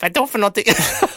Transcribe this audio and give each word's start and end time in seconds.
Vadå 0.00 0.26
för 0.26 0.38
någonting? 0.38 0.64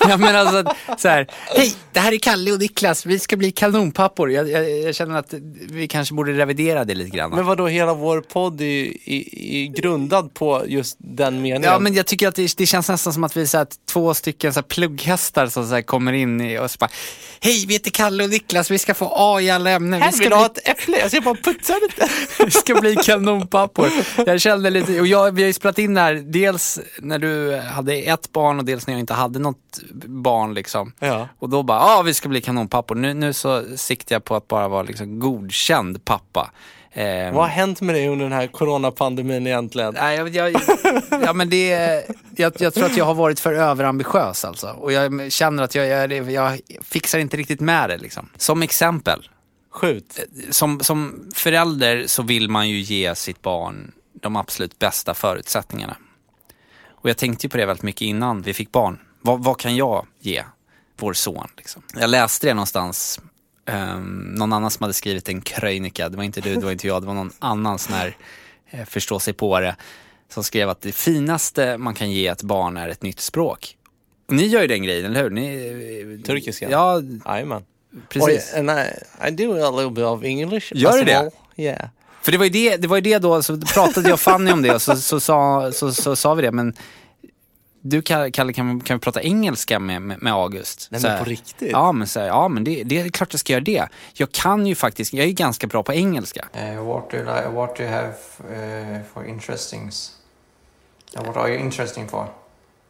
Ja 0.09 0.17
men 0.17 0.35
alltså 0.35 0.73
så 0.97 1.07
här, 1.07 1.27
hej, 1.55 1.73
det 1.93 1.99
här 1.99 2.11
är 2.11 2.17
Kalle 2.17 2.51
och 2.51 2.59
Niklas, 2.59 3.05
vi 3.05 3.19
ska 3.19 3.37
bli 3.37 3.51
kanonpappor. 3.51 4.31
Jag, 4.31 4.49
jag, 4.49 4.79
jag 4.79 4.95
känner 4.95 5.19
att 5.19 5.33
vi 5.69 5.87
kanske 5.87 6.13
borde 6.13 6.31
revidera 6.31 6.85
det 6.85 6.95
lite 6.95 7.17
grann. 7.17 7.31
Men 7.31 7.45
vadå, 7.45 7.67
hela 7.67 7.93
vår 7.93 8.21
podd 8.21 8.61
är, 8.61 9.09
är, 9.09 9.35
är 9.35 9.65
grundad 9.65 10.33
på 10.33 10.63
just 10.67 10.97
den 10.99 11.41
meningen? 11.41 11.63
Ja 11.63 11.79
men 11.79 11.93
jag 11.93 12.05
tycker 12.05 12.27
att 12.27 12.35
det, 12.35 12.57
det 12.57 12.65
känns 12.65 12.89
nästan 12.89 13.13
som 13.13 13.23
att 13.23 13.37
vi 13.37 13.41
är 13.41 13.45
så 13.45 13.57
här, 13.57 13.67
två 13.91 14.13
stycken 14.13 14.53
så 14.53 14.59
här, 14.59 14.67
plugghästar 14.67 15.47
som 15.47 15.67
så 15.67 15.73
här, 15.73 15.81
kommer 15.81 16.13
in 16.13 16.41
i 16.41 16.59
och 16.59 16.71
så 16.71 16.77
bara 16.77 16.89
Hej, 17.41 17.65
vi 17.67 17.73
heter 17.73 17.91
Kalle 17.91 18.23
och 18.23 18.29
Niklas, 18.29 18.71
vi 18.71 18.79
ska 18.79 18.93
få 18.93 19.11
A 19.15 19.41
i 19.41 19.49
alla 19.49 19.69
ämnen. 19.69 20.01
Här 20.01 20.11
Vi 20.11 20.17
vill 20.17 20.25
ska, 20.25 20.35
du 20.35 20.41
ha 20.41 20.49
bli, 20.49 20.61
ett 20.63 20.79
äpple? 20.79 20.97
Jag 20.99 21.11
ska 21.11 21.21
bara 21.21 21.35
putsa 21.35 21.73
lite. 21.73 22.09
vi 22.45 22.51
ska 22.51 22.75
bli 22.81 22.95
kanonpappor. 22.95 23.89
Jag 24.25 24.41
kände 24.41 24.69
lite, 24.69 24.99
och 24.99 25.07
jag, 25.07 25.31
vi 25.31 25.41
har 25.41 25.47
ju 25.47 25.53
spelat 25.53 25.79
in 25.79 25.93
det 25.93 26.01
här 26.01 26.13
dels 26.13 26.79
när 26.99 27.19
du 27.19 27.55
hade 27.55 27.93
ett 27.93 28.31
barn 28.31 28.59
och 28.59 28.65
dels 28.71 28.87
när 28.87 28.93
jag 28.93 28.99
inte 28.99 29.13
hade 29.13 29.39
något 29.39 29.79
barn 30.05 30.53
liksom. 30.53 30.93
Ja. 30.99 31.27
Och 31.39 31.49
då 31.49 31.63
bara, 31.63 31.79
ja 31.79 32.01
vi 32.01 32.13
ska 32.13 32.29
bli 32.29 32.41
kanonpappor. 32.41 32.95
Nu, 32.95 33.13
nu 33.13 33.33
så 33.33 33.63
siktar 33.77 34.15
jag 34.15 34.23
på 34.23 34.35
att 34.35 34.47
bara 34.47 34.67
vara 34.67 34.83
liksom 34.83 35.19
godkänd 35.19 36.05
pappa. 36.05 36.51
Eh, 36.91 37.33
Vad 37.33 37.43
har 37.43 37.47
hänt 37.47 37.81
med 37.81 37.95
dig 37.95 38.07
under 38.07 38.25
den 38.25 38.33
här 38.33 38.47
coronapandemin 38.47 39.47
egentligen? 39.47 39.93
Nej, 39.93 40.17
jag, 40.17 40.35
jag, 40.35 40.61
ja, 41.09 41.33
men 41.33 41.49
det, 41.49 41.67
jag, 42.35 42.53
jag 42.59 42.73
tror 42.73 42.85
att 42.85 42.97
jag 42.97 43.05
har 43.05 43.13
varit 43.13 43.39
för 43.39 43.53
överambitiös 43.53 44.45
alltså. 44.45 44.67
Och 44.67 44.91
jag 44.91 45.31
känner 45.31 45.63
att 45.63 45.75
jag, 45.75 45.87
jag, 46.11 46.31
jag 46.31 46.59
fixar 46.83 47.19
inte 47.19 47.37
riktigt 47.37 47.59
med 47.59 47.89
det 47.89 47.97
liksom. 47.97 48.29
Som 48.37 48.61
exempel, 48.63 49.29
Skjut. 49.71 50.19
som, 50.49 50.79
som 50.79 51.29
förälder 51.35 52.03
så 52.07 52.23
vill 52.23 52.49
man 52.49 52.69
ju 52.69 52.79
ge 52.79 53.15
sitt 53.15 53.41
barn 53.41 53.91
de 54.21 54.35
absolut 54.35 54.79
bästa 54.79 55.13
förutsättningarna. 55.13 55.95
Och 57.01 57.09
jag 57.09 57.17
tänkte 57.17 57.45
ju 57.45 57.49
på 57.49 57.57
det 57.57 57.65
väldigt 57.65 57.83
mycket 57.83 58.01
innan 58.01 58.41
vi 58.41 58.53
fick 58.53 58.71
barn. 58.71 58.99
Vad, 59.21 59.43
vad 59.43 59.59
kan 59.59 59.75
jag 59.75 60.07
ge 60.19 60.43
vår 60.97 61.13
son? 61.13 61.47
Liksom? 61.57 61.81
Jag 61.93 62.09
läste 62.09 62.47
det 62.47 62.53
någonstans, 62.53 63.19
um, 63.65 64.35
någon 64.37 64.53
annan 64.53 64.71
som 64.71 64.83
hade 64.83 64.93
skrivit 64.93 65.29
en 65.29 65.41
krönika, 65.41 66.09
det 66.09 66.17
var 66.17 66.23
inte 66.23 66.41
du, 66.41 66.55
det 66.55 66.65
var 66.65 66.71
inte 66.71 66.87
jag, 66.87 67.01
det 67.01 67.07
var 67.07 67.13
någon 67.13 67.31
annan 67.39 67.79
sån 67.79 67.93
här 67.93 68.17
eh, 68.69 68.85
förstå 68.85 69.19
sig 69.19 69.33
på 69.33 69.59
det, 69.59 69.75
som 70.29 70.43
skrev 70.43 70.69
att 70.69 70.81
det 70.81 70.91
finaste 70.91 71.77
man 71.77 71.93
kan 71.93 72.11
ge 72.11 72.27
ett 72.27 72.43
barn 72.43 72.77
är 72.77 72.89
ett 72.89 73.03
nytt 73.03 73.19
språk. 73.19 73.75
Ni 74.27 74.45
gör 74.45 74.61
ju 74.61 74.67
den 74.67 74.83
grejen, 74.83 75.05
eller 75.05 75.23
hur? 75.23 75.29
Ni, 75.29 76.23
Turkiska? 76.25 76.69
Ja, 76.69 77.01
Jajamän. 77.25 77.63
precis. 78.09 78.53
Oj, 78.53 78.59
and 78.59 78.69
I, 78.69 78.83
I 79.27 79.31
do 79.31 79.67
a 79.67 79.71
little 79.71 79.91
bit 79.91 80.05
of 80.05 80.23
English. 80.23 80.71
Gör 80.75 80.97
du 80.97 81.03
det? 81.03 81.13
well. 81.13 81.31
Yeah. 81.55 81.89
För 82.21 82.31
det 82.31 82.37
var 82.37 82.45
ju 82.45 82.51
det, 82.51 82.77
det, 82.77 82.87
var 82.87 82.97
ju 82.97 83.01
det 83.01 83.17
då, 83.17 83.43
så 83.43 83.57
pratade 83.57 84.09
jag 84.09 84.13
och 84.13 84.19
Fanny 84.19 84.51
om 84.51 84.61
det 84.61 84.75
och 84.75 84.81
så, 84.81 84.95
så, 84.95 85.19
sa, 85.19 85.71
så, 85.71 85.93
så 85.93 86.15
sa 86.15 86.33
vi 86.33 86.41
det, 86.41 86.51
men 86.51 86.73
du 87.81 88.01
Kalle, 88.01 88.31
kan, 88.31 88.53
kan 88.53 88.97
vi 88.97 88.99
prata 88.99 89.21
engelska 89.21 89.79
med, 89.79 90.01
med, 90.01 90.21
med 90.21 90.33
August? 90.33 90.87
Nej, 90.91 91.01
Så 91.01 91.07
men 91.07 91.17
här, 91.17 91.23
på 91.23 91.29
riktigt? 91.29 91.71
Ja 91.71 91.91
men, 91.91 92.07
så 92.07 92.19
här, 92.19 92.27
ja, 92.27 92.47
men 92.47 92.63
det, 92.63 92.83
det 92.83 92.99
är 92.99 93.09
klart 93.09 93.33
jag 93.33 93.39
ska 93.39 93.53
göra 93.53 93.63
det. 93.63 93.87
Jag 94.13 94.31
kan 94.31 94.67
ju 94.67 94.75
faktiskt, 94.75 95.13
jag 95.13 95.27
är 95.27 95.31
ganska 95.31 95.67
bra 95.67 95.83
på 95.83 95.93
engelska. 95.93 96.45
Uh, 96.55 96.83
what 96.85 97.09
do 97.09 97.17
you 97.17 97.25
like? 97.25 97.49
What 97.49 97.75
do 97.75 97.83
you 97.83 97.91
have 97.91 98.13
uh, 98.39 99.01
for 99.13 99.25
interestings? 99.25 100.11
Uh, 101.17 101.23
what 101.23 101.37
are 101.37 101.49
you 101.49 101.59
interesting 101.59 102.07
for? 102.07 102.27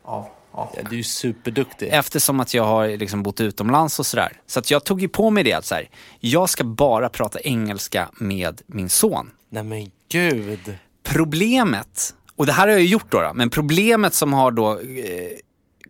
Of. 0.03 0.25
Ja, 0.53 0.71
du 0.83 0.89
är 0.89 0.97
ju 0.97 1.03
superduktig. 1.03 1.89
Eftersom 1.91 2.39
att 2.39 2.53
jag 2.53 2.63
har 2.63 2.97
liksom 2.97 3.23
bott 3.23 3.41
utomlands 3.41 3.99
och 3.99 4.05
sådär. 4.05 4.41
Så 4.47 4.59
att 4.59 4.71
jag 4.71 4.83
tog 4.83 5.01
ju 5.01 5.07
på 5.07 5.29
mig 5.29 5.43
det 5.43 5.53
att 5.53 5.65
så 5.65 5.75
här, 5.75 5.89
jag 6.19 6.49
ska 6.49 6.63
bara 6.63 7.09
prata 7.09 7.39
engelska 7.39 8.09
med 8.13 8.61
min 8.65 8.89
son. 8.89 9.31
Nej 9.49 9.63
men 9.63 9.91
gud. 10.09 10.77
Problemet, 11.03 12.15
och 12.35 12.45
det 12.45 12.51
här 12.51 12.67
har 12.67 12.73
jag 12.73 12.81
ju 12.81 12.87
gjort 12.87 13.11
då, 13.11 13.21
då 13.21 13.31
men 13.33 13.49
problemet 13.49 14.13
som 14.13 14.33
har 14.33 14.51
då 14.51 14.71
eh, 14.71 15.37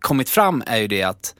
kommit 0.00 0.30
fram 0.30 0.62
är 0.66 0.78
ju 0.78 0.88
det 0.88 1.02
att 1.02 1.34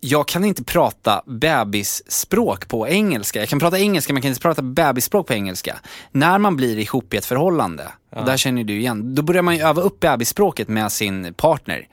jag 0.00 0.28
kan 0.28 0.44
inte 0.44 0.64
prata 0.64 1.22
bebisspråk 1.26 2.68
på 2.68 2.88
engelska. 2.88 3.38
Jag 3.40 3.48
kan 3.48 3.58
prata 3.58 3.78
engelska 3.78 4.12
men 4.12 4.16
jag 4.18 4.22
kan 4.22 4.28
inte 4.30 4.40
prata 4.40 4.62
bebisspråk 4.62 5.26
på 5.26 5.32
engelska. 5.34 5.76
När 6.12 6.38
man 6.38 6.56
blir 6.56 6.78
ihop 6.78 7.14
i 7.14 7.16
ett 7.16 7.24
förhållande, 7.26 7.88
och 8.16 8.24
där 8.24 8.36
känner 8.36 8.64
du 8.64 8.78
igen, 8.78 9.14
då 9.14 9.22
börjar 9.22 9.42
man 9.42 9.56
ju 9.56 9.62
öva 9.62 9.82
upp 9.82 10.00
bebisspråket 10.00 10.68
med 10.68 10.92
sin 10.92 11.34
partner. 11.34 11.86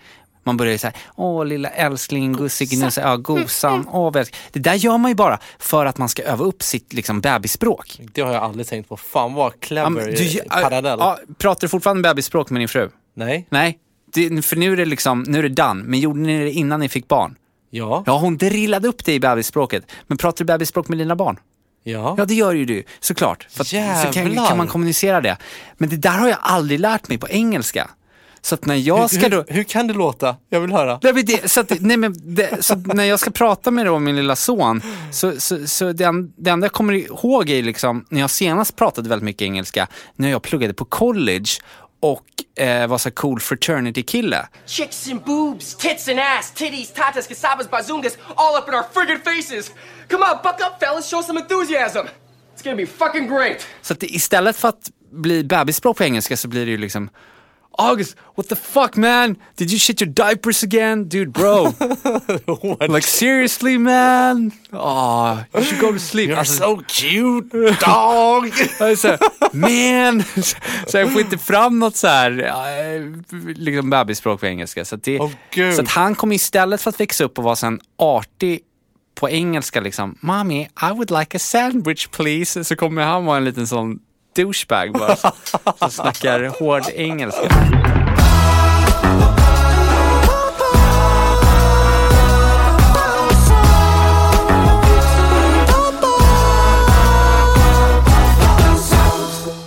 Man 0.44 0.58
börjar 0.58 0.72
ju 0.72 0.78
såhär, 0.78 0.96
åh 1.16 1.46
lilla 1.46 1.70
älskling, 1.70 2.34
gussignusse, 2.34 3.02
ja 3.02 3.16
gosan, 3.18 3.88
åh 3.92 4.04
vad 4.04 4.16
älsk-" 4.16 4.36
Det 4.52 4.60
där 4.60 4.74
gör 4.74 4.98
man 4.98 5.12
ju 5.12 5.16
bara 5.16 5.40
för 5.60 5.86
att 5.86 5.98
man 5.98 6.10
ska 6.10 6.24
öva 6.24 6.46
upp 6.46 6.64
sitt 6.64 6.94
liksom 6.94 7.22
bebisspråk. 7.22 8.00
Det 8.14 8.22
har 8.22 8.34
jag 8.34 8.44
aldrig 8.44 8.68
tänkt 8.68 8.90
på. 8.90 8.98
Fan 8.98 9.34
vad 9.34 9.52
Ja, 9.52 9.56
clever 9.60 9.90
men 9.90 10.06
du- 10.06 10.40
parallell. 10.50 11.00
ja, 11.00 11.18
pratar 11.38 11.62
du 11.62 11.68
fortfarande 11.70 12.10
bebisspråk 12.10 12.50
med 12.50 12.62
din 12.62 12.68
fru? 12.68 12.90
Nej? 13.14 13.48
Nej, 13.50 13.78
det, 14.14 14.42
för 14.46 14.56
nu 14.56 14.74
är 14.74 14.78
det 14.78 14.86
liksom, 14.86 15.24
nu 15.28 15.40
är 15.40 15.44
det 15.44 15.50
done. 15.50 15.84
Men 15.84 16.00
gjorde 16.00 16.20
ni 16.20 16.44
det 16.44 16.52
innan 16.52 16.80
ni 16.80 16.90
fick 16.90 17.08
barn? 17.08 17.36
Ja? 17.70 18.04
Ja, 18.06 18.18
hon 18.18 18.38
drillade 18.38 18.88
upp 18.88 19.06
dig 19.06 19.16
i 19.16 19.20
bebisspråket. 19.20 19.92
Men 20.08 20.18
pratar 20.18 20.38
du 20.38 20.46
bebisspråk 20.46 20.88
med 20.88 20.98
dina 20.98 21.16
barn? 21.16 21.40
Ja? 21.84 22.16
Ja, 22.18 22.26
det 22.26 22.34
gör 22.34 22.54
ju 22.54 22.66
du 22.66 22.84
såklart. 23.00 23.48
För 23.50 23.62
att, 23.62 23.68
så 23.68 24.14
kan, 24.14 24.36
kan 24.36 24.58
man 24.58 24.68
kommunicera 24.68 25.22
det. 25.22 25.38
Men 25.78 25.90
det 25.90 25.98
där 25.98 26.18
har 26.18 26.28
jag 26.28 26.38
aldrig 26.42 26.80
lärt 26.80 27.10
mig 27.10 27.18
på 27.18 27.30
engelska. 27.30 27.90
Så 28.42 28.56
att 28.56 28.66
när 28.66 28.76
jag 28.76 29.10
ska 29.10 29.30
då... 29.30 29.38
hur, 29.38 29.54
hur 29.54 29.64
kan 29.64 29.88
det 29.88 29.94
låta? 29.94 30.36
Jag 30.50 30.62
vill 30.62 30.72
höra. 30.72 31.00
Nej, 31.04 31.14
men 31.14 31.26
det, 31.26 31.52
så 31.52 31.60
att, 31.60 31.72
nej, 31.80 31.98
men 31.98 32.36
det, 32.36 32.64
så 32.66 32.76
när 32.76 33.04
jag 33.04 33.20
ska 33.20 33.32
prata 33.32 33.72
med 33.72 33.86
då 33.86 34.00
min 34.00 34.16
lilla 34.16 34.36
son, 34.36 34.82
så, 35.12 35.40
så, 35.40 35.68
så 35.68 35.92
det, 35.92 36.12
det 36.38 36.50
enda 36.50 36.66
jag 36.66 36.72
kommer 36.72 36.94
ihåg 36.94 37.50
är 37.50 37.64
liksom, 37.64 38.06
när 38.10 38.22
jag 38.22 38.30
senast 38.30 38.76
pratade 38.76 39.10
väldigt 39.10 39.26
mycket 39.26 39.42
engelska, 39.42 39.88
när 40.16 40.30
jag 40.30 40.42
pluggade 40.42 40.74
på 40.74 40.86
college 40.86 41.50
och 42.00 42.60
eh, 42.64 42.88
var 42.88 42.98
så 42.98 43.12
cool 43.12 43.40
fraternity-kille. 43.40 44.48
Chicks 44.66 45.08
and 45.12 45.24
boobs, 45.24 45.76
tits 45.76 46.08
and 46.08 46.20
ass, 46.20 46.52
titties, 46.52 46.94
tatas, 46.94 47.28
casabas, 47.28 47.70
bazungas, 47.70 48.18
all 48.36 48.58
up 48.58 48.68
in 48.68 48.74
our 48.74 48.86
friggin' 48.94 49.24
faces. 49.24 49.72
Come 50.10 50.24
on, 50.24 50.38
buck 50.44 50.60
up, 50.60 50.80
fellas, 50.80 51.10
show 51.10 51.22
some 51.24 51.40
enthusiasm. 51.40 52.08
It's 52.56 52.64
gonna 52.64 52.76
be 52.76 52.86
fucking 52.86 53.28
great. 53.28 53.68
Så 53.82 53.94
att 53.94 54.04
istället 54.04 54.56
för 54.56 54.68
att 54.68 54.92
bli 55.12 55.44
bebisspråk 55.44 55.98
på 55.98 56.04
engelska 56.04 56.38
så 56.38 56.48
blir 56.48 56.66
det 56.66 56.72
ju 56.72 56.78
liksom 56.78 57.10
August, 57.80 58.16
what 58.36 58.50
the 58.50 58.56
fuck 58.56 58.98
man? 58.98 59.36
Did 59.56 59.72
you 59.72 59.80
shit 59.80 60.02
your 60.02 60.10
diapers 60.14 60.64
again? 60.64 61.04
Dude 61.10 61.32
bro. 61.32 61.74
like 62.88 63.08
seriously 63.08 63.78
man? 63.78 64.52
Aw, 64.74 65.44
you 65.56 65.64
should 65.64 65.82
go 65.82 65.92
to 65.92 66.00
sleep. 66.00 66.30
You're 66.30 66.38
Alltså, 66.40 66.58
so 66.58 66.82
cute, 66.88 67.50
dog! 67.86 68.52
jag 68.80 68.92
är 68.92 68.96
så 68.96 69.08
här, 69.08 69.20
man! 69.54 70.24
Så 70.88 70.98
jag 70.98 71.12
får 71.14 71.22
inte 71.22 71.38
fram 71.38 71.80
något 71.80 71.96
så 71.96 72.08
här, 72.08 72.44
eh, 72.96 73.02
liksom 73.56 73.90
bebisspråk 73.90 74.40
på 74.40 74.46
engelska. 74.46 74.86
Så, 74.86 74.96
att 74.96 75.04
det, 75.04 75.20
gud. 75.52 75.76
så 75.76 75.82
att 75.82 75.90
han 75.90 76.16
kommer 76.16 76.36
istället 76.36 76.82
för 76.82 76.90
att 76.90 77.00
växa 77.00 77.24
upp 77.24 77.38
och 77.38 77.44
vara 77.44 77.68
en 77.68 77.80
artig 77.98 78.60
på 79.16 79.30
engelska 79.30 79.80
liksom, 79.82 80.18
Mommy, 80.22 80.62
I 80.62 80.92
would 80.92 81.12
like 81.12 81.38
a 81.38 81.40
sandwich 81.40 82.08
please. 82.08 82.64
Så 82.64 82.76
kommer 82.76 83.02
han 83.04 83.26
vara 83.26 83.38
en 83.38 83.44
liten 83.46 83.68
sån 83.68 84.00
douchebag 84.38 84.94
bara. 84.94 85.16
Som 85.78 85.92
snackar 85.92 86.60
hård 86.60 86.84
engelska. 86.96 87.50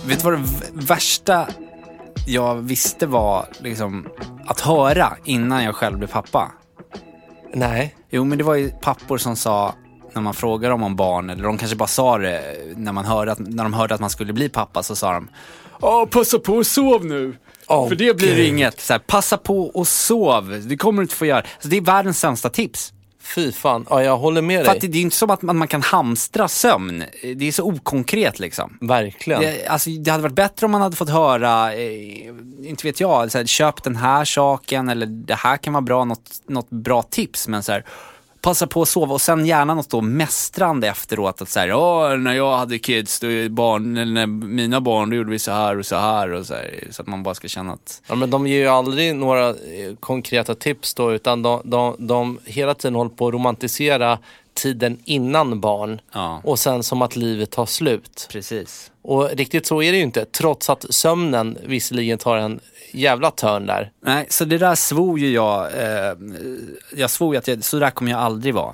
Vet 0.05 0.19
du 0.19 0.23
vad 0.23 0.33
det 0.33 0.47
värsta 0.73 1.47
jag 2.27 2.55
visste 2.55 3.07
var 3.07 3.45
liksom 3.59 4.07
att 4.47 4.59
höra 4.61 5.17
innan 5.25 5.63
jag 5.63 5.75
själv 5.75 5.97
blev 5.97 6.07
pappa? 6.07 6.51
Nej. 7.53 7.95
Jo, 8.09 8.23
men 8.23 8.37
det 8.37 8.43
var 8.43 8.55
ju 8.55 8.69
pappor 8.69 9.17
som 9.17 9.35
sa 9.35 9.73
när 10.15 10.21
man 10.21 10.33
frågar 10.33 10.69
dem 10.69 10.83
om 10.83 10.95
barn, 10.95 11.29
eller 11.29 11.43
de 11.43 11.57
kanske 11.57 11.77
bara 11.77 11.87
sa 11.87 12.17
det 12.17 12.41
när, 12.75 12.91
man 12.91 13.05
hörde 13.05 13.31
att, 13.31 13.39
när 13.39 13.63
de 13.63 13.73
hörde 13.73 13.93
att 13.93 14.01
man 14.01 14.09
skulle 14.09 14.33
bli 14.33 14.49
pappa, 14.49 14.83
så 14.83 14.95
sa 14.95 15.13
de 15.13 15.29
Ja, 15.81 16.07
passa 16.11 16.39
på 16.39 16.53
och 16.53 16.67
sov 16.67 17.05
nu. 17.05 17.37
Åh, 17.67 17.87
För 17.87 17.95
det 17.95 18.17
blir 18.17 18.39
inget. 18.39 18.81
Så 18.81 18.93
här, 18.93 18.99
passa 18.99 19.37
på 19.37 19.61
och 19.63 19.87
sov. 19.87 20.61
Det 20.65 20.77
kommer 20.77 21.01
du 21.01 21.03
inte 21.03 21.15
få 21.15 21.25
göra. 21.25 21.43
Så 21.59 21.67
det 21.67 21.77
är 21.77 21.81
världens 21.81 22.19
sämsta 22.19 22.49
tips. 22.49 22.93
Fy 23.35 23.51
fan. 23.51 23.85
Ja, 23.89 24.03
jag 24.03 24.17
håller 24.17 24.41
med 24.41 24.59
För 24.59 24.65
dig. 24.65 24.75
att 24.75 24.81
det, 24.81 24.87
det 24.87 24.97
är 24.97 25.01
inte 25.01 25.15
som 25.15 25.29
att 25.29 25.41
man, 25.41 25.57
man 25.57 25.67
kan 25.67 25.81
hamstra 25.81 26.47
sömn. 26.47 27.03
Det 27.35 27.47
är 27.47 27.51
så 27.51 27.63
okonkret 27.63 28.39
liksom. 28.39 28.77
Verkligen. 28.81 29.41
Det, 29.41 29.67
alltså, 29.67 29.89
det 29.89 30.11
hade 30.11 30.23
varit 30.23 30.35
bättre 30.35 30.65
om 30.65 30.71
man 30.71 30.81
hade 30.81 30.95
fått 30.95 31.09
höra, 31.09 31.73
eh, 31.73 32.27
inte 32.63 32.87
vet 32.87 32.99
jag, 32.99 33.31
så 33.31 33.37
här, 33.37 33.45
köp 33.45 33.83
den 33.83 33.95
här 33.95 34.25
saken 34.25 34.89
eller 34.89 35.05
det 35.05 35.35
här 35.35 35.57
kan 35.57 35.73
vara 35.73 35.81
bra, 35.81 36.05
något, 36.05 36.41
något 36.47 36.69
bra 36.69 37.01
tips. 37.01 37.47
Men 37.47 37.63
så 37.63 37.71
här, 37.71 37.85
passa 38.41 38.67
på 38.67 38.81
att 38.81 38.89
sova 38.89 39.13
och 39.13 39.21
sen 39.21 39.45
gärna 39.45 39.73
något 39.75 39.89
då 39.89 40.01
mästrande 40.01 40.87
efteråt. 40.87 41.41
Att 41.41 41.49
så 41.49 41.59
här, 41.59 41.73
"Åh, 41.73 42.17
när 42.17 42.33
jag 42.33 42.57
hade 42.57 42.79
kids, 42.79 43.19
då, 43.19 43.27
barn, 43.49 43.97
eller 43.97 44.13
när 44.13 44.27
mina 44.27 44.81
barn, 44.81 45.09
då 45.09 45.15
gjorde 45.15 45.31
vi 45.31 45.39
så 45.39 45.51
här 45.51 45.77
och 45.79 45.85
så 45.85 45.95
här. 45.95 46.31
Och 46.33 46.45
så, 46.45 46.53
här 46.53 46.87
så 46.91 47.01
att 47.01 47.07
man 47.07 47.23
bara 47.23 47.35
ska 47.35 47.47
känna 47.47 47.73
att, 47.73 48.01
Ja, 48.07 48.15
men 48.15 48.29
de 48.29 48.47
ger 48.47 48.57
ju 48.59 48.67
aldrig 48.67 49.15
några 49.15 49.49
eh, 49.49 49.55
konkreta 49.99 50.55
tips 50.55 50.93
då, 50.93 51.11
utan 51.13 51.41
de, 51.43 51.61
de, 51.63 51.95
de 51.99 52.39
hela 52.45 52.73
tiden 52.73 52.95
håller 52.95 53.09
på 53.11 53.27
att 53.27 53.33
romantisera 53.33 54.19
tiden 54.53 54.99
innan 55.05 55.59
barn 55.61 56.01
Ja. 56.13 56.41
och 56.43 56.59
sen 56.59 56.83
som 56.83 57.01
att 57.01 57.15
livet 57.15 57.51
tar 57.51 57.65
slut. 57.65 58.27
precis. 58.31 58.91
Och 59.03 59.29
riktigt 59.29 59.65
så 59.65 59.81
är 59.81 59.91
det 59.91 59.97
ju 59.97 60.03
inte, 60.03 60.25
trots 60.25 60.69
att 60.69 60.85
sömnen 60.89 61.57
visserligen 61.65 62.17
tar 62.17 62.37
en 62.37 62.59
jävla 62.91 63.31
törn 63.31 63.65
där. 63.65 63.91
Nej, 64.05 64.25
så 64.29 64.45
det 64.45 64.57
där 64.57 64.75
svor 64.75 65.19
ju 65.19 65.31
jag, 65.31 65.65
eh, 65.65 66.13
jag 66.95 67.09
svor 67.09 67.33
ju 67.33 67.39
att 67.39 67.47
jag, 67.47 67.63
så 67.63 67.79
där 67.79 67.89
kommer 67.89 68.11
jag 68.11 68.19
aldrig 68.19 68.53
vara. 68.53 68.73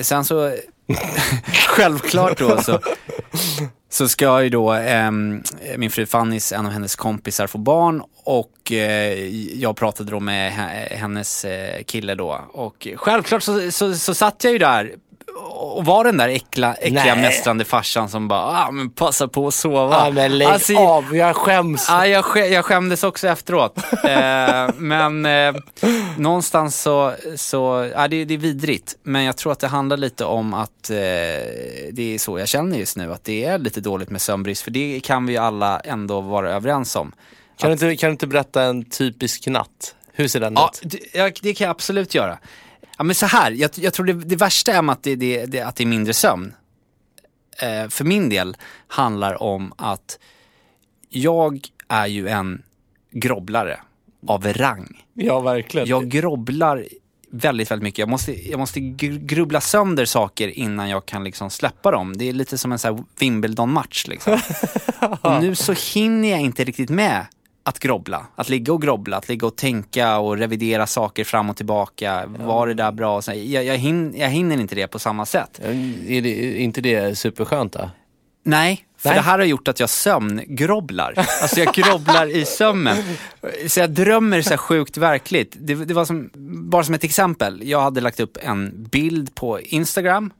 Sen 0.00 0.24
så, 0.24 0.52
självklart 1.68 2.38
då 2.38 2.62
så, 2.62 2.80
så 3.90 4.08
ska 4.08 4.42
ju 4.42 4.48
då 4.48 4.72
ehm, 4.72 5.42
min 5.76 5.90
fru 5.90 6.06
Fannys, 6.06 6.52
en 6.52 6.66
av 6.66 6.72
hennes 6.72 6.96
kompisar 6.96 7.46
få 7.46 7.58
barn 7.58 8.02
och 8.24 8.72
eh, 8.72 9.28
jag 9.60 9.76
pratade 9.76 10.10
då 10.10 10.20
med 10.20 10.52
he- 10.52 10.94
hennes 10.96 11.44
eh, 11.44 11.82
kille 11.82 12.14
då. 12.14 12.40
Och 12.52 12.88
självklart 12.96 13.42
så, 13.42 13.70
så, 13.70 13.94
så 13.94 14.14
satt 14.14 14.44
jag 14.44 14.52
ju 14.52 14.58
där 14.58 14.92
och 15.46 15.84
var 15.84 16.04
den 16.04 16.16
där 16.16 16.28
äckla, 16.28 16.74
äckliga 16.74 17.04
Nej. 17.14 17.22
mästrande 17.22 17.64
farsan 17.64 18.08
som 18.08 18.28
bara, 18.28 18.40
ah, 18.40 18.70
men 18.70 18.90
passa 18.90 19.28
på 19.28 19.46
att 19.46 19.54
sova. 19.54 20.04
Ja, 20.06 20.10
men 20.10 20.38
lägg 20.38 20.48
Alltså, 20.48 20.76
av, 20.76 21.16
jag 21.16 21.36
skäms. 21.36 21.86
Ja, 21.88 22.06
jag, 22.06 22.24
skä- 22.24 22.46
jag 22.46 22.64
skämdes 22.64 23.04
också 23.04 23.28
efteråt. 23.28 23.76
eh, 24.04 24.68
men 24.76 25.26
eh, 25.26 25.54
någonstans 26.16 26.80
så, 26.82 27.12
så 27.36 27.90
ja, 27.94 28.08
det, 28.08 28.24
det 28.24 28.34
är 28.34 28.38
vidrigt. 28.38 28.96
Men 29.02 29.24
jag 29.24 29.36
tror 29.36 29.52
att 29.52 29.60
det 29.60 29.68
handlar 29.68 29.96
lite 29.96 30.24
om 30.24 30.54
att 30.54 30.90
eh, 30.90 30.96
det 30.96 32.14
är 32.14 32.18
så 32.18 32.38
jag 32.38 32.48
känner 32.48 32.78
just 32.78 32.96
nu. 32.96 33.12
Att 33.12 33.24
det 33.24 33.44
är 33.44 33.58
lite 33.58 33.80
dåligt 33.80 34.10
med 34.10 34.20
sömnbrist. 34.20 34.62
För 34.62 34.70
det 34.70 35.00
kan 35.04 35.26
vi 35.26 35.32
ju 35.32 35.38
alla 35.38 35.80
ändå 35.80 36.20
vara 36.20 36.50
överens 36.52 36.96
om. 36.96 37.12
Kan, 37.58 37.68
du 37.70 37.72
inte, 37.72 37.96
kan 37.96 38.08
du 38.08 38.12
inte 38.12 38.26
berätta 38.26 38.62
en 38.62 38.84
typisk 38.84 39.46
natt? 39.46 39.94
Hur 40.12 40.28
ser 40.28 40.40
den 40.40 40.54
Ja, 40.54 40.70
ut? 40.82 40.90
det, 40.90 40.98
ja, 41.18 41.30
det 41.42 41.54
kan 41.54 41.64
jag 41.64 41.70
absolut 41.70 42.14
göra. 42.14 42.38
Ja, 42.98 43.04
men 43.04 43.14
så 43.14 43.26
här, 43.26 43.50
jag, 43.50 43.70
jag 43.74 43.92
tror 43.94 44.06
det, 44.06 44.12
det 44.12 44.36
värsta 44.36 44.72
är 44.72 44.82
med 44.82 44.92
att 44.92 45.02
det, 45.02 45.16
det, 45.16 45.46
det, 45.46 45.60
att 45.60 45.76
det 45.76 45.84
är 45.84 45.86
mindre 45.86 46.14
sömn. 46.14 46.54
Eh, 47.62 47.88
för 47.88 48.04
min 48.04 48.28
del 48.28 48.56
handlar 48.86 49.42
om 49.42 49.72
att 49.76 50.18
jag 51.08 51.60
är 51.88 52.06
ju 52.06 52.28
en 52.28 52.62
grobblare 53.10 53.80
av 54.26 54.46
rang. 54.52 55.04
Ja, 55.14 55.40
verkligen. 55.40 55.88
Jag 55.88 56.08
grobblar 56.08 56.86
väldigt, 57.30 57.70
väldigt 57.70 57.82
mycket. 57.82 57.98
Jag 57.98 58.08
måste, 58.08 58.50
jag 58.50 58.58
måste 58.58 58.80
gr- 58.80 59.26
grubbla 59.26 59.60
sönder 59.60 60.04
saker 60.04 60.48
innan 60.48 60.88
jag 60.88 61.06
kan 61.06 61.24
liksom 61.24 61.50
släppa 61.50 61.90
dem. 61.90 62.16
Det 62.16 62.28
är 62.28 62.32
lite 62.32 62.58
som 62.58 62.72
en 62.72 62.78
Wimbledon-match 63.18 64.06
liksom. 64.08 64.40
och 65.20 65.42
nu 65.42 65.54
så 65.54 65.72
hinner 65.72 66.30
jag 66.30 66.40
inte 66.40 66.64
riktigt 66.64 66.90
med 66.90 67.26
att 67.68 67.78
grobbla. 67.78 68.26
Att 68.34 68.48
ligga 68.48 68.72
och 68.72 68.82
grobbla, 68.82 69.16
att 69.16 69.28
ligga 69.28 69.46
och 69.46 69.56
tänka 69.56 70.18
och 70.18 70.38
revidera 70.38 70.86
saker 70.86 71.24
fram 71.24 71.50
och 71.50 71.56
tillbaka. 71.56 72.24
Var 72.26 72.66
det 72.66 72.74
där 72.74 72.92
bra? 72.92 73.22
Jag, 73.26 73.64
jag, 73.64 73.76
hin, 73.76 74.14
jag 74.16 74.28
hinner 74.28 74.60
inte 74.60 74.74
det 74.74 74.86
på 74.86 74.98
samma 74.98 75.26
sätt. 75.26 75.60
Är, 75.62 76.22
det, 76.22 76.28
är 76.28 76.56
inte 76.56 76.80
det 76.80 77.18
superskönt 77.18 77.72
då? 77.72 77.90
Nej, 78.44 78.84
för 78.98 79.08
Nej. 79.08 79.18
det 79.18 79.22
här 79.22 79.38
har 79.38 79.46
gjort 79.46 79.68
att 79.68 79.80
jag 79.80 79.90
sömngrobblar. 79.90 81.14
Alltså 81.16 81.60
jag 81.60 81.74
grobblar 81.74 82.36
i 82.36 82.44
sömnen. 82.44 82.96
Så 83.66 83.80
jag 83.80 83.90
drömmer 83.90 84.42
så 84.42 84.50
här 84.50 84.56
sjukt 84.56 84.96
verkligt. 84.96 85.56
Det, 85.60 85.74
det 85.74 85.94
var 85.94 86.04
som, 86.04 86.30
bara 86.70 86.84
som 86.84 86.94
ett 86.94 87.04
exempel. 87.04 87.68
Jag 87.68 87.80
hade 87.80 88.00
lagt 88.00 88.20
upp 88.20 88.38
en 88.42 88.84
bild 88.90 89.34
på 89.34 89.60
Instagram. 89.60 90.32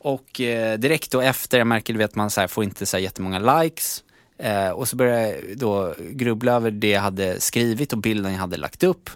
Och 0.00 0.40
eh, 0.40 0.78
direkt 0.78 1.10
då 1.10 1.20
efter, 1.20 1.58
jag 1.58 1.66
märker 1.66 1.92
du 1.92 1.98
vet 1.98 2.14
man 2.14 2.30
så 2.30 2.40
här, 2.40 2.48
får 2.48 2.64
inte 2.64 2.86
så 2.86 2.96
här 2.96 3.04
jättemånga 3.04 3.62
likes. 3.62 4.02
Eh, 4.38 4.70
och 4.70 4.88
så 4.88 4.96
började 4.96 5.28
jag 5.28 5.58
då 5.58 5.94
grubbla 6.10 6.52
över 6.52 6.70
det 6.70 6.88
jag 6.88 7.00
hade 7.00 7.40
skrivit 7.40 7.92
och 7.92 7.98
bilden 7.98 8.32
jag 8.32 8.40
hade 8.40 8.56
lagt 8.56 8.82
upp. 8.82 9.10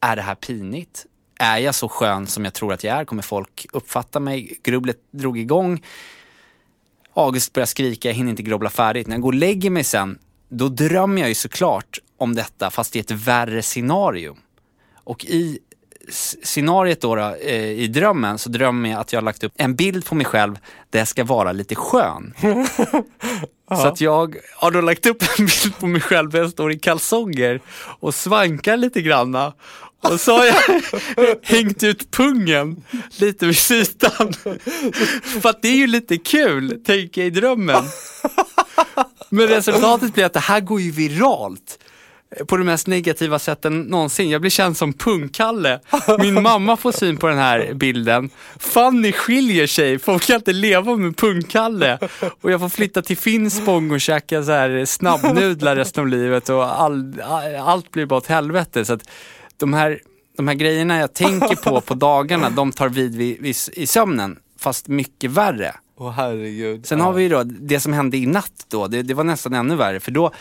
Är 0.00 0.16
det 0.16 0.22
här 0.22 0.34
pinigt? 0.34 1.06
Är 1.38 1.58
jag 1.58 1.74
så 1.74 1.88
skön 1.88 2.26
som 2.26 2.44
jag 2.44 2.54
tror 2.54 2.72
att 2.72 2.84
jag 2.84 2.98
är? 2.98 3.04
Kommer 3.04 3.22
folk 3.22 3.66
uppfatta 3.72 4.20
mig? 4.20 4.58
Grubblet 4.62 4.98
drog 5.10 5.38
igång. 5.38 5.82
August 7.14 7.52
börjar 7.52 7.66
skrika, 7.66 8.08
jag 8.08 8.14
hinner 8.14 8.30
inte 8.30 8.42
grubbla 8.42 8.70
färdigt. 8.70 9.06
När 9.06 9.14
jag 9.14 9.22
går 9.22 9.28
och 9.28 9.34
lägger 9.34 9.70
mig 9.70 9.84
sen, 9.84 10.18
då 10.48 10.68
drömmer 10.68 11.20
jag 11.20 11.28
ju 11.28 11.34
såklart 11.34 11.98
om 12.16 12.34
detta 12.34 12.70
fast 12.70 12.96
i 12.96 12.98
ett 12.98 13.10
värre 13.10 13.62
scenario. 13.62 14.36
Och 14.94 15.24
i 15.24 15.58
s- 16.10 16.36
scenariet 16.42 17.00
då, 17.00 17.14
då 17.16 17.34
eh, 17.42 17.64
i 17.70 17.86
drömmen 17.86 18.38
så 18.38 18.48
drömmer 18.48 18.90
jag 18.90 19.00
att 19.00 19.12
jag 19.12 19.20
har 19.20 19.24
lagt 19.24 19.44
upp 19.44 19.52
en 19.56 19.74
bild 19.74 20.04
på 20.06 20.14
mig 20.14 20.26
själv 20.26 20.58
där 20.90 20.98
jag 20.98 21.08
ska 21.08 21.24
vara 21.24 21.52
lite 21.52 21.74
skön. 21.74 22.34
Så 23.68 23.86
att 23.86 24.00
jag 24.00 24.36
har 24.56 24.70
då 24.70 24.80
lagt 24.80 25.06
upp 25.06 25.22
en 25.38 25.46
bild 25.46 25.78
på 25.78 25.86
mig 25.86 26.00
själv 26.00 26.30
där 26.30 26.38
jag 26.38 26.50
står 26.50 26.72
i 26.72 26.78
kalsonger 26.78 27.60
och 28.00 28.14
svankar 28.14 28.76
lite 28.76 29.02
granna. 29.02 29.52
Och 30.02 30.20
så 30.20 30.38
har 30.38 30.44
jag 30.46 30.56
hängt 31.42 31.82
ut 31.82 32.10
pungen 32.10 32.84
lite 33.16 33.46
vid 33.46 33.56
sidan. 33.58 34.32
För 35.42 35.48
att 35.50 35.62
det 35.62 35.68
är 35.68 35.76
ju 35.76 35.86
lite 35.86 36.16
kul, 36.18 36.82
tänker 36.86 37.20
jag 37.20 37.26
i 37.28 37.30
drömmen. 37.30 37.84
Men 39.28 39.46
resultatet 39.48 40.14
blir 40.14 40.24
att 40.24 40.32
det 40.32 40.40
här 40.40 40.60
går 40.60 40.80
ju 40.80 40.90
viralt. 40.90 41.78
På 42.46 42.56
det 42.56 42.64
mest 42.64 42.86
negativa 42.86 43.38
sätten 43.38 43.80
någonsin. 43.80 44.30
Jag 44.30 44.40
blir 44.40 44.50
känd 44.50 44.76
som 44.76 44.92
pungkalle. 44.92 45.80
Min 46.18 46.42
mamma 46.42 46.76
får 46.76 46.92
syn 46.92 47.16
på 47.16 47.26
den 47.26 47.38
här 47.38 47.74
bilden. 47.74 48.30
Fanny 48.58 49.12
skiljer 49.12 49.66
sig, 49.66 49.98
folk 49.98 50.26
kan 50.26 50.36
inte 50.36 50.52
leva 50.52 50.96
med 50.96 51.16
pungkalle. 51.16 51.98
Och 52.40 52.50
jag 52.50 52.60
får 52.60 52.68
flytta 52.68 53.02
till 53.02 53.16
Finspång 53.16 53.90
och 53.90 54.00
käka 54.00 54.42
så 54.42 54.52
här 54.52 54.84
snabbnudlar 54.84 55.76
resten 55.76 56.00
av 56.00 56.08
livet 56.08 56.48
och 56.48 56.80
all, 56.80 57.20
all, 57.20 57.54
allt 57.56 57.90
blir 57.90 58.06
bara 58.06 58.16
åt 58.16 58.26
helvete. 58.26 58.84
Så 58.84 58.92
att 58.92 59.08
de 59.56 59.72
här, 59.72 60.00
de 60.36 60.48
här 60.48 60.54
grejerna 60.54 60.98
jag 60.98 61.14
tänker 61.14 61.56
på 61.70 61.80
på 61.80 61.94
dagarna, 61.94 62.50
de 62.50 62.72
tar 62.72 62.88
vid, 62.88 63.16
vid, 63.16 63.40
vid 63.40 63.56
i 63.72 63.86
sömnen. 63.86 64.38
Fast 64.58 64.88
mycket 64.88 65.30
värre. 65.30 65.74
Åh 65.98 66.10
herregud. 66.10 66.86
Sen 66.86 67.00
har 67.00 67.12
vi 67.12 67.22
ju 67.22 67.28
då 67.28 67.42
det 67.44 67.80
som 67.80 67.92
hände 67.92 68.16
i 68.16 68.26
natt 68.26 68.66
då, 68.68 68.86
det, 68.86 69.02
det 69.02 69.14
var 69.14 69.24
nästan 69.24 69.54
ännu 69.54 69.76
värre. 69.76 70.00
För 70.00 70.10
då, 70.10 70.32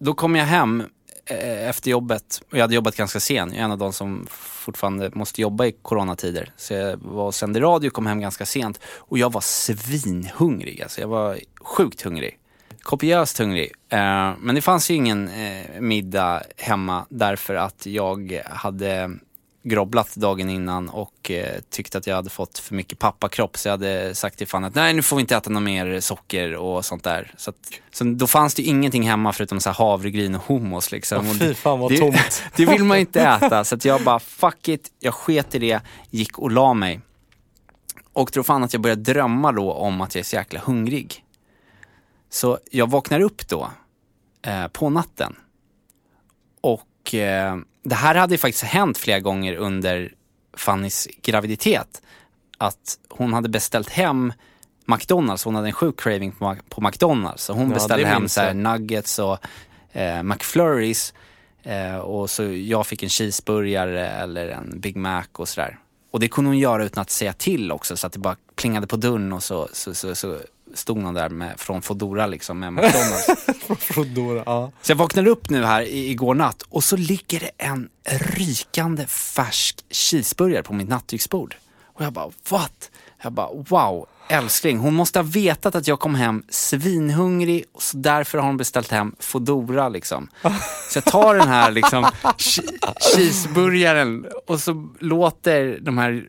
då 0.00 0.14
kom 0.14 0.36
jag 0.36 0.44
hem 0.44 0.82
Eh, 1.26 1.68
efter 1.68 1.90
jobbet 1.90 2.42
och 2.50 2.56
jag 2.56 2.62
hade 2.62 2.74
jobbat 2.74 2.96
ganska 2.96 3.20
sen. 3.20 3.48
Jag 3.48 3.58
är 3.58 3.64
en 3.64 3.72
av 3.72 3.78
de 3.78 3.92
som 3.92 4.26
fortfarande 4.30 5.10
måste 5.14 5.40
jobba 5.40 5.66
i 5.66 5.72
coronatider. 5.72 6.52
Så 6.56 6.74
jag 6.74 6.96
var 6.96 7.26
och 7.26 7.34
sände 7.34 7.60
radio 7.60 7.88
och 7.88 7.94
kom 7.94 8.06
hem 8.06 8.20
ganska 8.20 8.46
sent. 8.46 8.80
Och 8.84 9.18
jag 9.18 9.32
var 9.32 9.40
svinhungrig, 9.40 10.82
alltså 10.82 11.00
jag 11.00 11.08
var 11.08 11.38
sjukt 11.60 12.02
hungrig. 12.02 12.38
Kopiöst 12.82 13.38
hungrig. 13.38 13.72
Eh, 13.88 14.32
men 14.38 14.54
det 14.54 14.60
fanns 14.60 14.90
ju 14.90 14.94
ingen 14.94 15.28
eh, 15.28 15.80
middag 15.80 16.42
hemma 16.56 17.06
därför 17.08 17.54
att 17.54 17.86
jag 17.86 18.42
hade 18.46 19.10
grobblat 19.62 20.16
dagen 20.16 20.50
innan 20.50 20.88
och 20.88 21.30
eh, 21.30 21.60
tyckte 21.70 21.98
att 21.98 22.06
jag 22.06 22.16
hade 22.16 22.30
fått 22.30 22.58
för 22.58 22.74
mycket 22.74 22.98
pappakropp 22.98 23.56
så 23.56 23.68
jag 23.68 23.72
hade 23.72 24.14
sagt 24.14 24.38
till 24.38 24.46
Fanny 24.46 24.66
att 24.66 24.74
nej 24.74 24.94
nu 24.94 25.02
får 25.02 25.16
vi 25.16 25.20
inte 25.20 25.36
äta 25.36 25.50
något 25.50 25.62
mer 25.62 26.00
socker 26.00 26.54
och 26.54 26.84
sånt 26.84 27.04
där. 27.04 27.34
Så, 27.36 27.50
att, 27.50 27.56
så 27.90 28.04
då 28.04 28.26
fanns 28.26 28.54
det 28.54 28.62
ju 28.62 28.68
ingenting 28.68 29.02
hemma 29.08 29.32
förutom 29.32 29.60
så 29.60 29.70
här 29.70 29.76
havregryn 29.76 30.34
och 30.34 30.42
hummus 30.46 30.92
liksom. 30.92 31.28
Och 31.28 31.36
fy 31.36 31.54
fan, 31.54 31.80
vad 31.80 31.90
det, 31.90 31.98
tomt. 31.98 32.42
det 32.56 32.66
vill 32.66 32.84
man 32.84 32.96
ju 32.96 33.00
inte 33.00 33.22
äta 33.22 33.64
så 33.64 33.74
att 33.74 33.84
jag 33.84 34.04
bara 34.04 34.18
fuck 34.18 34.68
it, 34.68 34.92
jag 34.98 35.14
sket 35.14 35.54
i 35.54 35.58
det, 35.58 35.80
gick 36.10 36.38
och 36.38 36.50
la 36.50 36.74
mig. 36.74 37.00
Och 38.12 38.32
tro 38.32 38.42
fan 38.42 38.64
att 38.64 38.72
jag 38.72 38.82
börjar 38.82 38.96
drömma 38.96 39.52
då 39.52 39.72
om 39.72 40.00
att 40.00 40.14
jag 40.14 40.20
är 40.20 40.24
så 40.24 40.36
jäkla 40.36 40.60
hungrig. 40.60 41.24
Så 42.30 42.58
jag 42.70 42.90
vaknar 42.90 43.20
upp 43.20 43.48
då 43.48 43.70
eh, 44.42 44.68
på 44.68 44.90
natten. 44.90 45.36
Och 46.60 47.14
eh, 47.14 47.56
det 47.82 47.94
här 47.94 48.14
hade 48.14 48.34
ju 48.34 48.38
faktiskt 48.38 48.64
hänt 48.64 48.98
flera 48.98 49.20
gånger 49.20 49.54
under 49.54 50.14
Fannys 50.56 51.08
graviditet. 51.22 52.02
Att 52.58 52.98
hon 53.08 53.32
hade 53.32 53.48
beställt 53.48 53.90
hem 53.90 54.32
McDonalds, 54.86 55.44
hon 55.44 55.54
hade 55.54 55.68
en 55.68 55.72
sjuk 55.72 56.00
craving 56.00 56.32
på, 56.32 56.56
på 56.68 56.80
McDonalds. 56.80 57.44
Så 57.44 57.52
hon 57.52 57.68
Ja, 57.68 57.74
beställde 57.74 58.06
hem 58.06 58.28
så 58.28 58.40
här 58.40 58.54
nuggets 58.54 59.18
och 59.18 59.38
eh, 59.92 60.22
McFlurries. 60.22 61.14
Eh, 61.62 61.96
och 61.96 62.30
så 62.30 62.42
jag 62.44 62.86
fick 62.86 63.02
en 63.02 63.08
cheeseburgare 63.08 64.08
eller 64.08 64.48
en 64.48 64.80
Big 64.80 64.96
Mac 64.96 65.24
och 65.32 65.48
sådär. 65.48 65.78
Och 66.10 66.20
det 66.20 66.28
kunde 66.28 66.50
hon 66.50 66.58
göra 66.58 66.84
utan 66.84 67.02
att 67.02 67.10
säga 67.10 67.32
till 67.32 67.72
också 67.72 67.96
så 67.96 68.06
att 68.06 68.12
det 68.12 68.18
bara 68.18 68.36
plingade 68.56 68.86
på 68.86 68.96
dörren 68.96 69.32
och 69.32 69.42
så, 69.42 69.68
så, 69.72 69.94
så, 69.94 70.14
så 70.14 70.38
stod 70.74 70.96
någon 70.98 71.14
där 71.14 71.28
med, 71.28 71.60
från 71.60 71.82
Foodora 71.82 72.26
liksom 72.26 72.58
med 72.58 72.72
McDonalds. 72.72 73.26
Foodora, 73.78 74.42
ja. 74.46 74.72
Så 74.82 74.92
jag 74.92 74.96
vaknade 74.96 75.30
upp 75.30 75.50
nu 75.50 75.64
här 75.64 75.82
i, 75.82 76.10
igår 76.10 76.34
natt 76.34 76.62
och 76.62 76.84
så 76.84 76.96
ligger 76.96 77.40
det 77.40 77.50
en 77.58 77.88
rykande 78.36 79.06
färsk 79.06 79.76
cheeseburgare 79.90 80.62
på 80.62 80.72
mitt 80.72 80.88
nattduksbord. 80.88 81.56
Och 81.94 82.04
jag 82.04 82.12
bara, 82.12 82.30
what? 82.48 82.90
Jag 83.22 83.32
bara, 83.32 83.48
wow, 83.68 84.06
älskling, 84.28 84.78
hon 84.78 84.94
måste 84.94 85.18
ha 85.18 85.24
vetat 85.24 85.74
att 85.74 85.86
jag 85.88 86.00
kom 86.00 86.14
hem 86.14 86.42
svinhungrig 86.48 87.64
och 87.72 87.82
så 87.82 87.96
därför 87.96 88.38
har 88.38 88.46
hon 88.46 88.56
beställt 88.56 88.90
hem 88.90 89.14
Foodora 89.18 89.88
liksom. 89.88 90.28
Så 90.90 90.96
jag 90.96 91.04
tar 91.04 91.34
den 91.34 91.48
här 91.48 91.70
liksom 91.70 92.04
che- 92.38 92.94
cheeseburgaren 93.16 94.26
och 94.46 94.60
så 94.60 94.88
låter 94.98 95.78
de 95.80 95.98
här 95.98 96.28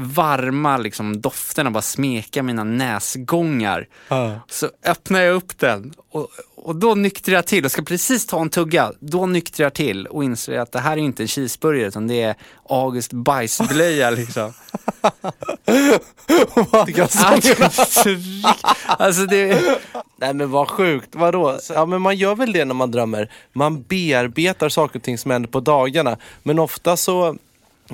varma 0.00 0.76
liksom, 0.76 1.20
dofterna 1.20 1.70
bara 1.70 1.82
smeka 1.82 2.42
mina 2.42 2.64
näsgångar. 2.64 3.86
Så 4.48 4.70
öppnar 4.84 5.20
jag 5.20 5.34
upp 5.34 5.58
den 5.58 5.92
och, 6.10 6.28
och 6.56 6.76
då 6.76 6.94
nyktrar 6.94 7.34
jag 7.34 7.46
till 7.46 7.64
och 7.64 7.72
ska 7.72 7.82
precis 7.82 8.26
ta 8.26 8.40
en 8.40 8.50
tugga. 8.50 8.92
Då 9.00 9.26
nyktrar 9.26 9.64
jag 9.64 9.74
till 9.74 10.06
och 10.06 10.24
inser 10.24 10.58
att 10.58 10.72
det 10.72 10.80
här 10.80 10.92
är 10.92 10.96
inte 10.96 11.22
en 11.22 11.28
cheeseburgare 11.28 11.88
utan 11.88 12.06
det 12.06 12.22
är 12.22 12.34
August 12.68 13.12
bajsblöja 13.12 14.10
liksom. 14.20 14.52
alltså 18.86 19.26
det, 19.26 19.62
Nej 20.16 20.34
men 20.34 20.50
vad 20.50 20.68
sjukt, 20.68 21.08
vadå? 21.12 21.58
Ja 21.68 21.86
men 21.86 22.02
man 22.02 22.16
gör 22.16 22.34
väl 22.34 22.52
det 22.52 22.64
när 22.64 22.74
man 22.74 22.90
drömmer. 22.90 23.30
Man 23.52 23.82
bearbetar 23.82 24.68
saker 24.68 24.98
och 24.98 25.02
ting 25.02 25.18
som 25.18 25.30
händer 25.30 25.48
på 25.48 25.60
dagarna. 25.60 26.16
Men 26.42 26.58
ofta 26.58 26.96
så, 26.96 27.36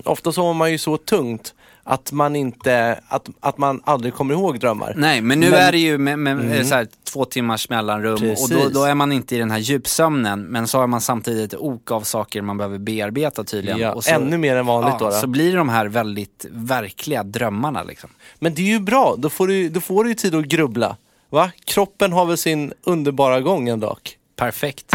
ofta 0.05 0.33
så 0.33 0.47
har 0.47 0.55
man 0.55 0.73
ju 0.73 0.79
så 0.79 0.97
tungt 0.97 1.55
att 1.85 2.12
man 2.12 2.37
inte, 2.37 3.00
att, 3.09 3.29
att 3.41 3.59
man 3.59 3.81
aldrig 3.85 4.14
kommer 4.14 4.35
ihåg 4.35 4.61
drömmar. 4.61 4.95
nej 4.97 5.21
men 5.21 5.41
nu 5.41 5.50
Men- 5.50 5.59
är 5.61 5.73
det 5.73 5.79
ju 5.79 5.99
med, 5.99 6.19
med 6.19 6.59
eh, 6.59 6.64
så 6.64 6.75
här, 6.75 6.87
två 7.12 7.25
timmars 7.25 7.69
mellanrum 7.69 8.14
och 8.14 8.21
då, 8.21 8.26
Precis. 8.29 8.73
då 8.75 8.85
är 8.85 8.95
man 8.95 9.12
inte 9.12 9.37
i 9.37 9.38
den 9.38 9.50
här 9.50 9.59
djupsömnen 9.59 10.43
men 10.43 10.67
så 10.69 10.79
har 10.79 10.87
man 10.87 11.00
samtidigt 11.00 11.53
ett 11.53 11.61
ok 11.61 11.91
av 11.91 12.00
saker 12.00 12.43
man 12.43 12.57
behöver 12.59 12.79
bearbeta 12.79 13.45
tydligen. 13.45 13.79
Ja, 13.79 13.93
och 13.93 14.05
så, 14.05 14.14
ännu 14.14 14.38
mer 14.38 14.57
än 14.57 14.67
vanligt 14.67 14.99
då, 14.99 15.05
då. 15.05 15.12
Så 15.12 15.26
blir 15.26 15.50
det 15.53 15.59
de 15.59 15.69
här 15.69 15.87
väldigt 15.87 16.47
verkliga 16.50 17.23
drömmarna 17.23 17.83
liksom. 17.83 18.11
Men 18.38 18.55
det 18.55 18.62
är 18.62 18.67
ju 18.67 18.81
bra, 18.81 19.14
då 19.19 19.31
får 19.31 19.47
du, 19.49 19.69
då 19.69 19.81
får 19.81 20.05
du 20.05 20.11
ju 20.11 20.14
tid 20.14 20.35
att 20.35 20.45
grubbla. 20.45 20.97
Va? 21.31 21.50
Kroppen 21.64 22.12
har 22.12 22.26
väl 22.26 22.37
sin 22.37 22.73
underbara 22.85 23.41
gång 23.41 23.69
en 23.69 23.81
dag. 23.81 23.99
Perfekt. 24.37 24.93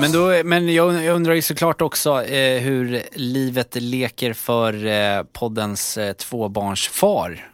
Men, 0.00 0.12
då, 0.12 0.40
men 0.44 0.74
jag, 0.74 1.04
jag 1.04 1.14
undrar 1.16 1.34
ju 1.34 1.42
såklart 1.42 1.80
också 1.82 2.24
eh, 2.24 2.60
hur 2.60 3.02
livet 3.12 3.76
leker 3.80 4.32
för 4.32 4.86
eh, 4.86 5.22
poddens 5.32 5.98
eh, 5.98 6.12
tvåbarnsfar. 6.12 7.46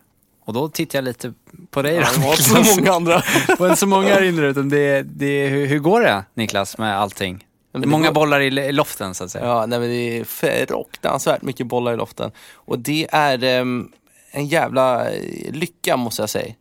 Och 0.45 0.53
då 0.53 0.69
tittar 0.69 0.99
jag 0.99 1.05
lite 1.05 1.33
på 1.71 1.83
dig 1.83 1.95
då, 1.95 2.21
Niklas. 2.21 2.67
så 2.67 2.77
många 2.81 2.93
andra. 2.93 3.23
Var 3.59 3.67
inte 3.67 3.81
så 3.81 3.87
många 3.87 4.09
här 4.09 4.23
inne 4.23 4.43
utan 4.43 4.69
det, 4.69 5.03
det, 5.03 5.47
hur, 5.49 5.67
hur 5.67 5.79
går 5.79 6.01
det 6.01 6.25
Niklas 6.35 6.79
med 6.79 6.99
allting? 7.01 7.45
men 7.73 7.81
det 7.81 7.89
många 7.89 8.07
går- 8.07 8.15
bollar 8.15 8.41
i, 8.41 8.73
loften 8.73 9.15
så 9.15 9.25
att 9.25 9.31
säga. 9.31 9.47
Ja, 9.47 9.67
nej 9.67 9.79
men 9.81 9.89
det 9.89 10.19
är 10.19 10.25
fruktansvärt 10.25 11.43
mycket 11.43 11.67
bollar 11.67 11.93
i 11.95 11.97
loften. 11.97 12.31
Och 12.55 12.79
det 12.79 13.07
är 13.13 13.45
ehm, 13.45 13.89
en 14.31 14.47
jävla 14.47 15.07
lycka 15.51 15.97
måste 15.97 16.23
jag 16.23 16.31
säga. 16.31 16.55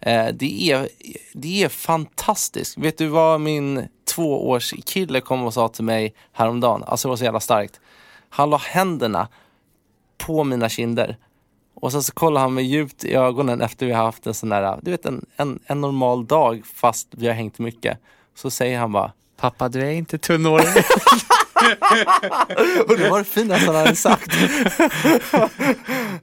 Eh, 0.00 0.26
det, 0.32 0.70
är, 0.70 0.88
det 1.32 1.62
är 1.62 1.68
fantastiskt. 1.68 2.78
Vet 2.78 2.98
du 2.98 3.06
vad 3.06 3.40
min 3.40 3.88
tvåårskille 4.14 5.20
kom 5.20 5.44
och 5.44 5.54
sa 5.54 5.68
till 5.68 5.84
mig 5.84 6.14
häromdagen? 6.32 6.84
Alltså 6.86 7.08
det 7.08 7.10
var 7.10 7.16
så 7.16 7.24
jävla 7.24 7.40
starkt. 7.40 7.80
Han 8.28 8.50
la 8.50 8.56
händerna 8.56 9.28
på 10.18 10.44
mina 10.44 10.68
kinder. 10.68 11.16
Och 11.74 11.92
sen 11.92 12.02
så 12.02 12.12
kollar 12.12 12.40
han 12.40 12.54
mig 12.54 12.64
djupt 12.64 13.04
i 13.04 13.14
ögonen 13.14 13.60
efter 13.60 13.86
vi 13.86 13.92
har 13.92 14.04
haft 14.04 14.26
en 14.26 14.34
sån 14.34 14.48
där, 14.48 14.78
du 14.82 14.90
vet 14.90 15.06
en, 15.06 15.26
en, 15.36 15.58
en 15.66 15.80
normal 15.80 16.26
dag 16.26 16.62
fast 16.74 17.08
vi 17.10 17.26
har 17.26 17.34
hängt 17.34 17.58
mycket. 17.58 17.98
Så 18.34 18.50
säger 18.50 18.78
han 18.78 18.92
bara, 18.92 19.12
Pappa 19.36 19.68
du 19.68 19.80
är 19.80 19.90
inte 19.90 20.18
tunnåring. 20.18 20.66
Och 22.88 22.98
det 22.98 23.10
var 23.10 23.18
det 23.18 23.24
finaste 23.24 23.66
han 23.66 23.74
hade 23.74 23.96
sagt. 23.96 24.32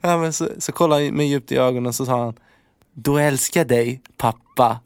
ja, 0.02 0.18
men 0.18 0.34
så, 0.34 0.50
så 0.58 0.72
kollade 0.72 1.06
han 1.06 1.14
mig 1.14 1.28
djupt 1.28 1.52
i 1.52 1.58
ögonen 1.58 1.86
och 1.86 1.96
så 1.96 2.06
sa 2.06 2.20
han 2.20 2.34
Du 2.94 3.22
älskar 3.22 3.66
dig 3.66 4.02
pappa. 4.18 4.80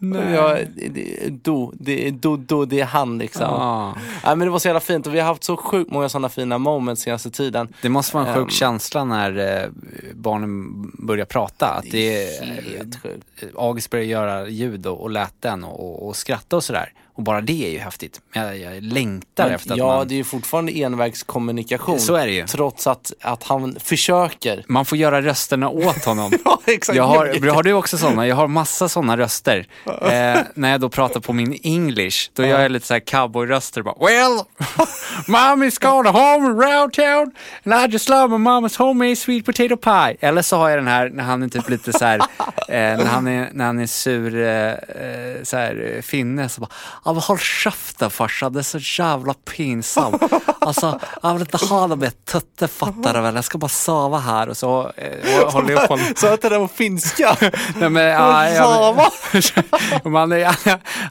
Nej. 0.00 0.32
Ja, 0.34 0.58
det, 0.90 1.28
do, 1.28 1.72
det, 1.74 2.10
do, 2.10 2.36
do, 2.36 2.64
det 2.64 2.80
är 2.80 2.84
han 2.84 3.18
liksom. 3.18 3.42
Ja. 3.42 3.94
Ja, 4.24 4.34
men 4.34 4.38
det 4.46 4.50
var 4.50 4.58
så 4.58 4.68
jävla 4.68 4.80
fint 4.80 5.06
och 5.06 5.14
vi 5.14 5.20
har 5.20 5.26
haft 5.26 5.44
så 5.44 5.56
sjukt 5.56 5.90
många 5.90 6.08
sådana 6.08 6.28
fina 6.28 6.58
moments 6.58 7.02
senaste 7.02 7.30
tiden. 7.30 7.68
Det 7.82 7.88
måste 7.88 8.16
vara 8.16 8.26
en 8.26 8.34
sjuk 8.34 8.42
Ehm. 8.44 8.50
känsla 8.50 9.04
när 9.04 9.62
eh, 9.62 9.70
barnen 10.14 10.90
börjar 11.06 11.24
prata. 11.24 11.66
Att 11.66 11.84
det 11.90 12.38
är, 12.38 12.44
Helt 12.78 13.02
sjukt. 13.02 13.26
August 13.56 13.90
börjar 13.90 14.04
göra 14.04 14.48
ljud 14.48 14.86
och, 14.86 15.00
och 15.02 15.10
läten 15.10 15.64
och, 15.64 15.80
och, 16.02 16.08
och 16.08 16.16
skratta 16.16 16.56
och 16.56 16.64
sådär. 16.64 16.92
Och 17.18 17.24
bara 17.24 17.40
det 17.40 17.66
är 17.66 17.70
ju 17.70 17.78
häftigt. 17.78 18.20
Jag, 18.32 18.58
jag 18.58 18.82
längtar 18.82 19.44
Men, 19.44 19.54
efter 19.54 19.72
att 19.72 19.78
ja, 19.78 19.96
man... 19.96 20.08
det 20.08 20.14
är 20.14 20.16
ju 20.16 20.24
fortfarande 20.24 20.72
envägskommunikation. 20.72 22.00
Så 22.00 22.14
är 22.14 22.26
det 22.26 22.32
ju. 22.32 22.46
Trots 22.46 22.86
att, 22.86 23.12
att 23.20 23.42
han 23.42 23.76
försöker. 23.80 24.64
Man 24.68 24.84
får 24.84 24.98
göra 24.98 25.22
rösterna 25.22 25.68
åt 25.68 26.04
honom. 26.04 26.32
Ja, 26.44 26.60
exakt. 26.66 26.96
Jag 26.96 27.04
har, 27.04 27.50
har 27.54 27.62
du 27.62 27.72
också 27.72 27.98
sådana? 27.98 28.26
Jag 28.26 28.36
har 28.36 28.48
massa 28.48 28.88
sådana 28.88 29.16
röster. 29.16 29.66
Eh, 29.86 30.40
när 30.54 30.70
jag 30.70 30.80
då 30.80 30.88
pratar 30.88 31.20
på 31.20 31.32
min 31.32 31.58
English, 31.62 32.30
då 32.32 32.46
gör 32.46 32.60
jag 32.60 32.70
lite 32.70 32.86
så 32.86 32.94
här 32.94 33.00
cowboyröster. 33.00 33.82
Bara, 33.82 33.94
well, 34.00 34.42
mommy's 35.26 35.80
gone 35.80 36.08
home 36.08 36.48
around 36.48 36.92
town 36.92 37.34
and 37.64 37.74
I 37.74 37.92
just 37.92 38.08
love 38.08 38.38
my 38.38 38.50
mama's 38.50 38.78
homemade 38.78 39.16
sweet 39.16 39.44
potato 39.46 39.76
pie. 39.76 40.16
Eller 40.20 40.42
så 40.42 40.56
har 40.56 40.68
jag 40.68 40.78
den 40.78 40.88
här 40.88 41.10
när 41.10 41.24
han 41.24 41.42
är 41.42 41.48
typ 41.48 41.68
lite 41.68 41.92
så 41.92 42.04
här, 42.04 42.18
eh, 42.18 42.24
när, 42.68 43.04
han 43.04 43.26
är, 43.26 43.48
när 43.52 43.64
han 43.64 43.78
är 43.78 43.86
sur 43.86 44.36
eh, 44.36 44.72
eh, 44.72 45.42
så 45.42 45.56
här, 45.56 45.92
eh, 45.94 46.02
finne 46.02 46.48
så 46.48 46.60
bara, 46.60 46.70
ja 47.04 47.07
men 47.12 47.22
håll 47.22 47.38
käften 47.38 48.10
farsan, 48.10 48.52
det 48.52 48.58
är 48.58 48.62
så 48.62 49.02
jävla 49.02 49.34
pinsamt. 49.34 50.22
Alltså, 50.58 51.00
jag 51.22 51.32
vill 51.32 51.40
inte 51.42 51.56
ha 51.56 51.86
dem 51.86 51.98
med 51.98 52.24
tutte 52.24 52.68
fattar 52.68 53.14
du 53.14 53.20
väl, 53.20 53.34
jag 53.34 53.44
ska 53.44 53.58
bara 53.58 53.68
sova 53.68 54.18
här 54.18 54.48
och 54.48 54.56
så 54.56 54.92
eh, 54.96 55.44
och 55.44 55.52
håller 55.52 55.72
jag 55.72 55.86
honom. 55.86 56.06
Så 56.16 56.26
att 56.26 56.42
det 56.42 56.48
där 56.48 56.58
var 56.58 56.68
finska. 56.68 57.36
Nej, 57.76 57.90
men, 57.90 58.04
ja, 58.04 58.48
ja, 58.54 58.64
Sava. 58.64 59.10
men, 60.04 60.14
han, 60.14 60.32
är, 60.32 60.54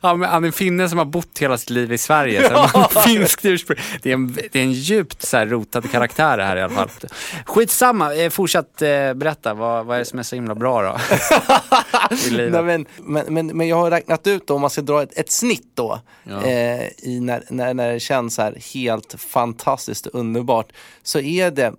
han, 0.01 0.21
han 0.21 0.45
är 0.45 0.51
finne 0.51 0.89
som 0.89 0.97
har 0.97 1.05
bott 1.05 1.39
hela 1.39 1.57
sitt 1.57 1.69
liv 1.69 1.93
i 1.93 1.97
Sverige. 1.97 2.49
Så 2.49 2.99
finskt 3.05 3.45
ursprung. 3.45 3.77
Det 4.01 4.09
är 4.09 4.13
en, 4.13 4.33
det 4.51 4.59
är 4.59 4.63
en 4.63 4.71
djupt 4.71 5.21
så 5.21 5.37
här, 5.37 5.45
rotad 5.45 5.91
karaktär 5.91 6.37
det 6.37 6.43
här 6.43 6.57
i 6.57 6.61
alla 6.61 6.73
fall. 6.73 6.89
Skitsamma, 7.45 8.15
eh, 8.15 8.29
fortsätt 8.29 8.81
eh, 8.81 9.13
berätta. 9.13 9.53
Vad, 9.53 9.85
vad 9.85 9.95
är 9.95 9.99
det 9.99 10.05
som 10.05 10.19
är 10.19 10.23
så 10.23 10.35
himla 10.35 10.55
bra 10.55 10.81
då? 10.81 10.97
I 12.25 12.29
livet. 12.29 12.51
Nej, 12.51 12.63
men, 12.63 12.85
men, 12.97 13.33
men, 13.33 13.57
men 13.57 13.67
jag 13.67 13.75
har 13.75 13.91
räknat 13.91 14.27
ut 14.27 14.47
då, 14.47 14.55
om 14.55 14.61
man 14.61 14.69
ska 14.69 14.81
dra 14.81 15.03
ett, 15.03 15.17
ett 15.17 15.31
snitt 15.31 15.71
då, 15.75 15.86
Ja. 16.23 16.45
eh, 16.45 16.87
i 16.97 17.19
när, 17.19 17.43
när, 17.49 17.73
när 17.73 17.93
det 17.93 17.99
känns 17.99 18.35
så 18.35 18.41
här 18.41 18.57
helt 18.73 19.15
fantastiskt 19.21 20.05
och 20.05 20.19
underbart, 20.19 20.71
så 21.03 21.19
är 21.19 21.51
det 21.51 21.73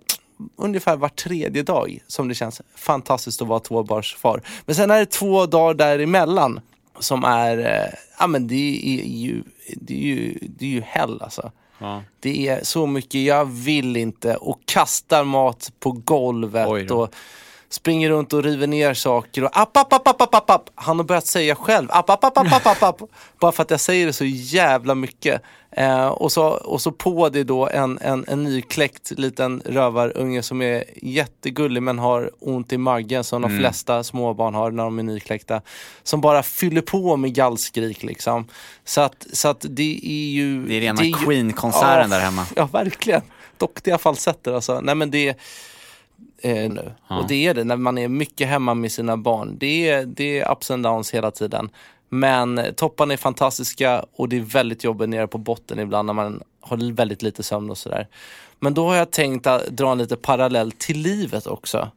ungefär 0.55 0.95
var 0.95 1.09
tredje 1.09 1.63
dag 1.63 1.99
som 2.07 2.27
det 2.27 2.35
känns 2.35 2.61
fantastiskt 2.75 3.41
att 3.41 3.47
vara 3.47 3.59
tvåbarnsfar. 3.59 4.41
Men 4.65 4.75
sen 4.75 4.91
är 4.91 4.99
det 4.99 5.05
två 5.05 5.45
dagar 5.45 5.73
däremellan 5.73 6.59
som 6.99 7.23
är, 7.23 7.57
eh, 7.57 7.93
ja 8.19 8.27
men 8.27 8.47
det 8.47 8.99
är 9.01 9.05
ju, 9.05 9.43
det 9.75 9.93
är 9.93 10.15
ju, 10.15 10.37
det 10.41 10.65
är 10.65 10.69
ju 10.69 10.81
hell 10.81 11.21
alltså. 11.21 11.51
Ja. 11.79 12.03
Det 12.19 12.47
är 12.47 12.63
så 12.63 12.87
mycket, 12.87 13.21
jag 13.21 13.45
vill 13.45 13.97
inte 13.97 14.35
och 14.35 14.59
kastar 14.65 15.23
mat 15.23 15.71
på 15.79 15.91
golvet 15.91 16.91
och 16.91 17.15
springer 17.69 18.09
runt 18.09 18.33
och 18.33 18.43
river 18.43 18.67
ner 18.67 18.93
saker 18.93 19.43
och 19.43 19.59
app, 19.59 19.77
app, 19.77 19.93
app, 19.93 20.07
app, 20.07 20.21
app, 20.21 20.35
app, 20.35 20.49
app. 20.49 20.69
Han 20.75 20.97
har 20.97 21.03
börjat 21.03 21.25
säga 21.25 21.55
själv 21.55 21.87
app, 21.91 22.09
app, 22.09 22.23
app, 22.23 22.37
app, 22.37 22.53
app, 22.53 22.67
app, 22.67 22.83
app. 22.83 23.01
Bara 23.39 23.51
för 23.51 23.63
att 23.63 23.71
jag 23.71 23.79
säger 23.79 24.05
det 24.05 24.13
så 24.13 24.25
jävla 24.25 24.95
mycket. 24.95 25.41
Eh, 25.71 26.07
och, 26.07 26.31
så, 26.31 26.47
och 26.47 26.81
så 26.81 26.91
på 26.91 27.29
det 27.29 27.43
då 27.43 27.67
en, 27.67 27.99
en, 28.01 28.25
en 28.27 28.43
nykläckt 28.43 29.11
liten 29.11 29.61
rövarunge 29.65 30.43
som 30.43 30.61
är 30.61 30.83
jättegullig 30.95 31.83
men 31.83 31.99
har 31.99 32.31
ont 32.39 32.73
i 32.73 32.77
magen 32.77 33.23
som 33.23 33.41
de 33.41 33.57
flesta 33.59 34.03
småbarn 34.03 34.55
har 34.55 34.71
när 34.71 34.83
de 34.83 34.99
är 34.99 35.03
nykläckta. 35.03 35.61
Som 36.03 36.21
bara 36.21 36.43
fyller 36.43 36.81
på 36.81 37.17
med 37.17 37.33
gallskrik 37.33 38.03
liksom. 38.03 38.47
Så 38.85 39.01
att, 39.01 39.27
så 39.33 39.47
att 39.47 39.65
det 39.69 39.99
är 40.03 40.29
ju... 40.29 40.65
Det 40.65 40.77
är 40.77 40.81
rena 40.81 41.01
Queen-konserten 41.25 42.11
Ja, 42.11 42.17
där 42.17 42.19
hemma. 42.19 42.45
Ja, 42.55 42.65
verkligen. 42.65 43.21
Duktiga 43.57 43.97
falsetter 43.97 44.53
alltså. 44.53 44.81
Nej 44.81 44.95
men 44.95 45.11
det 45.11 45.39
eh, 46.41 46.71
nu. 46.71 46.91
Och 47.07 47.27
det 47.27 47.47
är 47.47 47.53
det 47.53 47.63
när 47.63 47.77
man 47.77 47.97
är 47.97 48.07
mycket 48.07 48.47
hemma 48.47 48.73
med 48.73 48.91
sina 48.91 49.17
barn. 49.17 49.57
Det 49.59 49.89
är, 49.89 50.05
det 50.05 50.39
är 50.39 50.51
ups 50.51 50.71
and 50.71 50.83
downs 50.83 51.13
hela 51.13 51.31
tiden. 51.31 51.69
Men 52.09 52.61
topparna 52.75 53.13
är 53.13 53.17
fantastiska 53.17 54.05
och 54.15 54.29
det 54.29 54.37
är 54.37 54.41
väldigt 54.41 54.83
jobbigt 54.83 55.09
nere 55.09 55.27
på 55.27 55.37
botten 55.37 55.79
ibland 55.79 56.05
när 56.05 56.13
man 56.13 56.43
har 56.61 56.93
väldigt 56.93 57.21
lite 57.21 57.43
sömn 57.43 57.69
och 57.69 57.77
sådär. 57.77 58.07
Men 58.59 58.73
då 58.73 58.87
har 58.87 58.95
jag 58.95 59.11
tänkt 59.11 59.47
att 59.47 59.67
dra 59.67 59.91
en 59.91 59.97
lite 59.97 60.15
parallell 60.15 60.71
till 60.71 60.99
livet 60.99 61.47
också. 61.47 61.91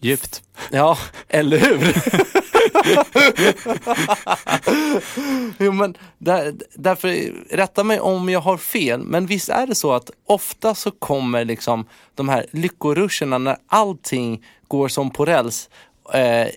Djupt. 0.00 0.42
Ja, 0.70 0.98
eller 1.28 1.58
hur? 1.58 1.94
jo, 5.58 5.72
men 5.72 5.94
där, 6.18 6.54
därför, 6.74 7.32
rätta 7.56 7.84
mig 7.84 8.00
om 8.00 8.28
jag 8.28 8.40
har 8.40 8.56
fel, 8.56 9.02
men 9.02 9.26
visst 9.26 9.48
är 9.48 9.66
det 9.66 9.74
så 9.74 9.92
att 9.92 10.10
ofta 10.26 10.74
så 10.74 10.90
kommer 10.90 11.44
liksom 11.44 11.86
de 12.14 12.28
här 12.28 12.46
lyckoruscherna 12.50 13.38
när 13.38 13.56
allting 13.66 14.44
går 14.68 14.88
som 14.88 15.10
på 15.10 15.24
räls 15.24 15.70
eh, 16.14 16.48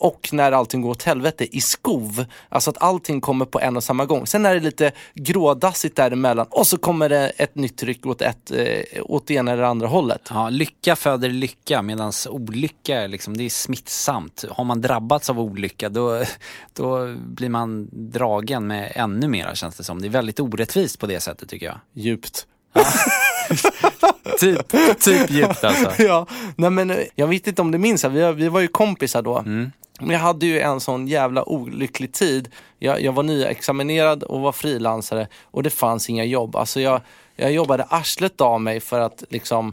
och 0.00 0.28
när 0.32 0.52
allting 0.52 0.82
går 0.82 0.90
åt 0.90 1.02
helvete 1.02 1.56
i 1.56 1.60
skov. 1.60 2.24
Alltså 2.48 2.70
att 2.70 2.82
allting 2.82 3.20
kommer 3.20 3.44
på 3.44 3.60
en 3.60 3.76
och 3.76 3.84
samma 3.84 4.04
gång. 4.04 4.26
Sen 4.26 4.46
är 4.46 4.54
det 4.54 4.60
lite 4.60 4.92
grådassigt 5.14 5.96
däremellan 5.96 6.46
och 6.50 6.66
så 6.66 6.78
kommer 6.78 7.08
det 7.08 7.28
ett 7.28 7.54
nytt 7.54 7.76
tryck 7.78 8.06
åt, 8.06 8.22
ett, 8.22 8.50
eh, 8.50 9.02
åt 9.02 9.26
det 9.26 9.34
ena 9.34 9.52
eller 9.52 9.62
andra 9.62 9.86
hållet. 9.86 10.28
Ja, 10.30 10.50
lycka 10.50 10.96
föder 10.96 11.28
lycka 11.28 11.82
medan 11.82 12.12
olycka 12.28 13.00
är 13.00 13.08
liksom, 13.08 13.36
det 13.36 13.44
är 13.44 13.50
smittsamt. 13.50 14.44
Har 14.50 14.64
man 14.64 14.80
drabbats 14.80 15.30
av 15.30 15.40
olycka 15.40 15.88
då, 15.88 16.24
då 16.72 17.14
blir 17.16 17.48
man 17.48 17.88
dragen 17.92 18.66
med 18.66 18.92
ännu 18.94 19.28
mera 19.28 19.54
känns 19.54 19.76
det 19.76 19.84
som. 19.84 20.00
Det 20.02 20.08
är 20.08 20.10
väldigt 20.10 20.40
orättvist 20.40 20.98
på 20.98 21.06
det 21.06 21.20
sättet 21.20 21.48
tycker 21.48 21.66
jag. 21.66 21.80
Djupt. 21.92 22.46
Typ, 24.40 24.68
typ 25.00 25.30
djupt 25.30 25.64
alltså. 25.64 25.92
ja, 26.02 26.26
nej 26.56 26.70
men 26.70 26.90
eh, 26.90 26.96
jag 27.14 27.26
vet 27.26 27.46
inte 27.46 27.62
om 27.62 27.70
du 27.70 27.78
minns, 27.78 28.04
vi, 28.04 28.32
vi 28.32 28.48
var 28.48 28.60
ju 28.60 28.68
kompisar 28.68 29.22
då. 29.22 29.42
Men 30.00 30.10
jag 30.10 30.20
hade 30.20 30.46
ju 30.46 30.60
en 30.60 30.80
sån 30.80 31.08
jävla 31.08 31.48
olycklig 31.48 32.12
tid. 32.12 32.48
Jag, 32.78 33.02
jag 33.02 33.12
var 33.12 33.22
nyexaminerad 33.22 34.22
och 34.22 34.40
var 34.40 34.52
frilansare 34.52 35.28
och 35.42 35.62
det 35.62 35.70
fanns 35.70 36.10
inga 36.10 36.24
jobb. 36.24 36.56
Alltså 36.56 36.80
jag, 36.80 37.00
jag 37.36 37.52
jobbade 37.52 37.84
arslet 37.84 38.40
av 38.40 38.60
mig 38.60 38.80
för 38.80 39.00
att 39.00 39.24
liksom 39.28 39.72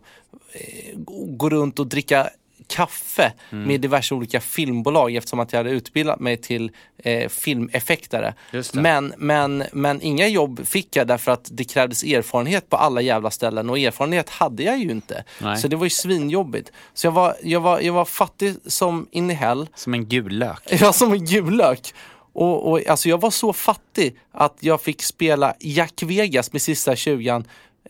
eh, 0.53 0.93
gå 1.27 1.49
runt 1.49 1.79
och 1.79 1.87
dricka 1.87 2.29
kaffe 2.67 3.33
med 3.65 3.81
diverse 3.81 4.15
olika 4.15 4.41
filmbolag 4.41 5.15
eftersom 5.15 5.39
att 5.39 5.53
jag 5.53 5.59
hade 5.59 5.69
utbildat 5.69 6.19
mig 6.19 6.37
till 6.37 6.71
eh, 6.97 7.29
filmeffektare. 7.29 8.33
Men, 8.73 9.13
men, 9.17 9.63
men 9.73 10.01
inga 10.01 10.27
jobb 10.27 10.67
fick 10.67 10.95
jag 10.95 11.07
därför 11.07 11.31
att 11.31 11.49
det 11.51 11.63
krävdes 11.63 12.03
erfarenhet 12.03 12.69
på 12.69 12.77
alla 12.77 13.01
jävla 13.01 13.31
ställen 13.31 13.69
och 13.69 13.79
erfarenhet 13.79 14.29
hade 14.29 14.63
jag 14.63 14.79
ju 14.79 14.91
inte. 14.91 15.23
Nej. 15.41 15.57
Så 15.57 15.67
det 15.67 15.75
var 15.75 15.85
ju 15.85 15.89
svinjobbigt. 15.89 16.71
Så 16.93 17.07
jag 17.07 17.11
var, 17.11 17.35
jag 17.43 17.59
var, 17.59 17.79
jag 17.79 17.93
var 17.93 18.05
fattig 18.05 18.55
som 18.65 19.07
in 19.11 19.31
i 19.31 19.33
hell. 19.33 19.69
Som 19.75 19.93
en 19.93 20.05
gul 20.05 20.37
lök. 20.37 20.61
Jag 20.81 20.95
som 20.95 21.13
en 21.13 21.25
jullök. 21.25 21.93
Och, 22.33 22.71
och, 22.71 22.87
alltså 22.87 23.09
jag 23.09 23.21
var 23.21 23.31
så 23.31 23.53
fattig 23.53 24.15
att 24.31 24.57
jag 24.59 24.81
fick 24.81 25.03
spela 25.03 25.53
Jack 25.59 26.03
Vegas 26.03 26.53
med 26.53 26.61
sista 26.61 26.95
20 26.95 27.29
eh, 27.29 27.39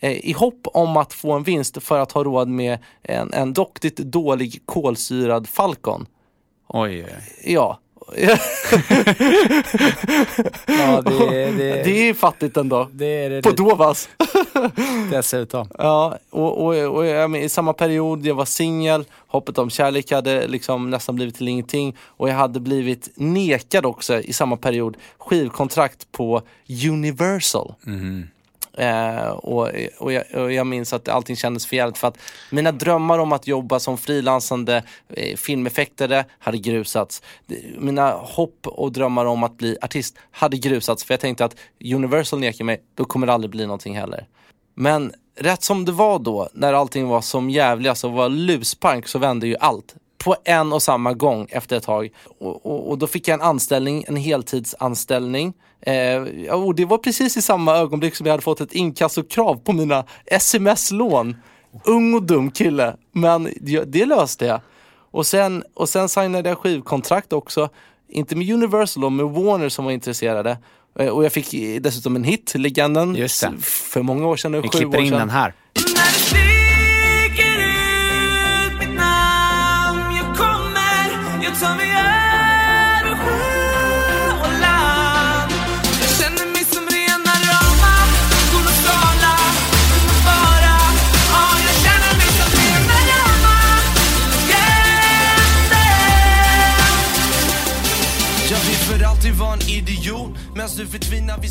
i 0.01 0.33
hopp 0.33 0.67
om 0.73 0.97
att 0.97 1.13
få 1.13 1.31
en 1.31 1.43
vinst 1.43 1.83
för 1.83 1.99
att 1.99 2.11
ha 2.11 2.23
råd 2.23 2.47
med 2.47 2.77
en, 3.03 3.33
en 3.33 3.53
doktigt 3.53 3.97
dålig 3.97 4.61
kolsyrad 4.65 5.47
Falcon. 5.47 6.05
Oj. 6.67 7.05
Ja. 7.43 7.79
Ja, 10.67 11.01
det, 11.01 11.51
det, 11.51 11.83
Det 11.83 12.09
är 12.09 12.13
fattigt 12.13 12.57
ändå. 12.57 12.87
det 12.91 13.05
är 13.05 13.29
det 13.29 13.41
På 13.41 13.51
Dovas. 13.51 14.09
dessutom. 15.11 15.69
Ja, 15.77 16.17
och, 16.29 16.65
och, 16.65 16.95
och 16.95 17.05
jag 17.05 17.31
men, 17.31 17.41
i 17.41 17.49
samma 17.49 17.73
period, 17.73 18.25
jag 18.25 18.35
var 18.35 18.45
singel, 18.45 19.05
hoppet 19.27 19.57
om 19.57 19.69
kärlek 19.69 20.11
hade 20.11 20.47
liksom 20.47 20.89
nästan 20.89 21.15
blivit 21.15 21.35
till 21.35 21.47
ingenting 21.47 21.95
och 22.01 22.29
jag 22.29 22.35
hade 22.35 22.59
blivit 22.59 23.09
nekad 23.15 23.85
också 23.85 24.21
i 24.21 24.33
samma 24.33 24.57
period 24.57 24.97
skivkontrakt 25.17 26.11
på 26.11 26.41
Universal. 26.89 27.73
Eh, 28.77 29.27
och, 29.27 29.69
och, 29.97 30.13
jag, 30.13 30.23
och 30.33 30.53
jag 30.53 30.67
minns 30.67 30.93
att 30.93 31.07
allting 31.07 31.35
kändes 31.35 31.65
förjävligt 31.65 31.97
för 31.97 32.07
att 32.07 32.17
mina 32.51 32.71
drömmar 32.71 33.19
om 33.19 33.31
att 33.31 33.47
jobba 33.47 33.79
som 33.79 33.97
frilansande 33.97 34.83
eh, 35.09 35.35
filmeffektare 35.35 36.25
hade 36.39 36.57
grusats. 36.57 37.21
Mina 37.77 38.11
hopp 38.11 38.67
och 38.67 38.91
drömmar 38.91 39.25
om 39.25 39.43
att 39.43 39.57
bli 39.57 39.77
artist 39.81 40.17
hade 40.31 40.57
grusats 40.57 41.03
för 41.03 41.13
jag 41.13 41.21
tänkte 41.21 41.45
att 41.45 41.55
Universal 41.93 42.39
nekar 42.39 42.65
mig, 42.65 42.81
då 42.95 43.05
kommer 43.05 43.27
det 43.27 43.33
aldrig 43.33 43.51
bli 43.51 43.65
någonting 43.65 43.97
heller. 43.97 44.27
Men 44.75 45.13
rätt 45.35 45.63
som 45.63 45.85
det 45.85 45.91
var 45.91 46.19
då, 46.19 46.49
när 46.53 46.73
allting 46.73 47.07
var 47.07 47.21
som 47.21 47.49
jävligast 47.49 48.03
och 48.03 48.11
var 48.11 48.29
luspank 48.29 49.07
så 49.07 49.19
vände 49.19 49.47
ju 49.47 49.55
allt. 49.59 49.95
På 50.17 50.35
en 50.43 50.73
och 50.73 50.83
samma 50.83 51.13
gång 51.13 51.47
efter 51.49 51.77
ett 51.77 51.83
tag. 51.83 52.09
Och, 52.39 52.65
och, 52.65 52.89
och 52.89 52.97
då 52.97 53.07
fick 53.07 53.27
jag 53.27 53.33
en 53.33 53.41
anställning, 53.41 54.03
en 54.07 54.15
heltidsanställning. 54.15 55.53
Eh, 55.81 56.53
och 56.53 56.75
det 56.75 56.85
var 56.85 56.97
precis 56.97 57.37
i 57.37 57.41
samma 57.41 57.75
ögonblick 57.77 58.15
som 58.15 58.25
jag 58.25 58.33
hade 58.33 58.43
fått 58.43 58.61
ett 58.61 58.73
inkassokrav 58.73 59.55
på 59.55 59.73
mina 59.73 60.03
sms-lån. 60.25 61.35
Ung 61.85 62.13
och 62.13 62.23
dum 62.23 62.51
kille, 62.51 62.95
men 63.11 63.49
det, 63.61 64.05
löste 64.05 64.45
jag. 64.45 64.61
Och 65.11 65.25
sen, 65.25 65.63
och 65.73 65.89
sen 65.89 66.09
signade 66.09 66.49
jag 66.49 66.57
skivkontrakt 66.57 67.33
också. 67.33 67.69
Inte 68.09 68.35
med 68.35 68.49
Universal, 68.53 69.01
då, 69.01 69.09
med 69.09 69.25
Warner 69.25 69.69
som 69.69 69.85
var 69.85 69.91
intresserade. 69.91 70.57
Eh, 70.99 71.07
Och 71.07 71.25
jag 71.25 71.31
fick 71.31 71.51
dessutom 71.81 72.15
en 72.15 72.23
hit, 72.23 72.53
Legenden, 72.55 73.15
Just 73.15 73.41
det. 73.41 73.51
för 73.61 74.01
många 74.01 74.27
år 74.27 74.35
sedan 74.35 74.51
nu, 74.51 74.61
Vi 74.61 74.67
sju 74.67 74.77
klipper 74.77 74.97
år 74.97 75.03
in 75.03 75.11
den 75.11 75.29
här. 75.29 75.53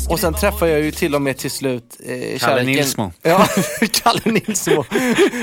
Och 0.09 0.19
sen 0.19 0.33
träffade 0.33 0.71
jag 0.71 0.81
ju 0.81 0.91
till 0.91 1.15
och 1.15 1.21
med 1.21 1.37
till 1.37 1.51
slut 1.51 1.97
eh, 2.05 2.39
kärleken. 2.39 2.65
Nilsmo. 2.65 3.11
Ja, 3.21 3.47
Kalle 3.91 4.21
Nilsmo. 4.25 4.85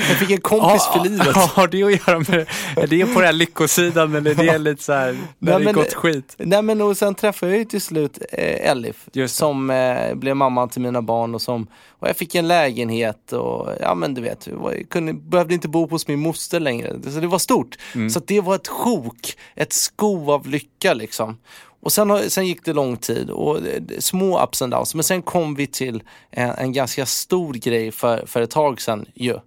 Jag 0.09 0.17
fick 0.19 0.31
en 0.31 0.41
kompis 0.41 0.87
för 0.93 1.03
livet. 1.03 1.35
Har 1.35 1.67
det 1.67 1.83
att 1.83 2.07
göra 2.07 2.19
med, 2.19 2.47
är 2.75 2.87
det 2.87 3.05
på 3.05 3.19
den 3.19 3.25
här 3.25 3.33
lyckosidan 3.33 4.15
eller 4.15 4.31
är 4.31 4.35
det 4.53 4.57
lite 4.57 4.83
så 4.83 4.93
här, 4.93 5.17
när 5.39 5.59
det 5.59 5.73
gått 5.73 5.93
skit? 5.93 6.35
Nej 6.37 6.61
men 6.61 6.81
och 6.81 6.97
sen 6.97 7.15
träffade 7.15 7.51
jag 7.51 7.59
ju 7.59 7.65
till 7.65 7.81
slut 7.81 8.19
eh, 8.31 8.69
Elif 8.69 8.95
det. 9.13 9.27
som 9.27 9.69
eh, 9.69 10.15
blev 10.15 10.35
mamma 10.35 10.67
till 10.67 10.81
mina 10.81 11.01
barn 11.01 11.35
och 11.35 11.41
som 11.41 11.67
och 11.99 12.07
jag 12.09 12.17
fick 12.17 12.35
en 12.35 12.47
lägenhet 12.47 13.31
och 13.33 13.73
ja 13.81 13.95
men 13.95 14.13
du 14.13 14.21
vet, 14.21 14.47
jag 14.47 14.89
kunde, 14.89 15.13
behövde 15.13 15.53
inte 15.53 15.67
bo 15.67 15.87
hos 15.87 16.07
min 16.07 16.19
moster 16.19 16.59
längre. 16.59 16.93
Så 17.03 17.19
det 17.19 17.27
var 17.27 17.39
stort. 17.39 17.77
Mm. 17.95 18.09
Så 18.09 18.19
att 18.19 18.27
det 18.27 18.41
var 18.41 18.55
ett 18.55 18.67
sjok, 18.67 19.37
ett 19.55 19.73
sko 19.73 20.31
av 20.31 20.47
lycka 20.47 20.93
liksom. 20.93 21.37
Och 21.85 21.93
sen, 21.93 22.29
sen 22.29 22.47
gick 22.47 22.65
det 22.65 22.73
lång 22.73 22.97
tid 22.97 23.29
och 23.29 23.57
eh, 23.57 23.81
små 23.99 24.43
ups 24.43 24.61
and 24.61 24.71
downs. 24.73 24.95
Men 24.95 25.03
sen 25.03 25.21
kom 25.21 25.55
vi 25.55 25.67
till 25.67 26.03
en, 26.31 26.49
en 26.49 26.73
ganska 26.73 27.05
stor 27.05 27.53
grej 27.53 27.91
för, 27.91 28.25
för 28.25 28.41
ett 28.41 28.49
tag 28.51 28.81
sedan 28.81 29.05
ju. 29.13 29.39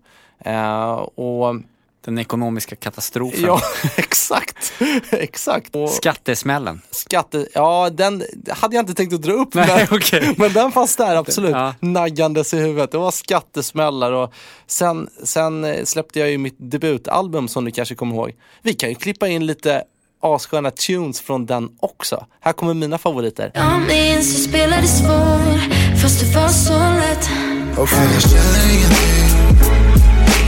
Eh, 0.44 0.90
och 0.94 1.56
Den 2.04 2.18
ekonomiska 2.18 2.76
katastrofen. 2.76 3.44
ja, 3.44 3.60
exakt. 3.96 4.72
exakt. 5.10 5.76
Och, 5.76 5.90
Skattesmällen. 5.90 6.80
Skatte, 6.90 7.46
ja 7.54 7.90
den 7.90 8.24
hade 8.48 8.76
jag 8.76 8.82
inte 8.82 8.94
tänkt 8.94 9.14
att 9.14 9.22
dra 9.22 9.32
upp 9.32 9.54
Nej, 9.54 9.86
men, 9.90 9.98
okej. 9.98 10.34
men 10.38 10.52
den 10.52 10.72
fanns 10.72 10.96
där 10.96 11.16
absolut. 11.16 11.50
Ja. 11.50 11.74
Naggandes 11.80 12.54
i 12.54 12.58
huvudet. 12.58 12.92
Det 12.92 12.98
var 12.98 13.10
skattesmällar 13.10 14.12
och 14.12 14.32
sen, 14.66 15.08
sen 15.24 15.64
eh, 15.64 15.84
släppte 15.84 16.18
jag 16.18 16.30
ju 16.30 16.38
mitt 16.38 16.56
debutalbum 16.58 17.48
som 17.48 17.64
du 17.64 17.70
kanske 17.70 17.94
kommer 17.94 18.14
ihåg. 18.14 18.32
Vi 18.62 18.74
kan 18.74 18.88
ju 18.88 18.94
klippa 18.94 19.28
in 19.28 19.46
lite 19.46 19.84
assköna 20.22 20.70
tunes 20.70 21.20
från 21.20 21.46
den 21.46 21.68
också. 21.80 22.26
Här 22.40 22.52
kommer 22.52 22.74
mina 22.74 22.98
favoriter. 22.98 23.50
Jag 23.54 23.80
minns 23.80 24.36
du 24.36 24.42
spelade 24.42 24.86
svår, 24.86 25.58
fast 26.02 26.20
det 26.20 26.34
var 26.36 26.48
så 26.48 26.78
lätt. 26.78 27.30
Okay. 27.78 28.12
Jag 28.14 28.22
känner 28.22 28.64
ingenting, 28.74 29.28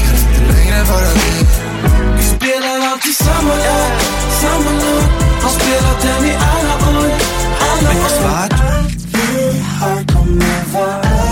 kan 0.04 0.16
inte 0.16 0.52
längre 0.52 0.84
vara 0.92 1.00
det. 1.00 1.46
Vi 2.16 2.22
spelar 2.22 2.90
alltid 2.92 3.14
samma 3.14 3.54
låt, 3.54 4.02
samma 4.42 4.70
låt. 4.70 5.30
Har 5.42 5.50
spelat 5.50 6.02
den 6.02 6.24
i 6.24 6.34
alla 6.34 6.74
år, 6.98 7.10
alla 7.60 7.90
år. 7.90 8.48
Vi 9.12 9.60
har 9.80 10.14
kommit 10.14 10.74
vara 10.74 11.29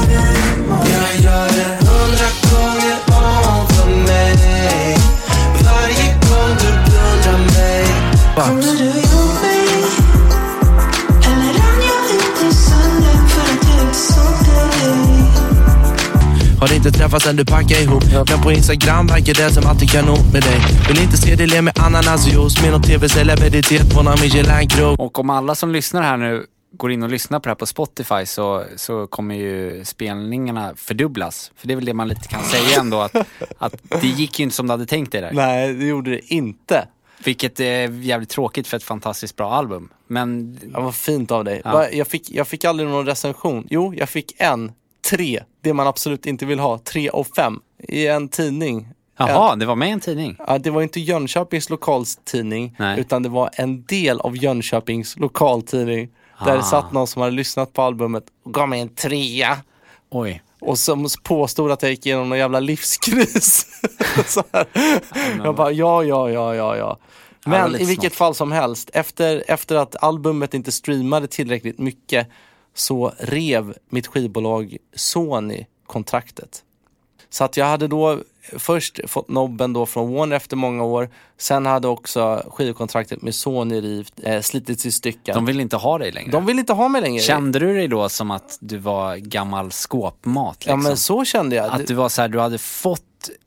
Bucks. 8.39 8.67
Har 16.61 16.75
inte 16.75 16.91
träffats 16.91 17.27
än 17.27 17.37
du 17.37 17.45
packar 17.45 17.83
ihop. 17.83 18.03
Men 18.31 18.43
på 18.43 18.53
Instagram 18.53 19.07
verkar 19.07 19.35
det 19.35 19.55
som 19.55 19.67
att 19.67 19.81
det 19.81 19.87
kan 19.87 20.05
nog 20.05 20.19
med 20.33 20.43
dig. 20.43 20.61
Vill 20.89 21.03
inte 21.03 21.17
se 21.17 21.35
dig 21.35 21.47
le 21.47 21.63
med 21.63 21.79
ananasjuice. 21.79 22.63
Med 22.63 22.73
någon 22.73 22.83
tv-celebritet 22.83 23.95
på 23.95 24.03
någon 24.03 24.21
Michelin-krog. 24.23 25.01
Och 25.01 25.19
om 25.19 25.31
alla 25.31 25.55
som 25.55 25.73
lyssnar 25.73 26.03
här 26.03 26.17
nu 26.17 26.47
går 26.73 26.93
in 26.93 27.03
och 27.03 27.09
lyssnar 27.09 27.41
på 27.41 27.45
det 27.45 27.51
här 27.51 27.55
på 27.55 27.67
Spotify 27.67 28.27
så, 28.27 28.65
så 28.77 29.07
kommer 29.07 29.35
ju 29.35 29.85
spelningarna 29.85 30.73
fördubblas. 30.77 31.53
För 31.57 31.69
det 31.69 31.75
är 31.75 31.77
väl 31.77 31.85
det 31.85 31.95
man 31.95 32.09
lite 32.09 32.29
kan 32.29 32.43
säga 32.43 32.81
ändå 32.81 33.01
att, 33.01 33.17
att 33.59 33.75
det 34.01 34.07
gick 34.07 34.39
ju 34.39 34.43
inte 34.43 34.57
som 34.57 34.67
du 34.67 34.73
hade 34.73 34.87
tänkt 34.87 35.13
dig 35.13 35.21
där. 35.21 35.33
Nej, 35.33 35.75
det 35.75 35.87
gjorde 35.87 36.11
det 36.11 36.35
inte. 36.35 36.87
Vilket 37.25 37.61
är 37.61 37.89
jävligt 38.03 38.29
tråkigt 38.31 38.67
för 38.67 38.77
ett 38.77 38.83
fantastiskt 38.83 39.37
bra 39.37 39.53
album. 39.53 39.89
Men 40.07 40.59
Ja, 40.73 40.81
vad 40.81 40.95
fint 40.95 41.31
av 41.31 41.45
dig. 41.45 41.61
Ja. 41.65 41.89
Jag, 41.91 42.07
fick, 42.07 42.31
jag 42.31 42.49
fick 42.49 42.65
aldrig 42.65 42.89
någon 42.89 43.07
recension. 43.07 43.67
Jo, 43.71 43.95
jag 43.95 44.09
fick 44.09 44.35
en, 44.39 44.73
tre, 45.11 45.43
det 45.61 45.73
man 45.73 45.87
absolut 45.87 46.27
inte 46.27 46.47
vill 46.47 46.59
ha, 46.59 46.79
tre 46.79 47.11
och 47.11 47.27
fem, 47.27 47.61
i 47.89 48.07
en 48.07 48.29
tidning. 48.29 48.89
jaha, 49.19 49.57
det 49.57 49.67
var 49.67 49.77
med 49.77 49.89
i 49.89 49.93
en 49.93 50.01
tidning. 50.01 50.37
Ja, 50.47 50.59
det 50.59 50.71
var 50.71 50.83
inte 50.83 51.01
Jönköpings 51.01 51.71
lokaltidning, 51.71 52.77
Nej. 52.79 53.01
utan 53.01 53.23
det 53.23 53.29
var 53.29 53.51
en 53.53 53.85
del 53.85 54.21
av 54.21 54.37
Jönköpings 54.37 55.17
lokaltidning. 55.17 56.09
Där 56.45 56.53
det 56.53 56.59
Ah. 56.59 56.63
satt 56.63 56.93
någon 56.93 57.07
som 57.07 57.23
hade 57.23 57.35
lyssnat 57.35 57.73
på 57.73 57.83
albumet 57.83 58.25
och 58.45 58.55
gav 58.55 58.69
mig 58.69 58.81
en 58.81 58.89
trea. 58.89 59.57
Oj. 60.11 60.43
Och 60.61 60.79
som 60.79 61.09
påstod 61.23 61.71
att 61.71 61.83
jag 61.83 61.91
gick 61.91 62.07
igenom 62.07 62.29
någon 62.29 62.39
jävla 62.39 62.61
livskris. 62.61 63.67
Jag 65.45 65.55
bara, 65.55 65.73
ja, 65.73 66.05
ja, 66.05 66.31
ja, 66.31 66.55
ja, 66.55 66.77
ja. 66.77 66.99
Men 67.45 67.77
i 67.77 67.85
vilket 67.85 68.15
fall 68.15 68.35
som 68.35 68.53
helst, 68.53 68.91
efter, 68.93 69.45
efter 69.49 69.77
att 69.77 70.03
albumet 70.03 70.55
inte 70.55 70.73
streamade 70.73 71.27
tillräckligt 71.27 71.79
mycket 71.79 72.29
så 72.75 73.13
rev 73.19 73.75
mitt 73.89 74.07
skivbolag 74.07 74.77
Sony 74.95 75.67
kontraktet. 75.87 76.63
Så 77.31 77.45
att 77.45 77.57
jag 77.57 77.67
hade 77.67 77.89
då 77.89 78.19
först 78.57 79.01
fått 79.07 79.29
nobben 79.29 79.73
då 79.73 79.87
från 79.87 80.15
Warner 80.15 80.37
efter 80.37 80.57
många 80.57 80.85
år. 80.85 81.11
Sen 81.37 81.67
hade 81.67 81.89
också 81.89 82.43
skivkontraktet 82.51 83.23
med 83.23 83.35
Sony 83.35 83.81
rivt, 83.81 84.13
eh, 84.23 84.41
slitits 84.41 84.87
i 84.87 84.93
stycken. 84.93 85.35
De 85.35 85.47
vill 85.47 85.61
inte 85.61 85.77
ha 85.77 85.99
dig 85.99 86.13
längre. 86.13 86.31
De 86.31 86.47
vill 86.47 86.59
inte 86.59 86.73
ha 86.73 86.89
mig 86.89 87.01
längre. 87.01 87.23
Kände 87.23 87.59
du 87.59 87.75
dig 87.75 87.89
då 87.89 88.09
som 88.09 88.31
att 88.31 88.59
du 88.61 88.79
var 88.79 89.17
gammal 89.17 89.73
skåpmat? 89.73 90.57
Ja 90.67 90.75
Liksom? 90.75 90.83
men 90.83 90.97
så 90.97 91.25
kände 91.25 91.57
jag. 91.57 91.73
Att 91.73 91.87
du 91.87 91.95
var 91.95 92.09
så 92.09 92.21
här, 92.21 92.29
du 92.29 92.41
hade 92.41 92.59
fått 92.59 93.03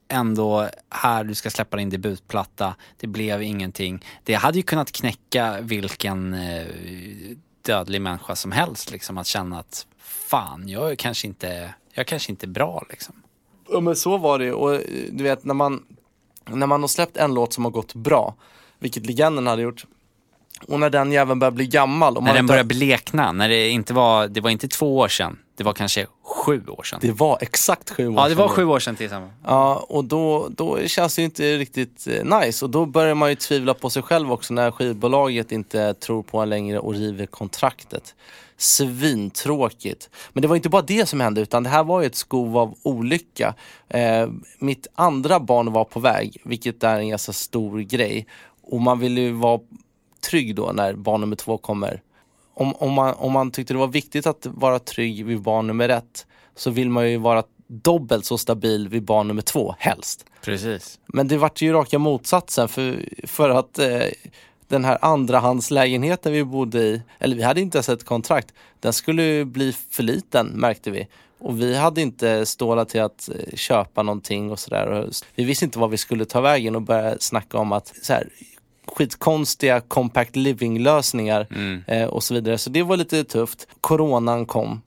ändå, 0.07 0.69
här 0.89 1.23
du 1.23 1.35
ska 1.35 1.49
släppa 1.49 1.77
din 1.77 1.89
debutplatta, 1.89 2.75
det 2.99 3.07
blev 3.07 3.43
ingenting. 3.43 4.05
Det 4.23 4.33
hade 4.33 4.57
ju 4.57 4.63
kunnat 4.63 4.91
knäcka 4.91 5.57
vilken 5.61 6.33
eh, 6.33 6.65
dödlig 7.61 8.01
människa 8.01 8.35
som 8.35 8.51
helst, 8.51 8.91
liksom 8.91 9.17
att 9.17 9.27
känna 9.27 9.59
att 9.59 9.85
fan, 9.99 10.69
jag 10.69 10.91
är 10.91 10.95
kanske 10.95 11.27
inte, 11.27 11.73
jag 11.93 12.01
är 12.01 12.03
kanske 12.03 12.31
inte 12.31 12.47
bra 12.47 12.85
liksom. 12.89 13.15
Ja 13.71 13.79
men 13.79 13.95
så 13.95 14.17
var 14.17 14.39
det 14.39 14.53
och 14.53 14.73
eh, 14.73 14.81
du 15.11 15.23
vet 15.23 15.45
när 15.45 15.53
man, 15.53 15.83
när 16.49 16.67
man 16.67 16.81
har 16.81 16.87
släppt 16.87 17.17
en 17.17 17.33
låt 17.33 17.53
som 17.53 17.65
har 17.65 17.71
gått 17.71 17.93
bra, 17.93 18.35
vilket 18.79 19.05
Legenden 19.05 19.47
hade 19.47 19.61
gjort, 19.61 19.85
och 20.67 20.79
när 20.79 20.89
den 20.89 21.11
jäveln 21.11 21.39
börjar 21.39 21.51
bli 21.51 21.67
gammal 21.67 22.17
och 22.17 22.23
När 22.23 22.33
den 22.33 22.47
började 22.47 22.67
blekna, 22.67 23.31
när 23.31 23.49
det 23.49 23.69
inte 23.69 23.93
var, 23.93 24.27
det 24.27 24.41
var 24.41 24.49
inte 24.49 24.67
två 24.67 24.97
år 24.97 25.07
sedan, 25.07 25.37
det 25.57 25.63
var 25.63 25.73
kanske 25.73 26.07
sju 26.23 26.67
år 26.67 26.83
sedan. 26.83 26.99
Det 27.01 27.11
var 27.11 27.37
exakt 27.41 27.89
sju 27.89 28.07
år 28.07 28.15
ja, 28.15 28.29
det 28.29 28.35
var 28.35 28.47
sedan 28.47 28.55
sju 28.55 28.65
år 28.65 28.79
sedan 28.79 28.95
tillsammans. 28.95 29.33
Ja, 29.45 29.85
och 29.89 30.05
då, 30.05 30.47
då 30.49 30.87
känns 30.87 31.15
det 31.15 31.21
ju 31.21 31.25
inte 31.25 31.57
riktigt 31.57 32.07
eh, 32.07 32.39
nice. 32.39 32.65
Och 32.65 32.71
då 32.71 32.85
börjar 32.85 33.15
man 33.15 33.29
ju 33.29 33.35
tvivla 33.35 33.73
på 33.73 33.89
sig 33.89 34.01
själv 34.01 34.31
också 34.31 34.53
när 34.53 34.71
skivbolaget 34.71 35.51
inte 35.51 35.93
tror 35.93 36.23
på 36.23 36.39
en 36.39 36.49
längre 36.49 36.79
och 36.79 36.93
river 36.93 37.25
kontraktet. 37.25 38.15
Svintråkigt. 38.61 40.09
Men 40.33 40.41
det 40.41 40.47
var 40.47 40.55
inte 40.55 40.69
bara 40.69 40.81
det 40.81 41.05
som 41.05 41.19
hände 41.21 41.41
utan 41.41 41.63
det 41.63 41.69
här 41.69 41.83
var 41.83 42.01
ju 42.01 42.07
ett 42.07 42.15
skov 42.15 42.57
av 42.57 42.75
olycka. 42.83 43.55
Eh, 43.89 44.29
mitt 44.59 44.87
andra 44.95 45.39
barn 45.39 45.73
var 45.73 45.83
på 45.85 45.99
väg, 45.99 46.37
vilket 46.43 46.83
är 46.83 46.99
en 46.99 47.09
ganska 47.09 47.33
stor 47.33 47.79
grej. 47.79 48.27
Och 48.61 48.81
man 48.81 48.99
vill 48.99 49.17
ju 49.17 49.31
vara 49.31 49.59
trygg 50.29 50.55
då 50.55 50.71
när 50.73 50.93
barn 50.93 51.21
nummer 51.21 51.35
två 51.35 51.57
kommer. 51.57 52.01
Om, 52.53 52.75
om, 52.75 52.93
man, 52.93 53.13
om 53.13 53.31
man 53.31 53.51
tyckte 53.51 53.73
det 53.73 53.77
var 53.77 53.87
viktigt 53.87 54.27
att 54.27 54.45
vara 54.45 54.79
trygg 54.79 55.25
vid 55.25 55.41
barn 55.41 55.67
nummer 55.67 55.89
ett 55.89 56.25
så 56.55 56.71
vill 56.71 56.89
man 56.89 57.11
ju 57.11 57.17
vara 57.17 57.43
dubbelt 57.67 58.25
så 58.25 58.37
stabil 58.37 58.89
vid 58.89 59.03
barn 59.03 59.27
nummer 59.27 59.41
två, 59.41 59.75
helst. 59.79 60.25
Precis. 60.41 60.99
Men 61.05 61.27
det 61.27 61.37
vart 61.37 61.61
ju 61.61 61.73
raka 61.73 61.99
motsatsen 61.99 62.67
för, 62.67 63.05
för 63.27 63.49
att 63.49 63.79
eh, 63.79 64.01
den 64.71 64.85
här 64.85 64.97
andrahandslägenheten 65.01 66.33
vi 66.33 66.43
bodde 66.43 66.79
i, 66.79 67.01
eller 67.19 67.35
vi 67.35 67.43
hade 67.43 67.61
inte 67.61 67.77
ens 67.77 67.89
ett 67.89 68.05
kontrakt, 68.05 68.53
den 68.79 68.93
skulle 68.93 69.45
bli 69.45 69.73
för 69.89 70.03
liten 70.03 70.47
märkte 70.47 70.91
vi. 70.91 71.07
Och 71.39 71.61
vi 71.61 71.77
hade 71.77 72.01
inte 72.01 72.45
stålat 72.45 72.89
till 72.89 73.01
att 73.01 73.29
eh, 73.29 73.55
köpa 73.55 74.03
någonting 74.03 74.51
och 74.51 74.59
sådär. 74.59 75.09
Vi 75.35 75.43
visste 75.43 75.65
inte 75.65 75.79
vad 75.79 75.89
vi 75.89 75.97
skulle 75.97 76.25
ta 76.25 76.41
vägen 76.41 76.75
och 76.75 76.81
börja 76.81 77.15
snacka 77.19 77.57
om 77.57 77.71
att 77.71 77.93
så 78.01 78.13
här, 78.13 78.27
skitkonstiga 78.87 79.79
compact 79.79 80.35
living 80.35 80.79
lösningar 80.79 81.47
eh, 81.87 82.07
och 82.07 82.23
så 82.23 82.33
vidare. 82.33 82.57
Så 82.57 82.69
det 82.69 82.83
var 82.83 82.97
lite 82.97 83.23
tufft. 83.23 83.67
Coronan 83.81 84.45
kom 84.45 84.81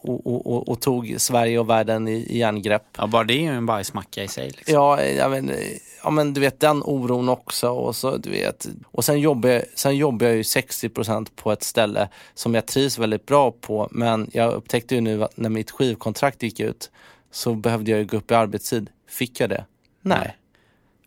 och, 0.00 0.26
och, 0.26 0.46
och, 0.46 0.68
och 0.68 0.80
tog 0.80 1.14
Sverige 1.18 1.58
och 1.58 1.70
världen 1.70 2.08
i, 2.08 2.12
i 2.12 2.38
järngrepp. 2.38 2.82
Ja, 2.98 3.06
bara 3.06 3.24
det 3.24 3.34
är 3.34 3.42
ju 3.42 3.48
en 3.48 3.66
bajsmacka 3.66 4.22
i 4.22 4.28
sig. 4.28 4.46
Liksom. 4.46 4.74
Ja, 4.74 5.02
ja, 5.02 5.28
men, 5.28 5.50
eh, 5.50 5.56
ja 6.02 6.10
men 6.10 6.34
du 6.34 6.40
vet 6.40 6.60
den 6.60 6.82
oron 6.82 7.28
också 7.28 7.68
och 7.68 7.96
så 7.96 8.16
du 8.16 8.30
vet. 8.30 8.66
Och 8.90 9.04
sen 9.04 9.20
jobbar 9.20 9.48
jag, 9.48 9.62
sen 9.74 9.96
jobbar 9.96 10.26
jag 10.26 10.36
ju 10.36 10.42
60% 10.42 11.28
på 11.34 11.52
ett 11.52 11.62
ställe 11.62 12.08
som 12.34 12.54
jag 12.54 12.66
trivs 12.66 12.98
väldigt 12.98 13.26
bra 13.26 13.50
på. 13.50 13.88
Men 13.90 14.30
jag 14.32 14.52
upptäckte 14.52 14.94
ju 14.94 15.00
nu 15.00 15.24
att 15.24 15.36
när 15.36 15.50
mitt 15.50 15.70
skivkontrakt 15.70 16.42
gick 16.42 16.60
ut 16.60 16.90
så 17.30 17.54
behövde 17.54 17.90
jag 17.90 18.00
ju 18.00 18.06
gå 18.06 18.16
upp 18.16 18.30
i 18.30 18.34
arbetstid. 18.34 18.90
Fick 19.08 19.40
jag 19.40 19.50
det? 19.50 19.64
Nej. 20.00 20.36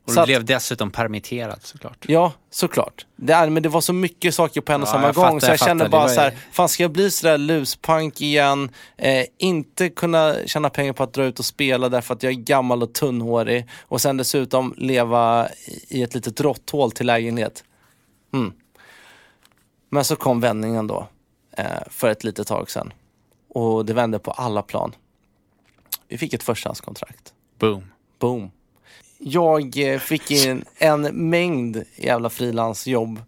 Och 0.08 0.14
Så 0.14 0.20
du 0.20 0.22
att- 0.22 0.28
blev 0.28 0.46
dessutom 0.46 0.92
permitterad 0.92 1.60
såklart. 1.64 2.06
Ja, 2.08 2.34
såklart. 2.50 3.06
Det, 3.16 3.34
är, 3.34 3.50
men 3.50 3.64
det 3.64 3.70
var 3.70 3.82
så 3.82 3.94
mycket 3.94 4.34
saker 4.36 4.62
på 4.62 4.72
en 4.72 4.82
och 4.82 4.88
Ja, 4.88 4.92
samma 4.92 5.12
gång 5.12 5.14
fattar, 5.14 5.40
så 5.40 5.46
jag, 5.46 5.52
jag 5.54 5.60
fattar. 5.60 5.70
kände 5.70 5.90
bara 5.90 6.02
var- 6.02 6.10
så 6.10 6.22
här, 6.22 6.38
fan 6.52 6.70
ska 6.70 6.84
jag 6.84 6.92
bli 6.92 7.12
sådär 7.12 7.38
luspank 7.38 8.22
igen? 8.22 8.70
Eh, 8.98 9.26
inte 9.38 9.90
kunna 9.90 10.36
tjäna 10.46 10.70
pengar 10.70 10.94
på 10.94 11.04
att 11.04 11.14
dra 11.14 11.24
ut 11.24 11.40
och 11.40 11.46
spela 11.46 11.90
därför 11.90 12.14
att 12.14 12.24
jag 12.24 12.32
är 12.34 12.38
gammal 12.38 12.84
och 12.84 12.94
tunnhårig 12.94 13.68
och 13.82 14.02
sen 14.02 14.18
dessutom 14.18 14.74
leva 14.78 15.50
i- 15.50 16.00
i 16.00 16.04
ett 16.04 16.14
litet 16.16 16.42
råtthål 16.42 16.92
till 16.92 17.06
lägenhet. 17.08 17.64
Mm. 18.34 18.54
Men 19.90 20.04
så 20.04 20.16
kom 20.16 20.40
vändningen 20.42 20.88
då, 20.88 21.08
eh, 21.58 21.66
för 21.90 22.10
ett 22.10 22.24
litet 22.24 22.48
tag 22.48 22.70
sedan. 22.72 22.94
Och 23.50 23.86
det 23.86 23.94
vände 23.94 24.20
på 24.20 24.32
alla 24.32 24.62
plan. 24.62 24.96
Vi 26.08 26.18
fick 26.18 26.34
ett 26.34 26.44
förstahandskontrakt. 26.44 27.34
Boom. 27.60 27.92
Boom. 28.20 28.52
Jag 29.20 29.78
eh, 29.94 30.00
fick 30.00 30.32
in 30.32 30.66
en 30.78 31.02
mängd 31.30 31.84
jävla 31.96 32.30
frilansjobb. 32.30 33.22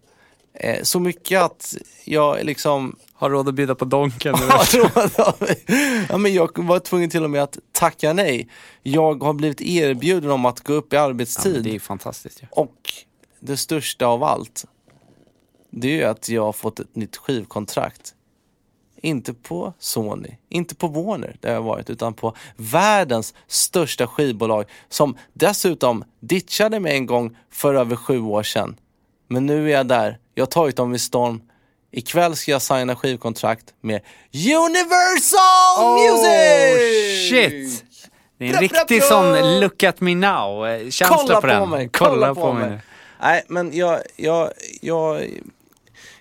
Eh, 0.54 0.82
så 0.82 1.00
mycket 1.00 1.42
att 1.42 1.76
jag 2.04 2.44
liksom 2.44 2.96
Har 3.14 3.30
råd 3.30 3.48
att 3.48 3.54
bjuda 3.54 3.74
på 3.74 3.84
Donken. 3.84 4.34
av- 4.34 4.40
ja, 6.08 6.16
men 6.18 6.34
Jag 6.34 6.58
var 6.64 6.78
tvungen 6.78 7.10
till 7.10 7.24
och 7.24 7.30
med 7.30 7.42
att 7.42 7.58
tacka 7.72 8.12
nej. 8.12 8.48
Jag 8.82 9.22
har 9.22 9.32
blivit 9.32 9.60
erbjuden 9.60 10.30
om 10.30 10.44
att 10.46 10.60
gå 10.60 10.72
upp 10.72 10.92
i 10.92 10.96
ja, 10.96 11.02
arbetstid. 11.02 11.52
men 11.52 11.62
det 11.62 11.74
är 11.74 11.78
fantastiskt 11.78 12.42
ju. 12.42 12.46
Och 12.50 12.92
det 13.40 13.56
största 13.56 14.06
av 14.06 14.22
allt, 14.24 14.64
det 15.70 15.88
är 15.88 15.96
ju 15.96 16.04
att 16.04 16.28
jag 16.28 16.42
har 16.44 16.52
fått 16.52 16.80
ett 16.80 16.96
nytt 16.96 17.16
skivkontrakt. 17.16 18.14
Inte 19.02 19.34
på 19.34 19.72
Sony, 19.78 20.36
inte 20.48 20.74
på 20.74 20.86
Warner 20.86 21.36
där 21.40 21.52
jag 21.52 21.62
varit, 21.62 21.90
utan 21.90 22.14
på 22.14 22.36
världens 22.56 23.34
största 23.46 24.06
skivbolag 24.06 24.64
som 24.88 25.16
dessutom 25.32 26.04
ditchade 26.20 26.80
mig 26.80 26.96
en 26.96 27.06
gång 27.06 27.36
för 27.50 27.74
över 27.74 27.96
sju 27.96 28.20
år 28.20 28.42
sedan. 28.42 28.76
Men 29.28 29.46
nu 29.46 29.66
är 29.70 29.76
jag 29.76 29.86
där, 29.86 30.18
jag 30.34 30.42
har 30.42 30.50
tagit 30.50 30.76
dem 30.76 30.90
vid 30.90 31.00
storm. 31.00 31.42
Ikväll 31.92 32.36
ska 32.36 32.50
jag 32.50 32.62
signa 32.62 32.96
skivkontrakt 32.96 33.74
med 33.80 34.00
Universal 34.32 35.98
Music! 35.98 37.30
Shit! 37.30 37.84
Det 38.38 38.48
är 38.48 38.54
en 38.54 38.60
riktig 38.60 39.02
sån 39.02 39.60
look 39.60 39.82
at 39.82 40.00
me 40.00 40.14
now 40.14 40.66
eh, 40.66 40.88
kolla 41.08 41.40
på 41.40 41.46
den. 41.46 41.60
på 41.60 41.66
mig, 41.66 41.88
kolla, 41.92 42.34
på, 42.34 42.52
mig. 42.52 42.70
nu. 42.70 42.80
Nej, 43.20 43.42
men 43.48 43.76
jag, 43.76 44.00
jag, 44.16 44.50
jag, 44.80 45.24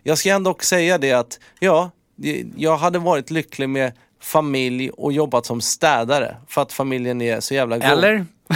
jag 0.04 0.18
ska 0.18 0.30
ändå 0.30 0.56
säga 0.62 0.98
det 0.98 1.12
att 1.12 1.40
ja, 1.60 1.92
jag 2.56 2.78
hade 2.78 3.00
varit 3.00 3.32
lycklig 3.32 3.70
med 3.70 3.92
familj 4.22 4.90
och 4.90 5.14
jobbat 5.14 5.46
som 5.46 5.62
städare 5.62 6.38
för 6.48 6.62
att 6.62 6.74
familjen 6.74 7.22
är 7.22 7.40
så 7.40 7.54
jävla 7.54 7.78
god. 7.78 7.86
Eller? 7.86 8.26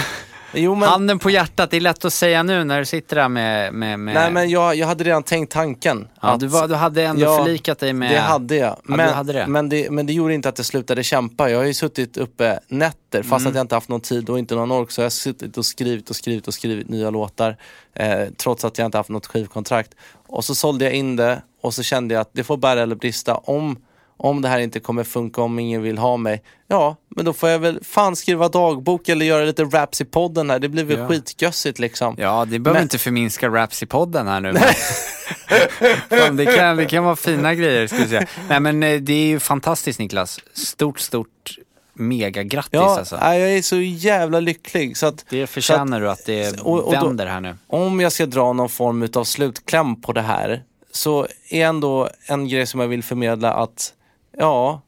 Jo, 0.56 0.76
men, 0.76 0.90
Handen 0.90 1.20
på 1.20 1.30
hjärtat, 1.30 1.72
det 1.72 1.78
är 1.78 1.82
lätt 1.82 2.06
att 2.06 2.14
säga 2.14 2.44
nu 2.44 2.64
när 2.64 2.80
du 2.80 2.86
sitter 2.86 3.16
där 3.16 3.30
med... 3.30 3.74
med, 3.74 4.00
med... 4.00 4.14
nej, 4.16 4.32
men 4.32 4.50
jag, 4.50 4.76
jag 4.76 4.88
hade 4.88 5.04
redan 5.04 5.24
tänkt 5.24 5.52
tanken. 5.52 6.08
ja, 6.22 6.28
att- 6.30 6.40
du, 6.40 6.48
var, 6.48 6.68
du 6.68 6.76
hade 6.76 7.04
ändå 7.04 7.22
Ja, 7.22 7.38
förlikat 7.44 7.80
dig 7.80 7.94
med... 7.94 8.12
Det 8.12 8.20
hade 8.20 8.56
jag. 8.56 8.78
du 8.84 8.94
Men, 8.96 9.14
hade 9.14 9.34
det. 9.34 9.48
Men, 9.48 9.70
det, 9.70 9.90
men 9.92 10.06
det 10.06 10.14
gjorde 10.14 10.34
inte 10.34 10.50
att 10.50 10.58
jag 10.58 10.66
slutade 10.66 11.04
kämpa. 11.04 11.50
Jag 11.50 11.58
har 11.58 11.66
ju 11.66 11.74
suttit 11.74 12.18
uppe 12.18 12.60
nätter 12.68 13.24
fast 13.24 13.42
Mm. 13.42 13.48
att 13.52 13.56
jag 13.56 13.64
inte 13.64 13.76
haft 13.76 13.90
någon 13.90 14.02
tid 14.02 14.30
och 14.30 14.40
inte 14.40 14.56
någon 14.56 14.72
ork. 14.72 14.92
Så 14.92 15.02
jag 15.02 15.06
har 15.06 15.10
suttit 15.10 15.58
och 15.58 15.66
skrivit 15.66 16.10
och 16.10 16.16
skrivit 16.16 16.48
och 16.48 16.54
skrivit 16.54 16.90
nya 16.90 17.10
låtar. 17.10 17.58
Eh, 17.96 18.20
trots 18.38 18.66
att 18.66 18.78
jag 18.78 18.86
inte 18.86 18.98
haft 18.98 19.10
något 19.10 19.28
skivkontrakt. 19.28 19.92
Och 20.28 20.46
så 20.46 20.56
sålde 20.56 20.86
jag 20.86 20.94
in 20.94 21.16
det 21.16 21.42
och 21.64 21.74
så 21.74 21.84
kände 21.84 22.14
jag 22.14 22.22
att 22.22 22.30
det 22.34 22.44
får 22.44 22.58
bära 22.58 22.82
eller 22.82 22.96
brista. 22.96 23.36
Om, 23.36 23.78
Om 24.18 24.42
det 24.42 24.48
här 24.48 24.60
inte 24.60 24.80
kommer 24.80 25.04
funka, 25.04 25.42
om 25.42 25.60
ingen 25.60 25.82
vill 25.82 25.98
ha 25.98 26.18
mig, 26.18 26.44
ja, 26.68 26.96
men 27.16 27.26
då 27.26 27.34
får 27.34 27.50
jag 27.50 27.60
väl 27.60 27.80
fan 27.84 28.16
skriva 28.16 28.48
dagbok 28.50 29.10
eller 29.10 29.26
göra 29.26 29.46
lite 29.46 29.64
raps 29.64 30.02
i 30.02 30.06
podden 30.06 30.50
här. 30.50 30.60
Det 30.60 30.70
blir 30.70 30.84
väl 30.84 30.98
Ja. 31.00 31.08
skitgössigt 31.08 31.80
liksom. 31.80 32.16
Ja, 32.20 32.46
det 32.46 32.60
behöver 32.60 32.80
Men- 32.80 32.84
inte 32.84 32.98
förminska 32.98 33.48
raps 33.50 33.84
i 33.84 33.86
podden 33.86 34.28
här 34.28 34.40
nu. 34.42 34.54
Fan, 36.10 36.36
det, 36.36 36.46
kan, 36.46 36.78
det 36.78 36.86
kan 36.86 37.04
vara 37.04 37.16
fina 37.16 37.54
grejer 37.56 37.88
skulle 37.88 38.02
jag 38.02 38.10
säga. 38.10 38.28
Nej 38.50 38.60
men 38.60 38.84
eh, 38.84 39.02
det 39.02 39.14
är 39.14 39.26
ju 39.28 39.40
fantastiskt 39.40 40.00
Niklas. 40.00 40.40
Stort, 40.54 41.00
stort 41.00 41.58
mega 41.94 42.44
grattis 42.44 42.70
Ja, 42.72 43.00
alltså. 43.00 43.18
nej, 43.22 43.40
jag 43.42 43.52
är 43.58 43.62
så 43.62 43.76
jävla 43.80 44.40
lycklig. 44.40 44.98
Så 44.98 45.06
att, 45.06 45.26
Det 45.30 45.48
förtjänar 45.48 46.02
du 46.02 46.10
att 46.10 46.26
det 46.26 46.62
och- 46.62 46.80
och 46.88 46.94
då- 46.94 47.06
vänder 47.06 47.26
här 47.26 47.42
nu. 47.42 47.56
om 47.68 48.00
jag 48.00 48.12
ska 48.12 48.26
dra 48.26 48.54
någon 48.54 48.70
form 48.70 49.08
av 49.16 49.24
slutkläm 49.24 50.02
på 50.02 50.14
det 50.14 50.22
här 50.22 50.64
så 50.96 51.28
är 51.50 51.66
ändå 51.66 52.10
en 52.28 52.48
grej 52.48 52.66
som 52.66 52.80
jag 52.80 52.88
vill 52.88 53.04
förmedla 53.04 53.54
att 53.54 53.94
ja, 54.38 54.82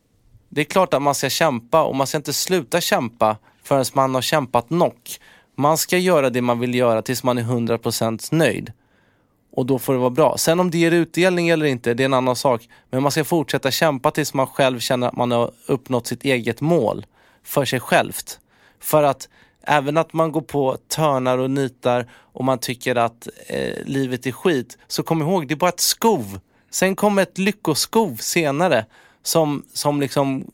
det 0.50 0.62
är 0.62 0.66
klart 0.66 0.94
att 0.94 1.02
man 1.02 1.16
ska 1.16 1.30
kämpa 1.30 1.84
och 1.84 1.96
man 1.96 2.08
ska 2.08 2.18
inte 2.18 2.34
sluta 2.34 2.82
kämpa 2.82 3.38
förrän 3.64 3.86
man 3.94 4.16
har 4.16 4.22
kämpat 4.22 4.70
nog. 4.70 4.96
Man 5.56 5.78
ska 5.78 5.98
göra 5.98 6.30
det 6.30 6.42
man 6.42 6.60
vill 6.60 6.76
göra 6.76 7.02
tills 7.02 7.24
man 7.24 7.38
är 7.38 7.44
100% 7.44 8.36
nöjd. 8.36 8.74
Och 9.52 9.66
då 9.66 9.80
får 9.80 9.94
det 9.94 10.00
vara 10.00 10.10
bra. 10.10 10.38
Sen 10.38 10.60
om 10.60 10.72
det 10.72 10.78
ger 10.78 10.92
utdelning 10.92 11.50
eller 11.50 11.66
inte, 11.66 11.94
det 11.94 12.04
är 12.04 12.06
en 12.06 12.14
annan 12.14 12.36
sak. 12.36 12.70
Men 12.90 13.04
man 13.04 13.12
ska 13.12 13.24
fortsätta 13.24 13.72
kämpa 13.72 14.12
tills 14.12 14.34
man 14.34 14.48
själv 14.48 14.80
känner 14.80 15.08
att 15.08 15.16
man 15.16 15.32
har 15.32 15.52
uppnått 15.68 16.08
sitt 16.08 16.26
eget 16.26 16.62
mål 16.62 17.06
för 17.44 17.66
sig 17.66 17.80
självt. 17.80 18.40
För 18.80 19.04
att 19.04 19.30
även 19.68 19.98
att 19.98 20.14
man 20.14 20.32
går 20.32 20.42
på 20.42 20.78
törnar 20.88 21.38
och 21.38 21.52
nitar 21.52 22.08
och 22.14 22.46
man 22.46 22.60
tycker 22.60 22.96
att 22.96 23.28
eh, 23.48 23.84
livet 23.86 24.26
är 24.26 24.32
skit, 24.32 24.78
så 24.88 25.04
kom 25.04 25.22
ihåg, 25.22 25.48
det 25.48 25.54
är 25.54 25.56
bara 25.56 25.70
ett 25.70 25.80
skov. 25.80 26.40
Sen 26.70 26.96
kommer 26.96 27.22
ett 27.22 27.38
lyckoskov 27.38 28.16
senare 28.16 28.86
som, 29.24 29.66
som 29.74 30.02
liksom 30.02 30.46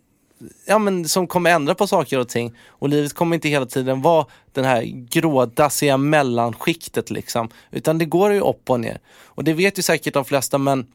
ja, 0.66 0.80
men 0.80 1.08
som 1.08 1.28
kommer 1.28 1.52
ändra 1.52 1.76
på 1.76 1.88
saker 1.88 2.20
och 2.20 2.30
ting. 2.30 2.58
Och 2.68 2.90
livet 2.90 3.14
kommer 3.14 3.36
inte 3.36 3.50
hela 3.50 3.66
tiden 3.66 4.02
vara 4.02 4.26
den 4.52 4.66
här 4.66 4.84
grådassiga 5.10 5.98
mellanskiktet 5.98 7.10
liksom. 7.10 7.50
Utan 7.72 7.98
det 7.98 8.06
går 8.06 8.34
ju 8.34 8.40
upp 8.40 8.70
och 8.70 8.80
ner. 8.80 9.00
Och 9.24 9.44
det 9.44 9.54
vet 9.54 9.80
ju 9.80 9.82
säkert 9.84 10.14
de 10.14 10.26
flesta 10.26 10.58
men 10.58 10.88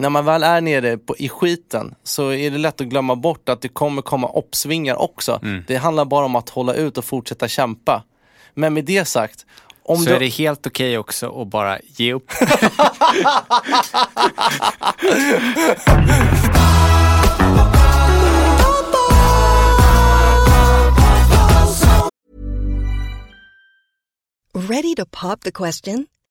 när 0.00 0.10
man 0.10 0.24
väl 0.24 0.42
är 0.42 0.60
nere 0.60 0.98
på, 0.98 1.16
i 1.16 1.28
skiten 1.28 1.94
så 2.02 2.32
är 2.32 2.50
det 2.50 2.58
lätt 2.58 2.80
att 2.80 2.86
glömma 2.86 3.16
bort 3.16 3.48
att 3.48 3.60
det 3.60 3.68
kommer 3.68 4.02
komma 4.02 4.28
uppsvingar 4.28 4.96
också. 4.96 5.40
Det 5.66 5.76
handlar 5.76 6.04
bara 6.04 6.24
om 6.24 6.36
att 6.36 6.48
hålla 6.48 6.74
ut 6.74 6.98
och 6.98 7.04
fortsätta 7.04 7.48
kämpa. 7.48 8.02
Men 8.54 8.74
med 8.74 8.84
det 8.84 9.04
sagt, 9.04 9.46
om 9.82 9.96
Så 9.96 10.10
du... 10.10 10.16
är 10.16 10.20
det 10.20 10.26
helt 10.28 10.66
okej 10.66 10.98
också 10.98 11.42
att 11.42 11.48
bara 11.48 11.78
ge 11.80 12.12
upp. 12.12 12.30
Ready 24.54 24.94
to 24.94 25.06
pop 25.06 25.40
the 25.44 25.52
question? 25.52 26.06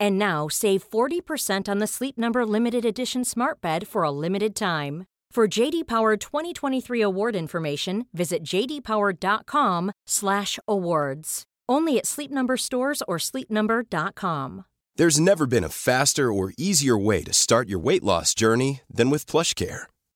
And 0.00 0.18
now 0.18 0.48
save 0.48 0.82
40% 0.88 1.68
on 1.68 1.78
the 1.78 1.86
Sleep 1.86 2.18
Number 2.18 2.44
limited 2.46 2.84
edition 2.84 3.24
Smart 3.24 3.60
Bed 3.60 3.86
for 3.86 4.02
a 4.02 4.10
limited 4.10 4.56
time. 4.56 5.04
For 5.30 5.46
JD 5.46 5.86
Power 5.86 6.16
2023 6.16 7.02
award 7.02 7.36
information, 7.36 8.06
visit 8.14 8.42
jdpower.com/awards. 8.42 11.42
Only 11.68 11.98
at 11.98 12.06
Sleep 12.06 12.30
Number 12.30 12.56
stores 12.56 13.02
or 13.06 13.18
sleepnumber.com. 13.18 14.64
There's 14.96 15.20
never 15.20 15.46
been 15.46 15.64
a 15.64 15.68
faster 15.68 16.32
or 16.32 16.54
easier 16.56 16.96
way 16.96 17.22
to 17.24 17.34
start 17.34 17.68
your 17.68 17.80
weight 17.80 18.02
loss 18.02 18.34
journey 18.34 18.80
than 18.88 19.10
with 19.10 19.26
PlushCare. 19.26 19.82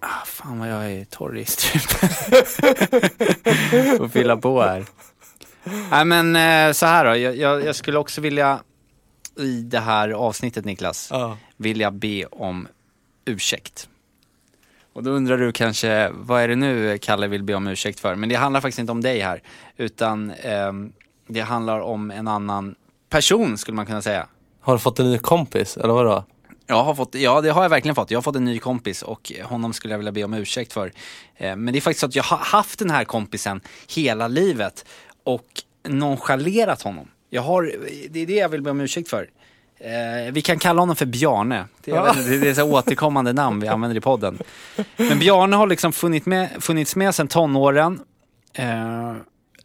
Ah, 0.00 0.24
fan 0.26 0.58
vad 0.58 0.68
jag 0.68 0.92
är 0.92 1.04
torr 1.04 1.38
i 1.38 1.44
strupen. 1.44 2.08
Och 4.00 4.12
fylla 4.12 4.36
på 4.36 4.62
här. 4.62 4.84
Nej 5.90 6.04
men 6.04 6.36
eh, 6.36 6.72
så 6.72 6.86
här 6.86 7.04
då, 7.04 7.16
jag, 7.16 7.36
jag, 7.36 7.64
jag 7.64 7.76
skulle 7.76 7.98
också 7.98 8.20
vilja 8.20 8.60
i 9.38 9.62
det 9.62 9.78
här 9.80 10.08
avsnittet 10.10 10.64
Niklas, 10.64 11.08
Ja. 11.10 11.38
vilja 11.56 11.90
be 11.90 12.24
om 12.26 12.68
ursäkt. 13.24 13.88
Och 14.92 15.02
då 15.02 15.10
undrar 15.10 15.38
du 15.38 15.52
kanske, 15.52 16.10
vad 16.14 16.42
är 16.42 16.48
det 16.48 16.56
nu 16.56 16.98
Kalle 16.98 17.28
vill 17.28 17.42
be 17.42 17.54
om 17.54 17.66
ursäkt 17.66 18.00
för? 18.00 18.14
Men 18.14 18.28
det 18.28 18.34
handlar 18.34 18.60
faktiskt 18.60 18.78
inte 18.78 18.92
om 18.92 19.00
dig 19.00 19.20
här, 19.20 19.42
utan 19.76 20.30
ehm, 20.30 20.92
det 21.28 21.40
handlar 21.40 21.80
om 21.80 22.10
en 22.10 22.28
annan 22.28 22.74
person 23.08 23.58
skulle 23.58 23.74
man 23.76 23.86
kunna 23.86 24.02
säga. 24.02 24.26
Har 24.60 24.72
du 24.72 24.78
fått 24.78 24.98
en 24.98 25.10
ny 25.10 25.18
kompis, 25.18 25.76
eller 25.76 25.94
vadå? 25.94 26.24
Jag 26.70 26.84
har 26.84 26.94
fått, 26.94 27.14
ja 27.14 27.40
det 27.40 27.50
har 27.50 27.62
jag 27.62 27.70
verkligen 27.70 27.94
fått. 27.94 28.10
Jag 28.10 28.16
har 28.18 28.22
fått 28.22 28.36
en 28.36 28.44
ny 28.44 28.58
kompis 28.58 29.02
och 29.02 29.32
honom 29.44 29.72
skulle 29.72 29.94
jag 29.94 29.98
vilja 29.98 30.12
be 30.12 30.24
om 30.24 30.34
ursäkt 30.34 30.72
för. 30.72 30.92
Eh, 31.36 31.56
Men 31.56 31.72
det 31.72 31.78
är 31.78 31.80
faktiskt 31.80 32.00
så 32.00 32.06
att 32.06 32.14
jag 32.14 32.22
har 32.22 32.36
haft 32.36 32.78
den 32.78 32.90
här 32.90 33.04
kompisen 33.04 33.60
hela 33.88 34.28
livet 34.28 34.84
och 35.24 35.46
nonchalerat 35.88 36.82
honom. 36.82 37.08
Jag 37.30 37.42
har, 37.42 37.74
det 38.10 38.20
är 38.22 38.26
det 38.26 38.34
jag 38.34 38.48
vill 38.48 38.62
be 38.62 38.70
om 38.70 38.80
ursäkt 38.80 39.08
för. 39.08 39.30
Eh, 39.78 40.32
vi 40.32 40.42
kan 40.42 40.58
kalla 40.58 40.80
honom 40.82 40.96
för 40.96 41.06
Bjarne. 41.06 41.64
Det 41.84 41.90
är, 41.90 41.94
Ja. 41.96 42.12
det 42.28 42.48
är 42.48 42.54
så 42.54 42.62
återkommande 42.72 43.32
namn 43.32 43.60
vi 43.60 43.68
använder 43.68 43.96
i 43.96 44.00
podden. 44.00 44.38
Men 44.96 45.18
Bjarne 45.18 45.56
har 45.56 45.66
liksom 45.66 45.92
funnits 45.92 46.26
med, 46.26 46.48
funnits 46.60 46.96
med 46.96 47.14
sedan 47.14 47.28
tonåren. 47.28 48.00
Eh, 48.52 49.14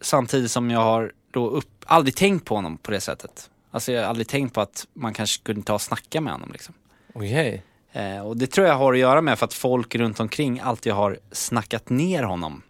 samtidigt 0.02 0.52
som 0.52 0.72
jag 0.72 0.80
har 0.80 1.12
då 1.32 1.50
upp, 1.50 1.70
aldrig 1.86 2.16
tänkt 2.16 2.46
på 2.46 2.56
honom 2.56 2.78
på 2.78 2.92
det 2.92 3.02
sättet. 3.02 3.50
Alltså 3.72 3.92
jag 3.92 4.02
har 4.02 4.10
aldrig 4.10 4.28
tänkt 4.28 4.54
på 4.54 4.62
att 4.62 4.88
man 4.94 5.14
kanske 5.14 5.44
kunde 5.44 5.62
ta 5.62 5.74
och 5.74 5.82
snacka 5.82 6.22
med 6.22 6.34
honom 6.34 6.50
liksom. 6.52 6.74
Okej. 7.16 7.64
Eh, 7.92 8.20
och 8.20 8.38
det 8.38 8.48
tror 8.48 8.68
jag 8.68 8.76
har 8.76 8.94
att 8.94 9.00
göra 9.00 9.22
med 9.22 9.40
för 9.40 9.46
att 9.46 9.54
folk 9.54 9.96
runt 9.96 10.20
omkring 10.20 10.60
alltid 10.60 10.94
har 10.94 11.20
snackat 11.32 11.90
ner 11.90 12.24
honom. 12.24 12.62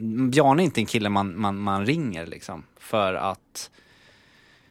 Mm, 0.00 0.30
Bjarne 0.30 0.62
är 0.62 0.64
inte 0.64 0.80
en 0.80 0.86
kille 0.86 1.08
man, 1.08 1.40
man, 1.40 1.58
man 1.58 1.86
ringer 1.86 2.26
liksom. 2.26 2.64
För 2.78 3.14
att... 3.14 3.70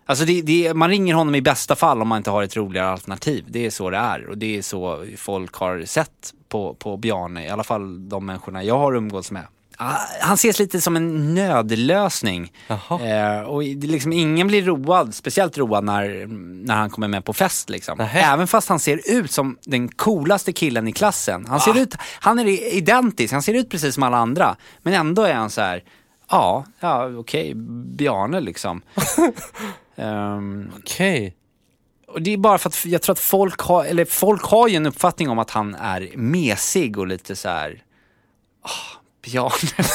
Alltså 0.05 0.25
det, 0.25 0.41
det, 0.41 0.73
man 0.73 0.89
ringer 0.89 1.15
honom 1.15 1.35
i 1.35 1.41
bästa 1.41 1.75
fall 1.75 2.01
om 2.01 2.07
man 2.07 2.17
inte 2.17 2.31
har 2.31 2.43
ett 2.43 2.57
roligare 2.57 2.87
alternativ. 2.87 3.45
Det 3.47 3.65
är 3.65 3.69
så 3.69 3.89
det 3.89 3.97
är 3.97 4.29
och 4.29 4.37
det 4.37 4.57
är 4.57 4.61
så 4.61 5.05
folk 5.17 5.55
har 5.55 5.85
sett 5.85 6.33
på, 6.49 6.73
på 6.73 6.97
Bjarne. 6.97 7.45
I 7.45 7.49
alla 7.49 7.63
fall 7.63 8.09
de 8.09 8.25
människorna 8.25 8.63
jag 8.63 8.77
har 8.77 8.95
umgåtts 8.95 9.31
med. 9.31 9.47
Ah, 9.77 9.97
Han 10.21 10.33
ses 10.33 10.59
lite 10.59 10.81
som 10.81 10.95
en 10.95 11.33
nödlösning. 11.33 12.51
Eh, 12.67 13.41
och 13.41 13.63
det 13.63 13.87
liksom, 13.87 14.13
ingen 14.13 14.47
blir 14.47 14.63
road, 14.65 15.15
speciellt 15.15 15.57
road 15.57 15.83
när, 15.83 16.27
när 16.65 16.75
han 16.75 16.89
kommer 16.89 17.07
med 17.07 17.25
på 17.25 17.33
fest. 17.33 17.69
Liksom. 17.69 17.99
Även 18.13 18.47
fast 18.47 18.69
han 18.69 18.79
ser 18.79 19.01
ut 19.11 19.31
som 19.31 19.57
den 19.65 19.87
coolaste 19.89 20.53
killen 20.53 20.87
i 20.87 20.91
klassen. 20.91 21.45
Han, 21.45 21.59
ser 21.59 21.77
ut, 21.79 21.95
han 22.19 22.39
är 22.39 22.73
identisk, 22.75 23.33
han 23.33 23.43
ser 23.43 23.53
ut 23.53 23.69
precis 23.69 23.93
som 23.93 24.03
alla 24.03 24.17
andra. 24.17 24.55
Men 24.81 24.93
ändå 24.93 25.21
är 25.23 25.33
han 25.33 25.49
så 25.49 25.61
här, 25.61 25.83
ja, 26.29 26.65
ja 26.79 27.09
okej, 27.17 27.53
Bjarne 27.95 28.39
liksom. 28.39 28.81
Ehm, 29.97 30.71
Okej. 30.77 31.35
och 32.07 32.21
det 32.21 32.33
är 32.33 32.37
bara 32.37 32.57
för 32.57 32.69
att 32.69 32.85
jag 32.85 33.01
tror 33.01 33.13
att 33.13 33.19
folk 33.19 33.59
har, 33.61 33.85
eller 33.85 34.05
folk 34.05 34.43
har 34.43 34.67
ju 34.67 34.75
en 34.75 34.85
uppfattning 34.85 35.29
om 35.29 35.39
att 35.39 35.51
han 35.51 35.75
är 35.75 36.11
mesig 36.17 36.97
och 36.97 37.07
lite 37.07 37.35
så 37.35 37.49
här. 37.49 37.83
Oh, 38.63 39.01
Bjarne. 39.25 39.89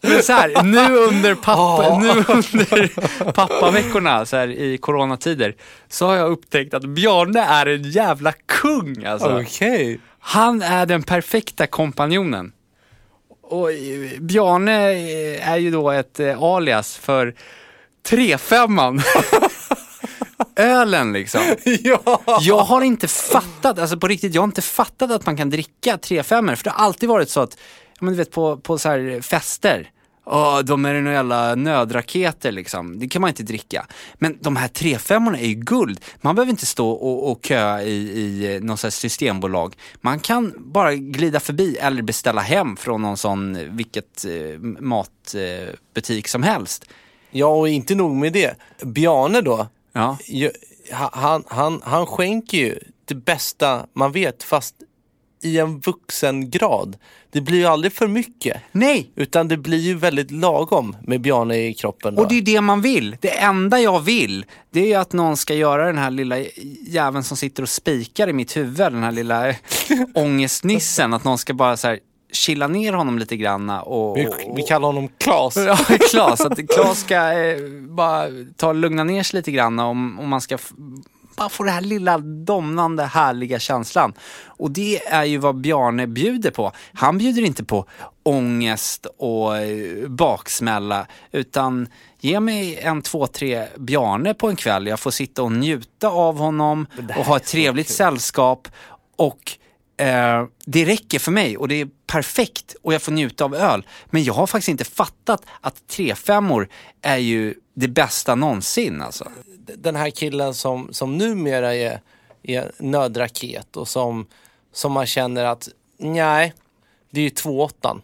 Men 0.00 0.22
så 0.22 0.32
här, 0.32 0.62
nu 0.62 0.96
under, 0.96 1.34
pappa, 1.34 1.98
nu 1.98 2.08
under 2.08 3.32
pappaveckorna 3.32 4.26
så 4.26 4.36
här, 4.36 4.48
i 4.48 4.78
coronatider 4.78 5.54
så 5.88 6.06
har 6.06 6.16
jag 6.16 6.30
upptäckt 6.30 6.74
att 6.74 6.84
Bjarne 6.84 7.40
är 7.40 7.66
en 7.66 7.90
jävla 7.90 8.32
kung 8.32 9.04
alltså. 9.04 9.40
Okej. 9.40 10.00
Han 10.20 10.62
är 10.62 10.86
den 10.86 11.02
perfekta 11.02 11.66
kompanjonen. 11.66 12.52
Och 13.42 13.72
eh, 13.72 14.20
Bjarne 14.20 14.90
eh, 14.90 15.48
är 15.48 15.56
ju 15.56 15.70
då 15.70 15.90
ett 15.90 16.20
eh, 16.20 16.42
alias 16.42 16.96
för 16.96 17.34
trefemman. 18.02 19.02
Ölen 20.56 21.12
liksom. 21.12 21.40
Ja. 21.64 22.22
Jag 22.40 22.58
har 22.58 22.82
inte 22.82 23.08
fattat, 23.08 23.78
alltså 23.78 23.96
på 23.96 24.08
riktigt, 24.08 24.34
jag 24.34 24.42
har 24.42 24.46
inte 24.46 24.62
fattat 24.62 25.10
att 25.10 25.26
man 25.26 25.36
kan 25.36 25.50
dricka 25.50 25.96
3-5 25.96 26.54
för 26.56 26.64
det 26.64 26.70
har 26.70 26.84
alltid 26.84 27.08
varit 27.08 27.30
så 27.30 27.40
att, 27.40 27.56
ja, 27.98 28.04
men 28.04 28.12
du 28.12 28.16
vet 28.16 28.30
på, 28.30 28.56
på 28.56 28.78
så 28.78 28.88
här 28.88 29.20
fester, 29.20 29.90
Åh, 30.32 30.60
de 30.60 30.84
är 30.84 30.94
några 31.00 31.16
jävla 31.16 31.54
nödraketer 31.54 32.52
liksom. 32.52 32.98
Det 32.98 33.08
kan 33.08 33.22
man 33.22 33.28
inte 33.28 33.42
dricka. 33.42 33.86
Men 34.14 34.38
de 34.40 34.56
här 34.56 34.68
3-5 34.68 35.36
är 35.36 35.46
ju 35.46 35.54
guld. 35.54 36.00
Man 36.20 36.34
behöver 36.34 36.50
inte 36.50 36.66
stå 36.66 36.90
och, 36.90 37.30
och 37.30 37.46
köa 37.46 37.82
i, 37.82 37.94
i 37.94 38.54
eh, 38.54 38.62
någon 38.62 38.76
här 38.82 38.90
systembolag. 38.90 39.76
Man 40.00 40.20
kan 40.20 40.54
bara 40.58 40.94
glida 40.94 41.40
förbi 41.40 41.76
eller 41.76 42.02
beställa 42.02 42.40
hem 42.40 42.76
från 42.76 43.02
någon 43.02 43.16
sån, 43.16 43.76
vilket 43.76 44.24
eh, 44.24 44.60
matbutik 44.80 46.28
som 46.28 46.42
helst. 46.42 46.84
Ja, 47.30 47.46
och 47.46 47.68
inte 47.68 47.94
nog 47.94 48.16
med 48.16 48.32
det. 48.32 48.56
Bjarne 48.82 49.40
då, 49.40 49.66
Ja. 49.92 50.18
ju- 50.26 50.50
han, 50.92 51.44
han, 51.48 51.80
han 51.84 52.06
skänker 52.06 52.58
ju 52.58 52.78
det 53.04 53.14
bästa 53.14 53.86
man 53.94 54.12
vet 54.12 54.42
fast 54.42 54.74
i 55.42 55.58
en 55.58 55.80
vuxen 55.80 56.50
grad. 56.50 56.96
Det 57.30 57.40
blir 57.40 57.58
ju 57.58 57.66
aldrig 57.66 57.92
för 57.92 58.06
mycket. 58.06 58.56
Nej! 58.72 59.10
Utan 59.16 59.48
det 59.48 59.56
blir 59.56 59.78
ju 59.78 59.94
väldigt 59.94 60.30
lagom 60.30 60.96
med 61.02 61.20
Bjarne 61.20 61.56
i 61.66 61.74
kroppen. 61.74 62.14
Då. 62.14 62.22
Och 62.22 62.28
det 62.28 62.34
är 62.38 62.42
det 62.42 62.60
man 62.60 62.80
vill. 62.82 63.16
Det 63.20 63.38
enda 63.38 63.80
jag 63.80 64.00
vill, 64.00 64.44
det 64.70 64.80
är 64.80 64.86
ju 64.86 64.94
att 64.94 65.12
någon 65.12 65.36
ska 65.36 65.54
göra 65.54 65.86
den 65.86 65.98
här 65.98 66.10
lilla 66.10 66.36
jäveln 66.86 67.24
som 67.24 67.36
sitter 67.36 67.62
och 67.62 67.68
spikar 67.68 68.28
i 68.28 68.32
mitt 68.32 68.56
huvud, 68.56 68.76
den 68.92 69.02
här 69.02 69.12
lilla 69.12 69.54
ångestnissen, 70.14 71.14
att 71.14 71.24
någon 71.24 71.38
ska 71.38 71.54
bara 71.54 71.76
så 71.76 71.88
här 71.88 71.98
chilla 72.32 72.66
ner 72.66 72.92
honom 72.92 73.18
lite 73.18 73.36
granna 73.36 73.82
och... 73.82 74.16
vi, 74.16 74.28
vi 74.56 74.62
kallar 74.62 74.86
honom 74.86 75.08
Klas. 75.18 75.56
Ja, 75.66 75.76
Klas. 76.10 76.40
Att 76.40 76.68
Klas 76.68 77.00
ska 77.00 77.32
eh, 77.32 77.56
bara 77.88 78.26
ta 78.56 78.72
lugna 78.72 79.04
ner 79.04 79.22
sig 79.22 79.38
lite 79.38 79.50
grann 79.50 79.78
om, 79.78 80.20
om 80.20 80.28
man 80.28 80.40
ska 80.40 80.58
bara 81.36 81.48
få 81.48 81.62
den 81.62 81.74
här 81.74 81.80
lilla 81.80 82.18
domnande 82.18 83.04
härliga 83.04 83.58
känslan. 83.58 84.12
Och 84.46 84.70
det 84.70 85.06
är 85.06 85.24
ju 85.24 85.38
vad 85.38 85.60
Bjarne 85.60 86.06
bjuder 86.06 86.50
på. 86.50 86.72
Han 86.92 87.18
bjuder 87.18 87.42
inte 87.42 87.64
på 87.64 87.86
ångest 88.22 89.06
och 89.18 89.56
eh, 89.56 90.08
baksmälla 90.08 91.06
utan 91.32 91.88
ge 92.20 92.40
mig 92.40 92.78
en, 92.78 93.02
två, 93.02 93.26
tre 93.26 93.66
Bjarne 93.78 94.34
på 94.34 94.48
en 94.48 94.56
kväll. 94.56 94.86
Jag 94.86 95.00
får 95.00 95.10
sitta 95.10 95.42
och 95.42 95.52
njuta 95.52 96.08
av 96.08 96.38
honom 96.38 96.86
och 97.16 97.24
ha 97.24 97.36
ett 97.36 97.46
trevligt 97.46 97.88
sällskap 97.88 98.68
och 99.16 99.56
Eh, 100.00 100.46
det 100.64 100.84
räcker 100.84 101.18
för 101.18 101.32
mig 101.32 101.56
och 101.56 101.68
det 101.68 101.80
är 101.80 101.88
perfekt 102.06 102.76
och 102.82 102.94
jag 102.94 103.02
får 103.02 103.12
njuta 103.12 103.44
av 103.44 103.54
öl. 103.54 103.86
Men 104.06 104.24
jag 104.24 104.34
har 104.34 104.46
faktiskt 104.46 104.68
inte 104.68 104.84
fattat 104.84 105.46
att 105.60 105.74
3-5 105.88 106.68
är 107.02 107.16
ju 107.16 107.54
det 107.74 107.88
bästa 107.88 108.34
någonsin 108.34 109.02
alltså. 109.02 109.30
Den 109.76 109.96
här 109.96 110.10
killen 110.10 110.54
som, 110.54 110.88
som 110.92 111.18
numera 111.18 111.74
är, 111.74 112.00
är 112.42 112.72
nödraket 112.78 113.76
och 113.76 113.88
som, 113.88 114.26
som 114.72 114.92
man 114.92 115.06
känner 115.06 115.44
att 115.44 115.68
nej, 115.98 116.54
det 117.10 117.20
är 117.20 117.24
ju 117.24 117.30
2-8. 117.30 118.00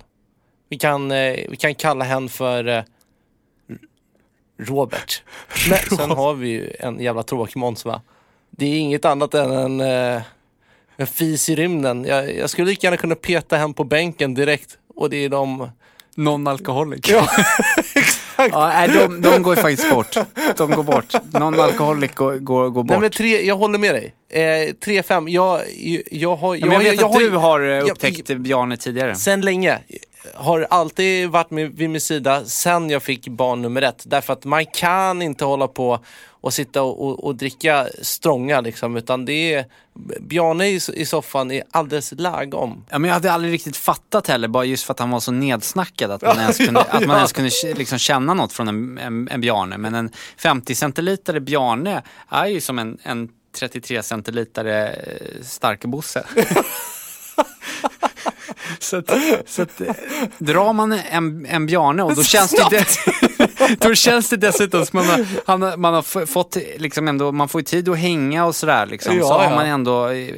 Vi 0.69 0.79
kan, 0.79 1.11
eh, 1.11 1.37
vi 1.49 1.57
kan 1.57 1.75
kalla 1.75 2.05
henne 2.05 2.29
för 2.29 2.69
eh, 2.69 2.83
Robert. 4.59 5.23
Men 5.71 5.99
sen 5.99 6.11
har 6.11 6.35
vi 6.35 6.49
ju 6.49 6.73
en 6.81 7.01
jävla 7.01 7.23
tråkig 7.23 7.57
Måns 7.57 7.85
va? 7.85 8.03
Det 8.51 8.67
är 8.67 8.79
inget 8.79 9.05
annat 9.05 9.35
än 9.35 9.51
en, 9.51 9.81
eh, 9.81 10.23
en 10.97 11.07
fis 11.07 11.49
i 11.49 11.55
rymden. 11.57 12.05
Jag, 12.05 12.37
jag 12.37 12.51
skulle 12.51 12.67
lika 12.71 12.87
gärna 12.87 12.97
kunna 12.97 13.15
peta 13.15 13.57
hem 13.57 13.75
på 13.75 13.85
bänken 13.85 14.35
direkt 14.35 14.71
och 14.97 15.11
det 15.11 15.25
är 15.25 15.29
de... 15.29 15.69
Non-alkoholik. 16.19 17.09
Ja, 17.11 17.29
Ja, 18.51 18.69
nej, 18.75 18.89
de, 18.89 19.21
de 19.21 19.43
går 19.43 19.57
ju 19.57 19.63
faktiskt 19.63 19.91
bort. 19.91 20.17
De 20.57 20.71
går 20.71 20.83
bort. 20.83 21.15
Non-alkoholik 21.33 22.15
går, 22.15 22.35
går, 22.37 22.69
går 22.71 22.83
bort. 22.83 22.91
Nej 22.91 23.01
men 23.01 23.11
tre, 23.11 23.43
jag 23.47 23.57
håller 23.57 23.79
med 23.79 23.95
dig. 23.95 24.15
Eh, 24.31 24.41
3-5, 24.41 25.29
jag, 25.31 25.61
jag 26.11 26.37
har... 26.37 26.55
Ja, 26.57 26.67
men 26.67 26.73
jag 26.73 26.91
vet 26.91 27.03
att 27.03 27.13
har- 27.13 27.21
du 27.21 27.31
har 27.31 27.61
eh, 27.61 27.67
jag- 27.67 27.91
upptäckt 27.91 28.29
Bjarne 28.37 28.77
tidigare. 28.77 29.15
Sen 29.15 29.41
länge. 29.41 29.79
Har 30.35 30.67
alltid 30.71 31.29
varit 31.31 31.51
med, 31.51 31.71
vid 31.77 31.91
min 31.91 32.01
sida 32.01 32.45
sen 32.45 32.91
jag 32.91 33.03
fick 33.03 33.29
barn 33.29 33.63
nummer 33.63 33.83
ett. 33.83 34.03
Därför 34.07 34.33
att 34.33 34.45
man 34.45 34.67
kan 34.67 35.23
inte 35.23 35.45
hålla 35.45 35.69
på 35.69 36.01
och 36.47 36.55
sitta 36.55 36.83
och, 36.83 37.07
och, 37.07 37.25
och 37.25 37.35
dricka 37.35 37.89
strånga 38.03 38.61
liksom. 38.61 38.97
Utan 38.97 39.25
det 39.25 39.55
är, 39.55 39.65
Bjarne 40.21 40.67
i, 40.67 40.81
i 40.95 41.07
soffan 41.07 41.51
är 41.51 41.63
alldeles 41.71 42.13
lagom. 42.17 42.85
Ja, 42.91 42.99
men 42.99 43.09
jag 43.09 43.15
hade 43.15 43.33
aldrig 43.33 43.53
riktigt 43.53 43.77
fattat 43.77 44.27
heller, 44.27 44.49
bara 44.49 44.65
just 44.65 44.85
för 44.85 44.93
att 44.93 44.99
han 44.99 45.11
var 45.11 45.21
så 45.21 45.33
nedsnackad, 45.33 46.11
att 46.11 46.23
man 46.37 46.39
ens 46.39 46.57
kunde, 46.57 46.81
Ja, 46.81 46.87
ja. 46.91 46.99
Att 46.99 47.07
man 47.07 47.17
ens 47.17 47.33
kunde 47.33 47.51
liksom 47.75 47.99
känna 47.99 48.35
något 48.35 48.53
från 48.53 48.69
en, 48.69 48.99
en, 48.99 49.29
en 49.29 49.41
Bjarne. 49.41 49.79
Men 49.79 49.95
en 49.95 50.11
50 50.37 50.75
centilitare 50.75 51.41
Bjarne 51.41 52.03
är 52.29 52.47
ju 52.47 52.61
som 52.61 52.79
en, 52.79 52.99
en 53.03 53.29
33 53.59 54.03
centilitare 54.03 54.89
eh, 54.89 55.43
starköbosse. 55.43 56.27
så 58.79 58.97
att, 58.97 59.11
så 59.47 59.63
att, 59.63 59.81
eh, 59.81 59.95
drar 60.39 60.73
man 60.73 60.93
en, 60.93 61.47
en 61.47 61.67
Bjarne 61.67 62.03
och 62.03 62.15
då 62.15 62.23
känns 62.23 62.51
det, 62.51 62.67
dess, 62.71 62.99
då 63.79 63.95
känns 63.95 64.29
det 64.29 64.37
dessutom 64.37 64.87
som 64.87 64.99
man 64.99 65.63
har, 65.63 65.77
man 65.77 65.95
har 65.95 66.27
fått 66.27 66.57
liksom 66.77 67.09
ändå, 67.09 67.33
man 67.33 67.49
får 67.49 67.61
ju 67.61 67.65
tid 67.65 67.89
att 67.89 67.99
hänga 67.99 68.45
och 68.45 68.57
sådär 68.57 68.87
liksom. 68.87 69.17
Ja, 69.17 69.23
så 69.23 69.33
har 69.33 69.45
ja. 69.45 69.51
man 69.51 69.67
ändå 69.67 70.09
eh, 70.09 70.29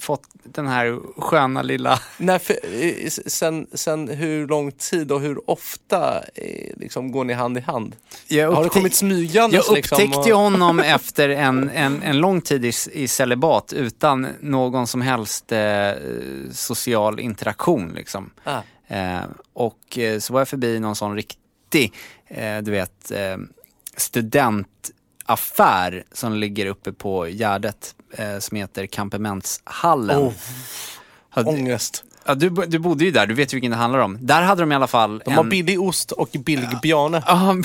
fått 0.00 0.22
den 0.44 0.66
här 0.66 0.98
sköna 1.20 1.62
lilla 1.62 2.00
När, 2.16 2.38
för, 2.38 2.54
eh, 2.82 3.08
sen, 3.26 3.66
sen 3.74 4.08
hur 4.08 4.46
lång 4.48 4.72
tid 4.72 5.12
och 5.12 5.20
hur 5.20 5.50
ofta 5.50 6.18
eh, 6.34 6.76
liksom, 6.76 7.12
går 7.12 7.24
ni 7.24 7.32
hand 7.32 7.58
i 7.58 7.60
hand? 7.60 7.96
Jag 8.28 8.52
har 8.52 8.64
upptäck- 8.64 8.68
kommit 8.68 8.94
smygandes? 8.94 9.68
Jag 9.68 9.76
liksom, 9.76 9.96
upptäckte 9.96 10.18
och- 10.18 10.26
ju 10.26 10.32
honom 10.32 10.80
efter 10.84 11.28
en, 11.28 11.70
en, 11.70 12.02
en 12.02 12.18
lång 12.18 12.40
tid 12.40 12.64
i, 12.64 12.72
i 12.92 13.08
celibat 13.08 13.72
utan 13.72 14.26
någon 14.40 14.86
som 14.86 15.00
helst 15.00 15.52
eh, 15.52 15.90
social 16.52 17.20
interaktion. 17.20 17.92
Liksom. 17.94 18.30
Ah. 18.44 18.60
Eh, 18.88 19.20
och 19.52 19.98
eh, 19.98 20.18
så 20.18 20.32
var 20.32 20.40
jag 20.40 20.48
förbi 20.48 20.80
någon 20.80 20.96
sån 20.96 21.16
rikt, 21.16 21.38
riktig, 21.74 21.92
eh, 22.28 22.58
du 22.58 22.70
vet, 22.70 23.10
eh, 23.10 23.36
studentaffär 23.96 26.04
som 26.12 26.34
ligger 26.34 26.66
uppe 26.66 26.92
på 26.92 27.26
Gärdet 27.26 27.94
eh, 28.12 28.38
som 28.38 28.56
heter 28.56 28.86
Kampementshallen. 28.86 30.18
Oh, 30.18 30.32
ångest. 31.34 32.04
Ja, 32.24 32.34
du, 32.34 32.50
du 32.50 32.78
bodde 32.78 33.04
ju 33.04 33.10
där, 33.10 33.26
du 33.26 33.34
vet 33.34 33.52
ju 33.52 33.56
vilken 33.56 33.70
det 33.70 33.76
handlar 33.76 33.98
om. 33.98 34.18
Där 34.20 34.42
hade 34.42 34.62
de 34.62 34.72
i 34.72 34.74
alla 34.74 34.86
fall 34.86 35.22
De 35.24 35.34
har 35.34 35.44
billig 35.44 35.80
ost 35.80 36.12
och 36.12 36.28
billig 36.44 36.80
björne. 36.82 37.22
Ja, 37.26 37.56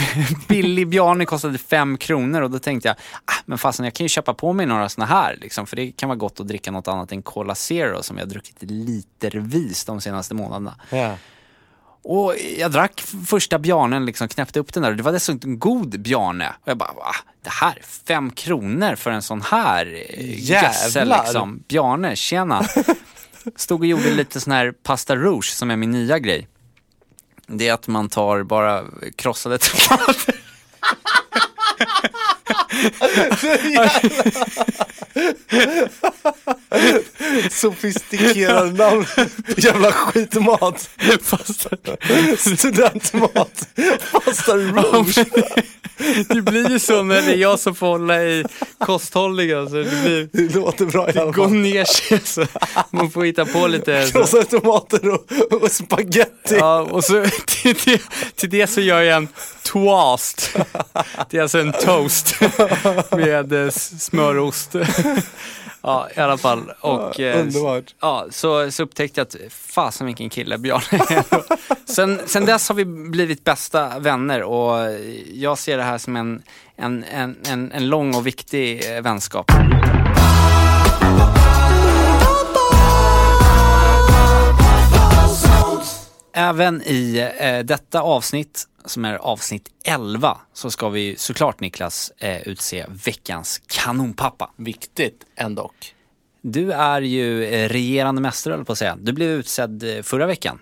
billig 0.47 0.87
Bjarne 0.87 1.25
kostade 1.25 1.57
fem 1.57 1.97
kronor 1.97 2.41
och 2.41 2.51
då 2.51 2.59
tänkte 2.59 2.89
jag, 2.89 2.95
ah, 3.25 3.41
men 3.45 3.57
fasen 3.57 3.85
jag 3.85 3.93
kan 3.93 4.05
ju 4.05 4.09
köpa 4.09 4.33
på 4.33 4.53
mig 4.53 4.65
några 4.65 4.89
såna 4.89 5.05
här 5.05 5.37
liksom, 5.41 5.67
för 5.67 5.75
det 5.75 5.91
kan 5.91 6.09
vara 6.09 6.17
gott 6.17 6.39
att 6.39 6.47
dricka 6.47 6.71
något 6.71 6.87
annat 6.87 7.11
än 7.11 7.21
Cola 7.21 7.55
Zero 7.55 8.03
som 8.03 8.17
jag 8.17 8.25
har 8.25 8.29
druckit 8.29 8.57
litervis 8.61 9.85
de 9.85 10.01
senaste 10.01 10.35
månaderna. 10.35 10.75
Ja. 10.89 11.15
Och 12.07 12.35
jag 12.57 12.71
drack 12.71 13.03
första 13.27 13.59
björnen, 13.59 14.05
liksom 14.05 14.27
knäppte 14.27 14.59
upp 14.59 14.73
den 14.73 14.83
där 14.83 14.89
och 14.89 14.97
det 14.97 15.03
var 15.03 15.11
dessutom 15.11 15.51
en 15.51 15.59
god 15.59 15.99
björne. 16.01 16.49
Och 16.49 16.67
jag 16.67 16.77
bara, 16.77 16.93
va? 16.93 17.15
Det 17.43 17.49
här, 17.49 17.81
fem 18.07 18.31
kronor 18.31 18.95
för 18.95 19.11
en 19.11 19.21
sån 19.21 19.41
här 19.41 19.85
eh, 20.09 20.49
gössel 20.49 20.95
Jävlar. 20.95 21.23
liksom. 21.23 21.63
Bjarne, 21.67 22.15
tjena. 22.15 22.65
Stod 23.55 23.79
och 23.79 23.85
gjorde 23.85 24.11
lite 24.11 24.39
sån 24.39 24.53
här 24.53 24.71
pasta 24.71 25.15
rouge 25.15 25.45
som 25.53 25.71
är 25.71 25.75
min 25.75 25.91
nya 25.91 26.19
grej. 26.19 26.47
Det 27.47 27.67
är 27.67 27.73
att 27.73 27.87
man 27.87 28.09
tar 28.09 28.43
bara 28.43 28.83
krossade 29.15 29.57
tomater. 29.57 30.35
Sofistikerad 37.51 38.77
namn. 38.77 39.05
Jävla 39.57 39.91
skitmat. 39.91 40.89
Studentmat. 42.37 43.67
Pasta 44.11 44.57
rouge. 44.57 45.25
Det 46.29 46.41
blir 46.41 46.69
ju 46.69 46.79
så 46.79 47.03
när 47.03 47.21
det 47.21 47.31
är 47.33 47.37
jag 47.37 47.59
som 47.59 47.75
får 47.75 47.87
hålla 47.87 48.23
i 48.23 48.45
kosthållningen. 48.79 49.69
Så 49.69 49.75
det, 49.75 49.83
blir, 49.83 50.29
Det 50.31 50.55
låter 50.55 50.85
bra 50.85 51.09
i 51.09 51.11
det 51.11 51.31
går 51.31 51.47
ner 51.47 51.85
sig. 51.85 52.19
Så 52.23 52.45
man 52.91 53.11
får 53.11 53.23
hitta 53.23 53.45
på 53.45 53.67
lite. 53.67 54.09
Krossade 54.11 54.43
tomater 54.45 55.09
och, 55.09 55.31
och 55.61 55.71
spaghetti. 55.71 56.55
Ja, 56.59 56.81
och 56.81 57.03
så 57.03 57.25
till 57.45 57.75
det, 57.85 58.01
till 58.35 58.49
det 58.49 58.67
så 58.67 58.81
gör 58.81 59.01
jag 59.01 59.17
en 59.17 59.27
toast. 59.63 60.55
Det 61.29 61.37
är 61.37 61.41
alltså 61.41 61.59
en 61.59 61.73
toast 61.73 62.35
med 63.11 63.53
eh, 63.53 63.59
s- 63.67 64.03
smörost. 64.05 64.75
Ja, 65.87 66.07
i 66.15 66.19
alla 66.19 66.37
fall. 66.37 66.71
Och, 66.81 67.19
eh, 67.19 67.39
Underbart. 67.41 67.95
Ja, 68.01 68.25
så, 68.31 68.71
så 68.71 68.83
upptäckte 68.83 69.19
jag 69.19 69.25
att 69.27 69.35
fasen 69.53 70.05
vilken 70.07 70.29
kille 70.29 70.57
Björn 70.57 70.81
sen, 71.85 72.21
sen 72.25 72.45
dess 72.45 72.69
har 72.69 72.75
vi 72.75 72.85
blivit 72.85 73.43
bästa 73.43 73.99
vänner 73.99 74.43
och 74.43 74.77
jag 75.33 75.57
ser 75.57 75.77
det 75.77 75.83
här 75.83 75.97
som 75.97 76.15
en, 76.15 76.41
en, 76.77 77.03
en, 77.03 77.35
en, 77.47 77.71
en 77.71 77.89
lång 77.89 78.15
och 78.15 78.27
viktig 78.27 78.95
eh, 78.95 79.01
vänskap. 79.01 79.51
Även 86.33 86.81
i 86.81 87.31
eh, 87.39 87.59
detta 87.59 88.01
avsnitt, 88.01 88.63
som 88.85 89.05
är 89.05 89.15
avsnitt 89.15 89.69
11, 89.83 90.37
så 90.53 90.71
ska 90.71 90.89
vi 90.89 91.15
såklart 91.17 91.59
Niklas 91.59 92.11
eh, 92.17 92.47
utse 92.47 92.85
veckans 93.05 93.61
kanonpappa. 93.67 94.51
Viktigt 94.55 95.25
ändå. 95.35 95.71
Du 96.41 96.71
är 96.71 97.01
ju 97.01 97.45
eh, 97.45 97.69
regerande 97.69 98.21
mästare 98.21 98.53
höll 98.53 98.65
på 98.65 98.71
att 98.71 98.77
säga. 98.77 98.97
Du 99.01 99.13
blev 99.13 99.29
utsedd 99.29 99.97
eh, 99.97 100.01
förra 100.01 100.25
veckan. 100.25 100.59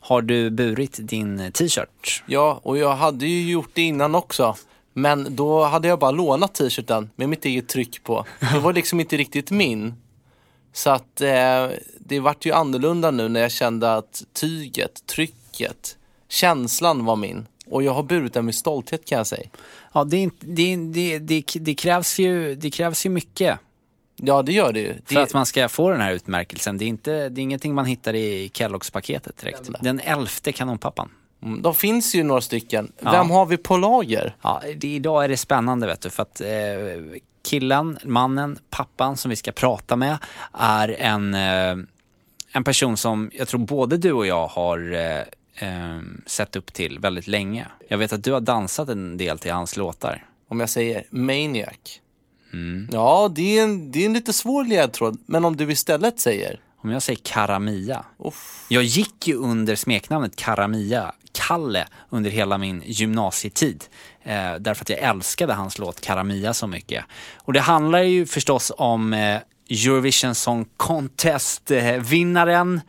Har 0.00 0.22
du 0.22 0.50
burit 0.50 0.98
din 1.02 1.40
eh, 1.40 1.50
t-shirt? 1.50 2.22
Ja, 2.26 2.60
och 2.62 2.78
jag 2.78 2.94
hade 2.96 3.26
ju 3.26 3.50
gjort 3.50 3.70
det 3.72 3.82
innan 3.82 4.14
också. 4.14 4.56
Men 4.92 5.36
då 5.36 5.64
hade 5.64 5.88
jag 5.88 5.98
bara 5.98 6.10
lånat 6.10 6.54
t-shirten 6.54 7.10
med 7.16 7.28
mitt 7.28 7.44
eget 7.44 7.68
tryck 7.68 8.04
på. 8.04 8.24
Det 8.52 8.58
var 8.58 8.72
liksom 8.72 9.00
inte 9.00 9.16
riktigt 9.16 9.50
min. 9.50 9.94
Så 10.72 10.90
att 10.90 11.20
eh, 11.20 11.68
det 11.98 12.20
vart 12.20 12.46
ju 12.46 12.52
annorlunda 12.52 13.10
nu 13.10 13.28
när 13.28 13.40
jag 13.40 13.52
kände 13.52 13.94
att 13.94 14.22
tyget, 14.32 15.06
trycket, 15.06 15.96
känslan 16.28 17.04
var 17.04 17.16
min. 17.16 17.46
Och 17.66 17.82
jag 17.82 17.92
har 17.92 18.02
burit 18.02 18.32
den 18.32 18.44
med 18.44 18.54
stolthet 18.54 19.06
kan 19.06 19.18
jag 19.18 19.26
säga. 19.26 19.48
Ja, 19.92 20.04
det, 20.04 20.16
är 20.16 20.20
inte, 20.22 20.46
det, 20.46 20.76
det, 20.76 21.18
det, 21.18 21.44
det, 21.60 21.74
krävs 21.74 22.18
ju, 22.18 22.54
det 22.54 22.70
krävs 22.70 23.06
ju 23.06 23.10
mycket 23.10 23.58
Ja, 24.16 24.42
det 24.42 24.52
gör 24.52 24.72
det 24.72 24.80
ju. 24.80 24.94
för 25.04 25.20
att 25.20 25.34
man 25.34 25.46
ska 25.46 25.68
få 25.68 25.90
den 25.90 26.00
här 26.00 26.12
utmärkelsen. 26.12 26.78
Det 26.78 26.84
är, 26.84 26.86
inte, 26.86 27.28
det 27.28 27.40
är 27.40 27.42
ingenting 27.42 27.74
man 27.74 27.84
hittar 27.84 28.14
i 28.14 28.50
Kelloggs-paketet 28.54 29.36
direkt. 29.36 29.70
Den 29.80 30.00
elfte 30.00 30.52
kanonpappan. 30.52 31.10
mm, 31.42 31.62
de 31.62 31.74
finns 31.74 32.14
ju 32.14 32.22
några 32.22 32.40
stycken. 32.40 32.92
Ja. 32.98 33.12
Vem 33.12 33.30
har 33.30 33.46
vi 33.46 33.56
på 33.56 33.76
lager? 33.76 34.36
Ja, 34.42 34.62
det, 34.76 34.88
idag 34.88 35.24
är 35.24 35.28
det 35.28 35.36
spännande 35.36 35.86
vet 35.86 36.00
du, 36.00 36.10
för 36.10 36.22
att 36.22 36.40
eh, 36.40 36.48
killen, 37.44 37.98
mannen, 38.04 38.58
pappan 38.70 39.16
som 39.16 39.28
vi 39.28 39.36
ska 39.36 39.52
prata 39.52 39.96
med 39.96 40.18
är 40.52 40.88
en, 40.88 41.34
eh, 41.34 41.84
en 42.52 42.64
person 42.64 42.96
som 42.96 43.30
jag 43.34 43.48
tror 43.48 43.60
både 43.60 43.96
du 43.96 44.12
och 44.12 44.26
jag 44.26 44.46
har 44.46 44.92
eh, 44.92 45.22
eh, 45.54 46.00
sett 46.26 46.56
upp 46.56 46.72
till 46.72 46.98
väldigt 46.98 47.26
länge. 47.26 47.66
Jag 47.88 47.98
vet 47.98 48.12
att 48.12 48.24
du 48.24 48.32
har 48.32 48.40
dansat 48.40 48.88
en 48.88 49.16
del 49.16 49.38
till 49.38 49.52
hans 49.52 49.76
låtar. 49.76 50.26
Om 50.48 50.60
jag 50.60 50.70
säger 50.70 51.04
Maniac. 51.10 52.00
Ja, 52.92 53.32
det 53.34 53.58
är, 53.58 53.62
en, 53.62 53.90
det 53.90 54.02
är 54.02 54.06
en 54.06 54.12
lite 54.12 54.32
svår 54.32 54.64
ledtråd. 54.64 55.18
Men 55.26 55.44
om 55.44 55.56
du 55.56 55.72
istället 55.72 56.20
säger 56.20 56.60
Om 56.76 56.90
jag 56.90 57.02
säger 57.02 57.20
Karamia. 57.22 58.04
Jag 58.68 58.82
gick 58.82 59.28
ju 59.28 59.34
under 59.34 59.76
smeknamnet 59.76 60.36
Karamia, 60.36 61.12
Kalle, 61.32 61.86
under 62.10 62.30
hela 62.30 62.58
min 62.58 62.82
gymnasietid. 62.86 63.84
Eh, 64.22 64.54
därför 64.54 64.84
att 64.84 64.88
jag 64.88 64.98
älskade 64.98 65.54
hans 65.54 65.78
låt 65.78 66.00
Karamia 66.00 66.54
så 66.54 66.66
mycket. 66.66 67.04
Och 67.36 67.52
det 67.52 67.60
handlar 67.60 68.02
ju 68.02 68.26
förstås 68.26 68.72
om 68.76 69.12
eh, 69.12 69.38
Eurovision 69.70 70.34
Song 70.34 70.66
Contest-vinnaren, 70.76 72.80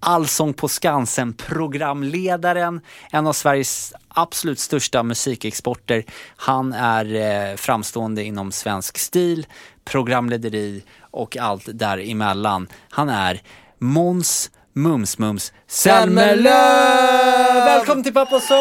Allsång 0.00 0.54
på 0.54 0.68
Skansen, 0.68 1.32
programledaren, 1.32 2.80
en 3.10 3.26
av 3.26 3.32
Sveriges 3.32 3.92
absolut 4.08 4.58
största 4.58 5.02
musikexporter. 5.02 6.04
Han 6.36 6.72
är 6.72 7.14
eh, 7.14 7.56
framstående 7.56 8.24
inom 8.24 8.52
svensk 8.52 8.98
stil, 8.98 9.46
programlederi 9.84 10.82
och 11.00 11.36
allt 11.36 11.64
däremellan. 11.66 12.68
Han 12.90 13.08
är 13.08 13.42
Måns 13.78 14.50
Mums 14.72 15.18
Mums 15.18 15.52
Zelmerlöw! 15.66 17.64
Välkommen 17.64 18.04
till 18.04 18.14
Pappa 18.14 18.40
Sång! 18.40 18.58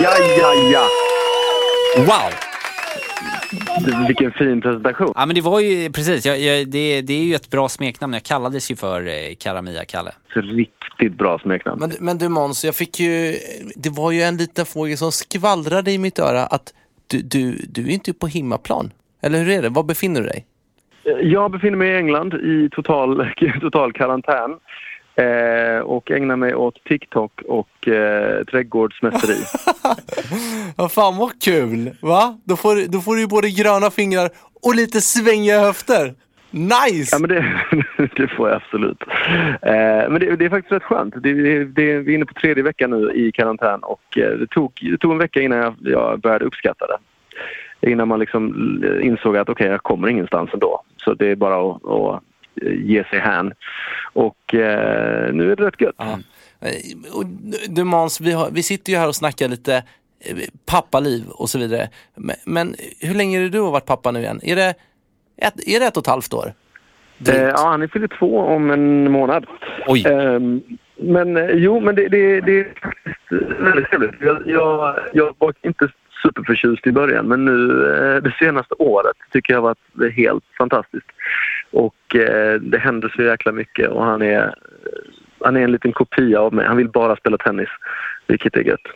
Ja, 0.00 0.18
ja, 0.38 0.54
ja. 0.54 0.86
Wow! 1.96 2.47
Vilken 4.06 4.32
fin 4.32 4.60
presentation. 4.60 5.12
Ja 5.14 5.26
men 5.26 5.34
det 5.34 5.40
var 5.40 5.60
ju 5.60 5.92
precis, 5.92 6.26
jag, 6.26 6.40
jag, 6.40 6.68
det, 6.68 7.02
det 7.02 7.12
är 7.12 7.24
ju 7.24 7.34
ett 7.34 7.50
bra 7.50 7.68
smeknamn. 7.68 8.12
Jag 8.12 8.22
kallades 8.22 8.70
ju 8.70 8.76
för 8.76 9.06
eh, 9.06 9.34
Karamia 9.38 9.84
Kalle. 9.84 10.10
Så 10.32 10.40
riktigt 10.40 11.18
bra 11.18 11.38
smeknamn. 11.38 11.80
Men, 11.80 11.92
men 12.00 12.18
du 12.18 12.28
Måns, 12.28 12.64
jag 12.64 12.74
fick 12.74 13.00
ju, 13.00 13.34
det 13.76 13.90
var 13.90 14.12
ju 14.12 14.22
en 14.22 14.36
liten 14.36 14.66
fågel 14.66 14.96
som 14.96 15.12
skvallrade 15.12 15.92
i 15.92 15.98
mitt 15.98 16.18
öra 16.18 16.46
att 16.46 16.74
du, 17.06 17.22
du, 17.22 17.56
du 17.68 17.82
är 17.82 17.90
inte 17.90 18.12
på 18.12 18.26
hemmaplan. 18.26 18.90
Eller 19.22 19.38
hur 19.38 19.48
är 19.48 19.62
det? 19.62 19.68
Var 19.68 19.82
befinner 19.82 20.20
du 20.20 20.26
dig? 20.26 20.46
Jag 21.22 21.50
befinner 21.50 21.76
mig 21.76 21.88
i 21.88 21.96
England 21.96 22.34
i 22.34 22.68
total, 22.72 23.26
total 23.60 23.92
karantän. 23.92 24.58
Eh, 25.18 25.80
och 25.80 26.10
ägnar 26.10 26.36
mig 26.36 26.54
åt 26.54 26.84
TikTok 26.84 27.42
och 27.42 27.88
eh, 27.88 28.44
trädgårdsmästeri. 28.44 29.36
Vad 30.76 30.92
fan 30.92 31.16
vad 31.16 31.42
kul! 31.42 31.90
Va? 32.02 32.38
Då 32.44 32.56
får, 32.56 32.92
då 32.92 33.00
får 33.00 33.14
du 33.14 33.20
ju 33.20 33.26
både 33.26 33.50
gröna 33.50 33.90
fingrar 33.90 34.30
och 34.62 34.74
lite 34.74 35.00
svängiga 35.00 35.60
höfter. 35.60 36.14
Nice! 36.50 37.16
Ja, 37.16 37.18
men 37.18 37.28
det, 37.28 37.44
det 38.16 38.28
får 38.28 38.48
jag 38.48 38.56
absolut. 38.56 39.02
Eh, 39.62 40.10
men 40.10 40.20
det, 40.20 40.36
det 40.36 40.44
är 40.44 40.50
faktiskt 40.50 40.72
rätt 40.72 40.82
skönt. 40.82 41.14
Det, 41.16 41.64
det, 41.64 41.98
vi 41.98 42.12
är 42.12 42.14
inne 42.14 42.26
på 42.26 42.34
tredje 42.34 42.62
veckan 42.62 42.90
nu 42.90 43.12
i 43.12 43.32
karantän 43.32 43.80
och 43.82 44.18
eh, 44.18 44.30
det 44.30 44.46
tog, 44.46 44.72
det 44.80 44.98
tog 44.98 45.12
en 45.12 45.18
vecka 45.18 45.40
innan 45.40 45.58
jag, 45.58 45.74
jag 45.80 46.20
började 46.20 46.44
uppskatta 46.44 46.86
det. 46.86 46.98
Innan 47.90 48.08
man 48.08 48.20
liksom 48.20 48.44
insåg 49.02 49.36
att 49.36 49.48
okej, 49.48 49.66
jag 49.66 49.82
kommer 49.82 50.08
ingenstans 50.08 50.50
ändå. 50.52 50.82
Så 50.96 51.14
det 51.14 51.26
är 51.26 51.36
bara 51.36 51.70
att, 51.70 51.84
att 51.84 52.22
ge 52.62 53.04
sig 53.04 53.18
hän. 53.18 53.52
Och 54.12 54.54
eh, 54.54 55.32
nu 55.32 55.52
är 55.52 55.56
det 55.56 55.66
rätt 55.66 55.80
gött. 55.80 55.94
Ja. 55.98 56.18
Du 57.68 57.84
Måns, 57.84 58.20
vi, 58.20 58.32
har, 58.32 58.50
vi 58.50 58.62
sitter 58.62 58.92
ju 58.92 58.98
här 58.98 59.08
och 59.08 59.16
snackar 59.16 59.48
lite 59.48 59.74
eh, 59.74 60.36
pappaliv 60.66 61.28
och 61.28 61.48
så 61.48 61.58
vidare. 61.58 61.88
Men, 62.14 62.36
men 62.46 62.74
hur 63.00 63.14
länge 63.14 63.38
är 63.38 63.42
det 63.42 63.48
du 63.48 63.60
har 63.60 63.70
varit 63.70 63.86
pappa 63.86 64.10
nu 64.10 64.20
igen? 64.20 64.40
Är 64.42 64.56
det 64.56 64.74
ett, 65.36 65.68
är 65.68 65.80
det 65.80 65.86
ett 65.86 65.96
och 65.96 66.02
ett 66.02 66.06
halvt 66.06 66.34
år? 66.34 66.52
Eh, 67.28 67.42
ja, 67.42 67.68
han 67.68 67.82
är 67.82 67.86
fyller 67.86 68.08
två 68.18 68.38
om 68.40 68.70
en 68.70 69.12
månad. 69.12 69.46
Oj. 69.86 70.04
Ehm, 70.06 70.62
men 70.96 71.36
eh, 71.36 71.50
jo, 71.50 71.80
men 71.80 71.94
det, 71.94 72.08
det, 72.08 72.40
det 72.40 72.60
är 72.60 72.72
faktiskt 72.82 73.32
eh, 73.32 73.64
väldigt 73.64 73.90
trevligt. 73.90 74.20
Jag, 74.20 74.42
jag, 74.46 74.98
jag 75.12 75.34
var 75.38 75.54
inte 75.62 75.88
superförtjust 76.22 76.86
i 76.86 76.92
början, 76.92 77.26
men 77.26 77.44
nu 77.44 77.86
eh, 77.94 78.22
det 78.22 78.34
senaste 78.38 78.74
året 78.74 79.16
tycker 79.32 79.52
jag 79.52 79.60
har 79.60 79.74
varit 79.96 80.14
helt 80.14 80.44
fantastiskt. 80.58 81.06
Och 81.70 82.16
eh, 82.16 82.60
det 82.60 82.78
händer 82.78 83.12
så 83.16 83.22
jäkla 83.22 83.52
mycket 83.52 83.88
och 83.88 84.04
han 84.04 84.22
är, 84.22 84.54
han 85.40 85.56
är 85.56 85.60
en 85.60 85.72
liten 85.72 85.92
kopia 85.92 86.40
av 86.40 86.54
mig. 86.54 86.66
Han 86.66 86.76
vill 86.76 86.88
bara 86.88 87.16
spela 87.16 87.36
tennis, 87.36 87.68
vilket 88.26 88.56
är 88.56 88.60
gött. 88.60 88.86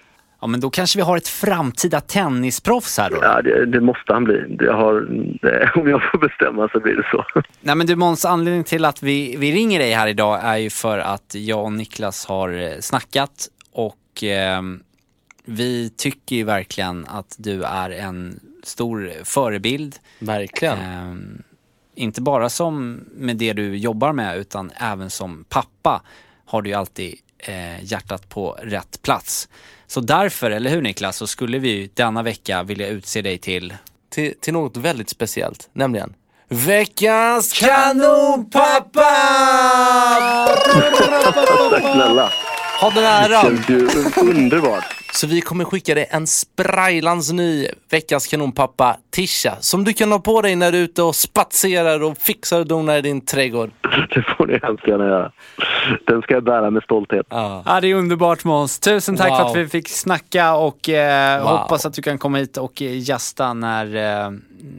Ja, 0.40 0.46
men 0.46 0.60
då 0.60 0.70
kanske 0.70 0.98
vi 0.98 1.02
har 1.02 1.16
ett 1.16 1.28
framtida 1.28 2.00
tennisproffs 2.00 2.98
här 2.98 3.10
då. 3.10 3.18
Ja, 3.22 3.42
det, 3.42 3.66
det 3.66 3.80
måste 3.80 4.12
han 4.12 4.24
bli. 4.24 4.44
Det 4.48 4.72
har, 4.72 5.00
det, 5.42 5.70
om 5.80 5.88
jag 5.88 6.02
får 6.12 6.18
bestämma 6.18 6.68
så 6.68 6.80
blir 6.80 6.94
det 6.94 7.06
så. 7.10 7.24
Nej 7.60 7.76
men 7.76 7.86
du 7.86 7.96
Måns, 7.96 8.24
anledningen 8.24 8.64
till 8.64 8.84
att 8.84 9.02
vi, 9.02 9.36
vi 9.38 9.52
ringer 9.52 9.78
dig 9.78 9.92
här 9.92 10.06
idag 10.06 10.40
är 10.42 10.56
ju 10.56 10.70
för 10.70 10.98
att 10.98 11.34
jag 11.34 11.64
och 11.64 11.72
Niklas 11.72 12.26
har 12.26 12.48
eh, 12.48 12.78
snackat 12.80 13.48
och 13.72 14.24
eh, 14.24 14.62
vi 15.44 15.90
tycker 15.90 16.36
ju 16.36 16.44
verkligen 16.44 17.06
att 17.08 17.36
du 17.38 17.62
är 17.62 17.90
en 17.90 18.40
stor 18.62 19.10
förebild. 19.24 19.96
Verkligen. 20.18 20.78
Eh, 20.78 21.14
inte 21.94 22.20
bara 22.20 22.48
som 22.48 23.04
med 23.14 23.36
det 23.36 23.52
du 23.52 23.76
jobbar 23.76 24.12
med 24.12 24.36
utan 24.38 24.70
även 24.76 25.10
som 25.10 25.44
pappa 25.48 26.02
har 26.46 26.62
du 26.62 26.70
ju 26.70 26.76
alltid 26.76 27.14
eh, 27.38 27.84
hjärtat 27.84 28.28
på 28.28 28.58
rätt 28.62 29.02
plats. 29.02 29.48
Så 29.86 30.00
därför, 30.00 30.50
eller 30.50 30.70
hur 30.70 30.82
Niklas, 30.82 31.16
så 31.16 31.26
skulle 31.26 31.58
vi 31.58 31.90
denna 31.94 32.22
vecka 32.22 32.62
vilja 32.62 32.88
utse 32.88 33.22
dig 33.22 33.38
till 33.38 33.74
Till, 34.10 34.34
till 34.40 34.52
något 34.52 34.76
väldigt 34.76 35.08
speciellt, 35.08 35.68
nämligen 35.72 36.14
Veckans 36.48 37.52
kanonpappa! 37.52 39.02
Tack 41.70 41.80
snälla. 41.94 42.30
Ha 42.80 42.90
den 42.90 43.02
Det 43.02 43.08
äran! 43.08 43.42
känns 43.42 43.68
ju 43.68 43.88
underbart. 44.20 45.01
Så 45.14 45.26
vi 45.26 45.40
kommer 45.40 45.64
skicka 45.64 45.94
dig 45.94 46.06
en 46.10 46.26
sprajlans 46.26 47.32
ny 47.32 47.68
veckans 47.90 48.26
kanonpappa 48.26 48.96
tisha 49.10 49.56
som 49.60 49.84
du 49.84 49.92
kan 49.92 50.12
ha 50.12 50.18
på 50.18 50.42
dig 50.42 50.56
när 50.56 50.72
du 50.72 50.78
är 50.78 50.82
ute 50.82 51.02
och 51.02 51.14
spatserar 51.16 52.02
och 52.02 52.18
fixar 52.18 52.60
och 52.60 52.66
donar 52.66 52.96
i 52.96 53.00
din 53.00 53.20
trädgård. 53.20 53.70
Det 54.14 54.22
får 54.36 54.46
ni 54.46 54.58
hemskt 54.62 54.88
gärna 54.88 55.04
göra. 55.04 55.32
Den 56.06 56.22
ska 56.22 56.34
jag 56.34 56.44
bära 56.44 56.70
med 56.70 56.82
stolthet. 56.82 57.26
Ja, 57.30 57.78
det 57.82 57.88
är 57.90 57.94
underbart 57.94 58.44
Måns. 58.44 58.78
Tusen 58.78 59.16
tack 59.16 59.28
Wow. 59.30 59.36
för 59.36 59.44
att 59.44 59.56
vi 59.56 59.68
fick 59.68 59.88
snacka 59.88 60.54
och 60.54 60.88
eh, 60.88 61.42
Wow. 61.42 61.48
hoppas 61.50 61.86
att 61.86 61.94
du 61.94 62.02
kan 62.02 62.18
komma 62.18 62.38
hit 62.38 62.56
och 62.56 62.82
eh, 62.82 62.98
gästa 62.98 63.52
när, 63.54 63.86
eh, 64.24 64.30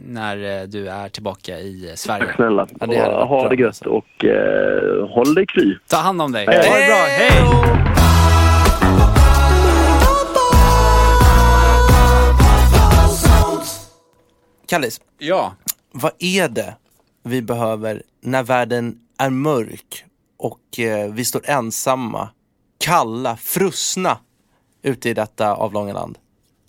när 0.06 0.60
eh, 0.60 0.66
du 0.66 0.88
är 0.88 1.08
tillbaka 1.08 1.58
i 1.58 1.88
eh, 1.88 1.94
Sverige. 1.94 2.26
Tack 2.26 2.36
snälla. 2.36 2.66
Ja, 2.80 2.86
det 2.86 3.00
ha 3.26 3.48
det 3.48 3.56
gött 3.56 3.86
och 3.86 4.24
eh, 4.24 5.08
håll 5.08 5.34
dig 5.34 5.46
kry. 5.46 5.76
Ta 5.86 5.96
hand 5.96 6.22
om 6.22 6.32
dig. 6.32 6.46
Hej. 6.48 6.68
Ha 6.68 6.76
det 6.78 6.86
bra. 6.86 6.96
Hej! 7.08 8.13
Kallis, 14.74 15.00
Ja. 15.18 15.54
vad 15.92 16.12
är 16.18 16.48
det 16.48 16.76
vi 17.22 17.42
behöver 17.42 18.02
när 18.20 18.42
världen 18.42 18.98
är 19.18 19.30
mörk 19.30 20.04
och 20.38 20.78
eh, 20.78 21.12
vi 21.12 21.24
står 21.24 21.50
ensamma, 21.50 22.28
kalla, 22.78 23.36
frusna 23.36 24.18
ute 24.82 25.08
i 25.10 25.14
detta 25.14 25.54
avlånga 25.54 25.92
land? 25.92 26.18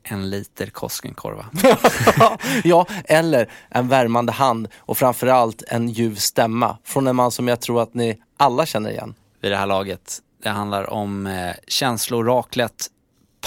En 0.03 0.29
liter 0.29 0.67
Koskenkorva. 0.67 1.45
ja, 2.63 2.85
eller 3.05 3.51
en 3.69 3.87
värmande 3.87 4.31
hand 4.31 4.67
och 4.77 4.97
framförallt 4.97 5.63
en 5.67 5.89
ljuv 5.89 6.15
stämma 6.15 6.77
från 6.83 7.07
en 7.07 7.15
man 7.15 7.31
som 7.31 7.47
jag 7.47 7.61
tror 7.61 7.81
att 7.81 7.93
ni 7.93 8.21
alla 8.37 8.65
känner 8.65 8.89
igen. 8.89 9.15
vid 9.41 9.51
det 9.51 9.57
här 9.57 9.67
laget. 9.67 10.19
Det 10.43 10.49
handlar 10.49 10.89
om 10.89 11.27
eh, 11.27 11.53
känsloraklet 11.67 12.87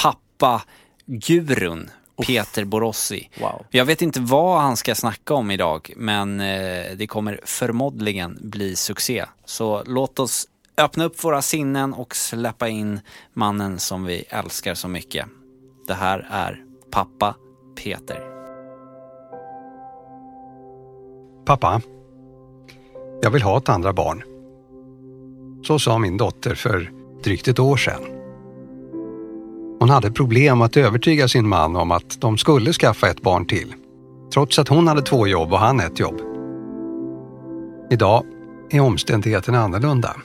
pappa-gurun 0.02 1.90
Peter 2.26 2.64
Borossi. 2.64 3.28
Wow. 3.40 3.66
Jag 3.70 3.84
vet 3.84 4.02
inte 4.02 4.20
vad 4.20 4.60
han 4.60 4.76
ska 4.76 4.94
snacka 4.94 5.34
om 5.34 5.50
idag, 5.50 5.92
men 5.96 6.40
eh, 6.40 6.84
det 6.96 7.06
kommer 7.06 7.40
förmodligen 7.44 8.38
bli 8.40 8.76
succé. 8.76 9.24
Så 9.44 9.82
låt 9.86 10.18
oss 10.18 10.48
öppna 10.76 11.04
upp 11.04 11.24
våra 11.24 11.42
sinnen 11.42 11.94
och 11.94 12.16
släppa 12.16 12.68
in 12.68 13.00
mannen 13.32 13.78
som 13.78 14.04
vi 14.04 14.24
älskar 14.28 14.74
så 14.74 14.88
mycket. 14.88 15.26
Det 15.86 15.94
här 15.94 16.28
är 16.30 16.62
pappa 16.90 17.34
Peter. 17.84 18.20
Pappa, 21.44 21.80
jag 23.22 23.30
vill 23.30 23.42
ha 23.42 23.58
ett 23.58 23.68
andra 23.68 23.92
barn. 23.92 24.24
Så 25.66 25.78
sa 25.78 25.98
min 25.98 26.16
dotter 26.16 26.54
för 26.54 26.92
drygt 27.22 27.48
ett 27.48 27.58
år 27.58 27.76
sedan. 27.76 28.17
Hon 29.78 29.90
hade 29.90 30.10
problem 30.10 30.60
att 30.60 30.76
övertyga 30.76 31.28
sin 31.28 31.48
man 31.48 31.76
om 31.76 31.90
att 31.90 32.20
de 32.20 32.38
skulle 32.38 32.72
skaffa 32.72 33.08
ett 33.08 33.22
barn 33.22 33.46
till. 33.46 33.74
Trots 34.32 34.58
att 34.58 34.68
hon 34.68 34.88
hade 34.88 35.02
två 35.02 35.26
jobb 35.26 35.52
och 35.52 35.58
han 35.58 35.80
ett 35.80 35.98
jobb. 35.98 36.20
Idag 37.90 38.24
är 38.70 38.80
omständigheterna 38.80 39.60
annorlunda. 39.60 40.16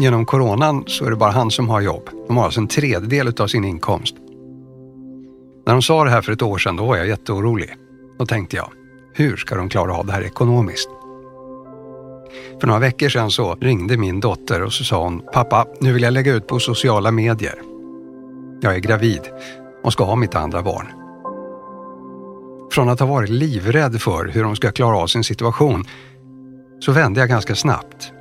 Genom 0.00 0.26
coronan 0.26 0.84
så 0.86 1.04
är 1.04 1.10
det 1.10 1.16
bara 1.16 1.30
han 1.30 1.50
som 1.50 1.68
har 1.68 1.80
jobb. 1.80 2.10
De 2.26 2.36
har 2.36 2.44
alltså 2.44 2.60
en 2.60 2.68
tredjedel 2.68 3.32
av 3.38 3.46
sin 3.46 3.64
inkomst. 3.64 4.14
När 5.66 5.72
de 5.72 5.82
sa 5.82 6.04
det 6.04 6.10
här 6.10 6.22
för 6.22 6.32
ett 6.32 6.42
år 6.42 6.58
sedan 6.58 6.76
då 6.76 6.86
var 6.86 6.96
jag 6.96 7.08
jätteorolig. 7.08 7.74
Då 8.18 8.26
tänkte 8.26 8.56
jag, 8.56 8.68
hur 9.14 9.36
ska 9.36 9.54
de 9.54 9.68
klara 9.68 9.94
av 9.94 10.06
det 10.06 10.12
här 10.12 10.22
ekonomiskt? 10.22 10.88
För 12.60 12.66
några 12.66 12.80
veckor 12.80 13.08
sedan 13.08 13.30
så 13.30 13.54
ringde 13.54 13.96
min 13.96 14.20
dotter 14.20 14.62
och 14.62 14.72
så 14.72 14.84
sa 14.84 15.04
hon, 15.04 15.22
pappa, 15.32 15.66
nu 15.80 15.92
vill 15.92 16.02
jag 16.02 16.12
lägga 16.12 16.34
ut 16.34 16.46
på 16.46 16.58
sociala 16.58 17.10
medier. 17.10 17.73
Jag 18.64 18.74
är 18.74 18.78
gravid 18.78 19.20
och 19.82 19.92
ska 19.92 20.04
ha 20.04 20.16
mitt 20.16 20.34
andra 20.34 20.62
barn. 20.62 20.86
Från 22.72 22.88
att 22.88 23.00
ha 23.00 23.06
varit 23.06 23.30
livrädd 23.30 24.00
för 24.00 24.28
hur 24.28 24.42
de 24.42 24.56
ska 24.56 24.72
klara 24.72 24.96
av 24.96 25.06
sin 25.06 25.24
situation 25.24 25.84
så 26.80 26.92
vände 26.92 27.20
jag 27.20 27.28
ganska 27.28 27.54
snabbt. 27.54 28.12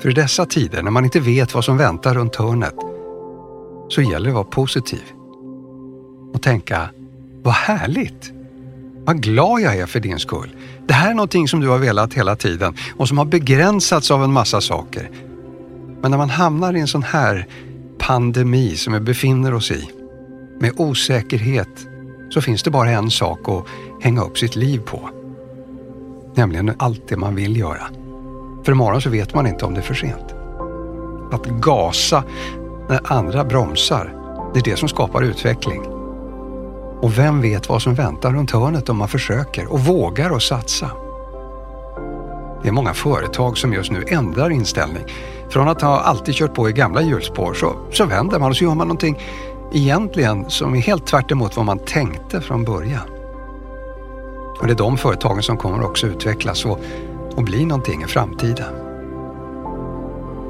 För 0.00 0.10
i 0.10 0.12
dessa 0.12 0.46
tider 0.46 0.82
när 0.82 0.90
man 0.90 1.04
inte 1.04 1.20
vet 1.20 1.54
vad 1.54 1.64
som 1.64 1.76
väntar 1.76 2.14
runt 2.14 2.36
hörnet 2.36 2.74
så 3.88 4.02
gäller 4.02 4.24
det 4.24 4.30
att 4.30 4.34
vara 4.34 4.44
positiv. 4.44 5.02
Och 6.34 6.42
tänka, 6.42 6.88
vad 7.42 7.54
härligt! 7.54 8.32
Vad 9.04 9.22
glad 9.22 9.60
jag 9.60 9.76
är 9.76 9.86
för 9.86 10.00
din 10.00 10.18
skull. 10.18 10.56
Det 10.86 10.94
här 10.94 11.10
är 11.10 11.14
någonting 11.14 11.48
som 11.48 11.60
du 11.60 11.68
har 11.68 11.78
velat 11.78 12.14
hela 12.14 12.36
tiden 12.36 12.74
och 12.96 13.08
som 13.08 13.18
har 13.18 13.24
begränsats 13.24 14.10
av 14.10 14.24
en 14.24 14.32
massa 14.32 14.60
saker. 14.60 15.10
Men 16.00 16.10
när 16.10 16.18
man 16.18 16.30
hamnar 16.30 16.76
i 16.76 16.80
en 16.80 16.88
sån 16.88 17.02
här 17.02 17.46
pandemi 17.98 18.76
som 18.76 18.92
vi 18.92 19.00
befinner 19.00 19.54
oss 19.54 19.70
i, 19.70 19.90
med 20.60 20.72
osäkerhet, 20.76 21.86
så 22.30 22.40
finns 22.40 22.62
det 22.62 22.70
bara 22.70 22.90
en 22.90 23.10
sak 23.10 23.48
att 23.48 23.64
hänga 24.00 24.22
upp 24.22 24.38
sitt 24.38 24.56
liv 24.56 24.78
på. 24.78 25.10
Nämligen 26.34 26.72
allt 26.78 27.08
det 27.08 27.16
man 27.16 27.34
vill 27.34 27.56
göra. 27.56 27.82
För 28.64 28.72
imorgon 28.72 29.00
så 29.00 29.10
vet 29.10 29.34
man 29.34 29.46
inte 29.46 29.64
om 29.64 29.74
det 29.74 29.80
är 29.80 29.82
för 29.82 29.94
sent. 29.94 30.34
Att 31.32 31.46
gasa 31.46 32.24
när 32.88 33.12
andra 33.12 33.44
bromsar, 33.44 34.14
det 34.54 34.60
är 34.60 34.64
det 34.64 34.76
som 34.76 34.88
skapar 34.88 35.22
utveckling. 35.22 35.82
Och 37.00 37.18
vem 37.18 37.40
vet 37.40 37.68
vad 37.68 37.82
som 37.82 37.94
väntar 37.94 38.32
runt 38.32 38.50
hörnet 38.50 38.88
om 38.88 38.96
man 38.96 39.08
försöker 39.08 39.72
och 39.72 39.80
vågar 39.80 40.36
att 40.36 40.42
satsa. 40.42 40.90
Det 42.62 42.68
är 42.68 42.72
många 42.72 42.94
företag 42.94 43.58
som 43.58 43.72
just 43.72 43.90
nu 43.90 44.04
ändrar 44.08 44.50
inställning. 44.50 45.04
Från 45.50 45.68
att 45.68 45.82
ha 45.82 46.00
alltid 46.00 46.34
kört 46.34 46.54
på 46.54 46.68
i 46.68 46.72
gamla 46.72 47.02
hjulspår 47.02 47.54
så, 47.54 47.76
så 47.92 48.04
vänder 48.04 48.38
man 48.38 48.50
och 48.50 48.56
så 48.56 48.64
gör 48.64 48.74
man 48.74 48.88
någonting 48.88 49.18
egentligen 49.72 50.50
som 50.50 50.74
är 50.74 50.80
helt 50.80 51.06
tvärt 51.06 51.30
emot 51.30 51.56
vad 51.56 51.66
man 51.66 51.78
tänkte 51.78 52.40
från 52.40 52.64
början. 52.64 53.08
Och 54.60 54.66
det 54.66 54.72
är 54.72 54.76
de 54.76 54.98
företagen 54.98 55.42
som 55.42 55.56
kommer 55.56 55.84
också 55.84 56.06
utvecklas 56.06 56.64
och, 56.64 56.80
och 57.36 57.42
bli 57.42 57.64
någonting 57.64 58.02
i 58.02 58.06
framtiden. 58.06 58.74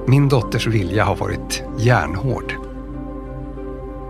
Min 0.07 0.29
dotters 0.29 0.67
vilja 0.67 1.05
har 1.05 1.17
varit 1.17 1.63
järnhård. 1.77 2.55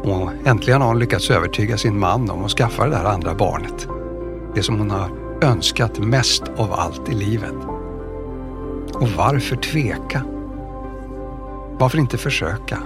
Och 0.04 0.30
äntligen 0.44 0.80
har 0.80 0.88
hon 0.88 0.98
lyckats 0.98 1.30
övertyga 1.30 1.76
sin 1.76 1.98
man 1.98 2.30
om 2.30 2.44
att 2.44 2.50
skaffa 2.50 2.84
det 2.84 2.90
där 2.90 3.04
andra 3.04 3.34
barnet. 3.34 3.88
Det 4.54 4.62
som 4.62 4.78
hon 4.78 4.90
har 4.90 5.10
önskat 5.42 5.98
mest 5.98 6.42
av 6.56 6.72
allt 6.72 7.08
i 7.08 7.14
livet. 7.14 7.54
Och 8.94 9.08
varför 9.16 9.56
tveka? 9.56 10.22
Varför 11.78 11.98
inte 11.98 12.18
försöka? 12.18 12.78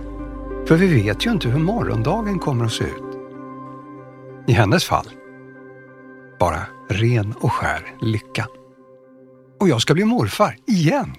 För 0.67 0.77
vi 0.77 1.03
vet 1.03 1.27
ju 1.27 1.31
inte 1.31 1.49
hur 1.49 1.59
morgondagen 1.59 2.39
kommer 2.39 2.65
att 2.65 2.73
se 2.73 2.85
ut. 2.85 3.19
I 4.47 4.53
hennes 4.53 4.85
fall, 4.85 5.11
bara 6.39 6.61
ren 6.89 7.35
och 7.41 7.53
skär 7.53 7.97
lycka. 8.01 8.47
Och 9.61 9.69
jag 9.69 9.83
ska 9.83 9.95
bli 9.95 10.05
morfar, 10.05 10.57
igen! 10.67 11.15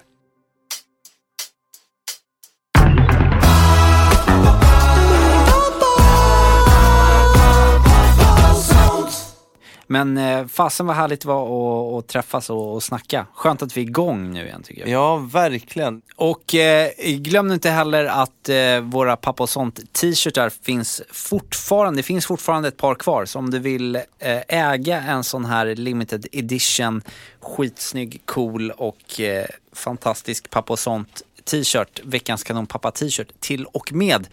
Men 9.92 10.18
eh, 10.18 10.48
fasen 10.48 10.86
vad 10.86 10.96
härligt 10.96 11.22
det 11.22 11.28
var 11.28 12.00
att, 12.00 12.08
träffas 12.08 12.50
och, 12.50 12.74
och 12.74 12.84
snacka. 12.84 13.28
Skönt 13.34 13.62
att 13.62 13.78
vi 13.78 13.82
är 13.82 13.86
igång 13.86 14.34
nu 14.34 14.46
igen 14.46 14.64
tycker 14.64 14.82
jag. 14.82 14.90
Ja, 14.90 15.18
verkligen. 15.18 16.02
Och 16.16 16.56
eh, 16.56 16.92
glöm 16.98 17.52
inte 17.52 17.70
heller 17.70 18.06
att 18.06 18.50
eh, 18.50 18.80
våra 18.82 19.16
Pappa 19.16 19.44
och 19.44 19.50
sånt 19.50 19.94
t-shirtar 19.94 20.50
finns 20.50 21.02
fortfarande. 21.12 22.00
Det 22.00 22.04
finns 22.04 22.26
fortfarande 22.26 22.68
ett 22.68 22.78
par 22.78 22.96
kvar. 22.96 23.26
Så 23.26 23.40
om 23.40 23.50
du 23.50 23.60
vill 23.60 23.96
eh, 23.96 24.42
äga 24.48 25.02
en 25.02 25.24
sån 25.24 25.46
här 25.46 25.76
limited 25.76 26.28
edition, 26.32 27.02
skitsnygg, 27.40 28.22
cool 28.26 28.72
och 28.72 29.20
eh, 29.22 29.46
fantastisk 29.74 30.50
Pappa 30.50 30.74
och 30.74 30.80
sånt 30.80 31.22
t-shirt, 31.44 32.00
veckans 32.04 32.44
kanonpappa 32.44 32.92
t-shirt 32.92 33.32
till 33.40 33.66
och 33.66 33.94
med. 33.94 34.28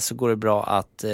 Så 0.00 0.14
går 0.14 0.28
det 0.28 0.36
bra 0.36 0.64
att 0.64 1.04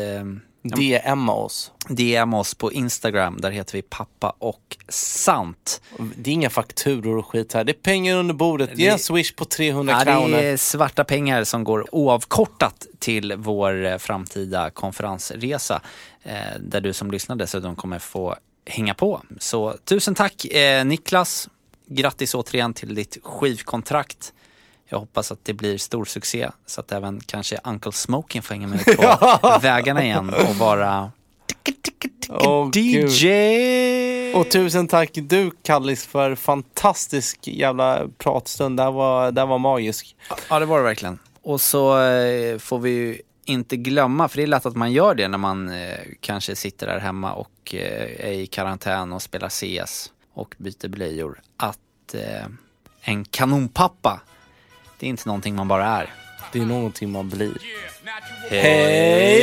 DMa 0.63 1.33
oss. 1.33 1.73
DMa 1.89 2.39
oss 2.39 2.55
på 2.55 2.73
Instagram, 2.73 3.41
där 3.41 3.51
heter 3.51 3.73
vi 3.73 3.83
pappa 3.83 4.33
och 4.39 4.77
sant. 4.89 5.83
Det 6.17 6.31
är 6.31 6.35
inga 6.35 6.51
fakturor 6.51 7.17
och 7.17 7.27
skit 7.27 7.53
här. 7.53 7.65
Det 7.65 7.73
är 7.73 7.83
pengar 7.83 8.17
under 8.17 8.35
bordet. 8.35 8.79
Ge 8.79 8.89
en 8.89 8.99
swish 8.99 9.33
på 9.37 9.45
300 9.45 9.95
Ja, 9.99 10.05
kronor. 10.05 10.37
det 10.37 10.45
är 10.45 10.57
svarta 10.57 11.05
pengar 11.05 11.45
som 11.45 11.65
går 11.65 11.95
oavkortat 11.95 12.87
till 12.99 13.35
vår 13.37 13.85
eh, 13.87 13.99
framtida 13.99 14.71
konferensresa. 14.71 15.81
Eh, 16.23 16.35
där 16.61 16.81
du 16.81 16.93
som 16.93 17.11
lyssnar 17.11 17.37
dessutom 17.37 17.77
kommer 17.77 17.99
få 17.99 18.37
hänga 18.67 18.95
på. 18.95 19.23
Så 19.39 19.77
tusen 19.85 20.15
tack 20.15 20.45
eh, 20.45 20.85
Niklas. 20.85 21.49
Grattis 21.87 22.35
återigen 22.35 22.75
till 22.75 22.95
ditt 22.95 23.19
skivkontrakt. 23.23 24.33
Jag 24.93 24.99
hoppas 24.99 25.33
att 25.33 25.45
det 25.45 25.53
blir 25.53 25.79
stor 25.79 26.05
succé 26.05 26.51
så 26.67 26.81
att 26.81 26.93
även 26.93 27.21
kanske 27.21 27.59
Uncle 27.65 27.93
Smoking 27.93 28.43
får 28.43 28.55
hänga 28.55 28.67
med 28.67 28.85
på 29.41 29.59
vägarna 29.63 30.05
igen 30.05 30.35
och 30.49 30.57
vara 30.57 31.11
Åh, 32.29 32.71
DJ. 32.75 33.29
Gud. 33.29 34.37
Och 34.37 34.51
tusen 34.51 34.89
tack 34.89 35.11
du 35.13 35.51
Kallis 35.63 36.07
för 36.07 36.35
fantastisk 36.35 37.39
jävla 37.49 38.09
pratstund. 38.19 38.77
Det 38.77 38.83
här 38.83 38.91
var, 38.91 39.33
det 39.33 39.41
här 39.41 39.47
var 39.47 39.59
magisk. 39.59 40.17
Ja, 40.51 40.59
det 40.59 40.67
var 40.67 40.79
det 40.79 40.85
verkligen. 40.85 41.19
Och 41.43 41.61
så 41.61 42.03
eh, 42.03 42.59
får 42.59 42.79
vi 42.79 42.91
ju 42.91 43.19
inte 43.45 43.77
glömma, 43.77 44.29
för 44.29 44.37
det 44.37 44.43
är 44.43 44.47
lätt 44.47 44.67
att 44.67 44.77
man 44.77 44.93
gör 44.93 45.15
det 45.15 45.29
när 45.29 45.39
man 45.39 45.69
eh, 45.69 45.97
kanske 46.21 46.57
sitter 46.57 46.87
där 46.87 46.99
hemma 46.99 47.33
och 47.33 47.75
eh, 47.75 48.29
är 48.29 48.33
i 48.33 48.47
karantän 48.47 49.13
och 49.13 49.23
spelar 49.23 49.49
CS 49.49 50.13
och 50.35 50.55
byter 50.59 50.89
blöjor, 50.89 51.41
att 51.57 51.79
en 53.03 53.25
kanonpappa, 53.25 54.21
det 55.03 55.07
är 55.07 55.11
inte 55.11 55.29
någonting 55.29 55.55
man 55.55 55.69
bara 55.69 55.87
är. 55.87 56.11
Det 56.53 56.59
är 56.59 56.67
någonting 56.67 57.11
man 57.13 57.29
blir. 57.29 57.53
Hej 58.51 59.43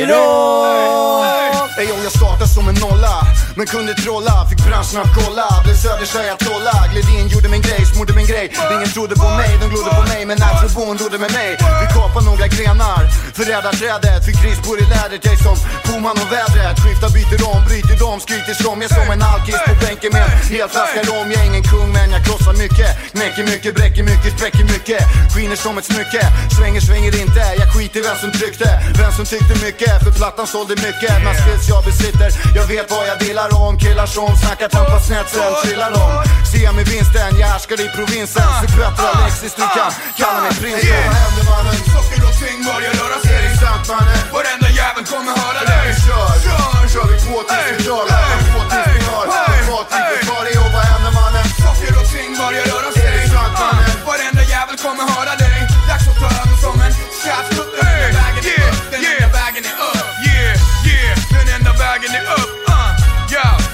yo, 1.88 2.02
jag 2.02 2.12
startade 2.12 2.48
som 2.48 2.68
en 2.68 2.74
nolla 2.74 3.22
men 3.60 3.66
kunde 3.66 3.94
trolla, 3.94 4.34
fick 4.50 4.62
branschen 4.68 5.00
att 5.04 5.14
kolla. 5.20 5.46
Blev 5.64 5.76
söderstjärna 5.86 6.32
att 6.32 6.42
trolla. 6.46 6.74
Gled 6.92 7.08
in, 7.16 7.28
gjorde 7.34 7.48
min 7.54 7.62
grej, 7.68 7.82
smorde 7.92 8.12
min 8.18 8.28
grej. 8.32 8.46
Ingen 8.74 8.90
trodde 8.96 9.14
på 9.24 9.28
mig, 9.40 9.50
de 9.60 9.66
glodde 9.72 9.90
på 10.00 10.04
mig. 10.12 10.22
Men 10.30 10.38
Afrobon 10.48 10.98
rodde 11.02 11.18
med 11.24 11.32
mig 11.38 11.50
Vi 11.82 11.86
kapade 11.96 12.26
några 12.30 12.46
grenar. 12.56 13.02
Förrädar 13.38 13.72
trädet, 13.80 14.20
fick 14.26 14.38
krispor 14.42 14.76
i 14.82 14.86
lädret. 14.94 15.20
Jag 15.26 15.34
är 15.38 15.42
som 15.48 15.58
Boman 15.86 16.16
och 16.22 16.30
vädret. 16.36 16.76
Skiftar, 16.82 17.10
byter 17.16 17.40
om, 17.52 17.60
bryter 17.68 17.96
dom, 18.02 18.18
Skryter 18.24 18.56
som. 18.62 18.76
Jag 18.82 18.90
är 18.90 18.94
som 18.98 19.08
en 19.14 19.22
alkis 19.32 19.60
på 19.68 19.72
bänken 19.84 20.10
med 20.16 20.22
en 20.26 20.32
hel 20.54 20.68
flaska 20.74 21.00
rom. 21.08 21.26
Jag 21.32 21.40
är 21.42 21.46
ingen 21.50 21.64
kung 21.72 21.88
men 21.96 22.08
jag 22.14 22.22
krossar 22.26 22.54
mycket. 22.64 22.90
Knäcker 23.14 23.44
mycket, 23.52 23.70
bräcker 23.78 24.04
mycket, 24.10 24.30
spräcker 24.36 24.66
mycket. 24.74 25.00
Skiner 25.32 25.58
som 25.64 25.74
ett 25.80 25.88
smycke. 25.92 26.22
Svänger, 26.56 26.82
svänger 26.88 27.12
inte. 27.24 27.42
Jag 27.60 27.68
skiter 27.72 27.98
i 28.00 28.02
vem 28.08 28.18
som 28.22 28.30
tryckte. 28.38 28.68
Vem 29.00 29.12
som 29.18 29.24
tyckte 29.32 29.54
mycket. 29.66 29.92
För 30.04 30.12
plattan 30.20 30.46
sålde 30.54 30.74
mycket. 30.88 31.12
Men 31.24 31.34
skills 31.40 31.64
jag 31.72 31.82
besitter 31.88 32.28
Jag 32.58 32.66
vet 32.72 32.86
vad 32.94 33.04
jag 33.10 33.18
delar 33.26 33.49
om 33.56 33.78
Killar 33.78 34.06
som 34.06 34.36
snackar 34.42 34.68
trampa 34.68 34.98
snett 35.00 35.28
sen 35.34 35.52
trillar 35.62 35.90
de 35.96 36.04
Ser 36.50 36.72
mig 36.76 36.84
vinsten 36.92 37.30
Jag 37.40 37.48
härskar 37.52 37.78
i 37.86 37.88
provinsen. 37.98 38.48
Så 38.60 38.66
bättre 38.80 39.04
Alexis 39.14 39.54
du 39.58 39.64
kan 39.76 39.90
kalla 40.20 40.40
mig 40.44 40.54
prinsen 40.60 41.02
Vad 41.06 41.16
händer 41.24 41.44
mannen? 41.52 41.76
Socker 41.92 42.22
och 42.28 42.36
ting 42.42 42.58
börjar 42.68 42.92
röra 43.00 43.18
sig. 43.26 43.36
Är 43.36 43.42
det 43.48 43.58
sant 43.64 43.84
mannen? 43.92 44.18
Varenda 44.36 44.68
jävel 44.80 45.04
kommer 45.12 45.32
höra 45.42 45.62
dig. 45.72 45.86
Kör, 46.04 46.32
kör, 46.44 46.82
kör. 46.92 47.06
Vi 47.10 47.16
två 47.24 47.36
tills 47.48 47.66
vi 47.76 47.82
drar 47.86 48.04
Två 48.48 48.60
tills 48.72 48.88
vi 48.96 49.00
har 49.72 49.84
tycker 49.92 50.18
kvar 50.26 50.44
är 50.52 50.58
och 50.64 50.70
vad 50.76 50.84
händer 50.90 51.12
mannen? 51.20 51.46
Socker 51.62 51.94
och 52.00 52.08
ting 52.14 52.30
börjar 52.40 52.64
röra 52.72 52.90
sig. 52.98 53.06
Är 53.08 53.12
det 53.18 53.28
sant 53.34 53.54
mannen? 53.62 53.90
Varenda 54.08 54.42
jävel 54.54 54.76
kommer 54.84 55.04
höra 55.14 55.34
dig. 55.44 55.58
Dags 55.88 56.06
att 56.10 56.18
ta 56.22 56.28
över 56.40 56.56
som 56.64 56.76
en 56.86 56.92
tjafskutte 57.22 57.90
Vägen 58.16 58.44
är 58.54 58.68
upp, 58.68 58.90
den 58.92 59.02
enda 59.12 59.28
vägen 59.36 59.64
är 59.70 59.76
upp 59.90 60.08
Yeah, 60.26 60.54
yeah, 60.86 61.18
den 61.30 61.46
enda 61.56 61.72
vägen 61.72 62.14
är 62.14 62.24
upp. 62.40 62.69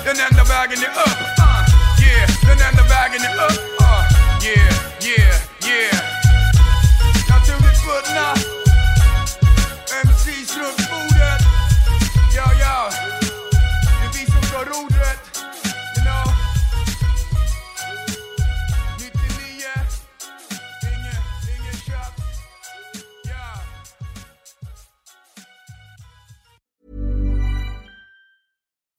Uh, 0.06 0.12
yeah, 0.12 0.14
den 0.14 0.26
enda 0.30 0.44
vägen 0.44 0.78
är 0.78 0.88
upp. 0.88 1.20
Uh, 1.38 1.64
yeah, 2.02 2.28
den 2.42 2.68
enda 2.68 2.82
vägen 2.82 3.20
är 3.22 3.34
upp. 3.44 3.80
Uh, 3.80 4.46
yeah, 4.46 4.74
yeah, 5.02 5.18
yeah. 5.18 5.35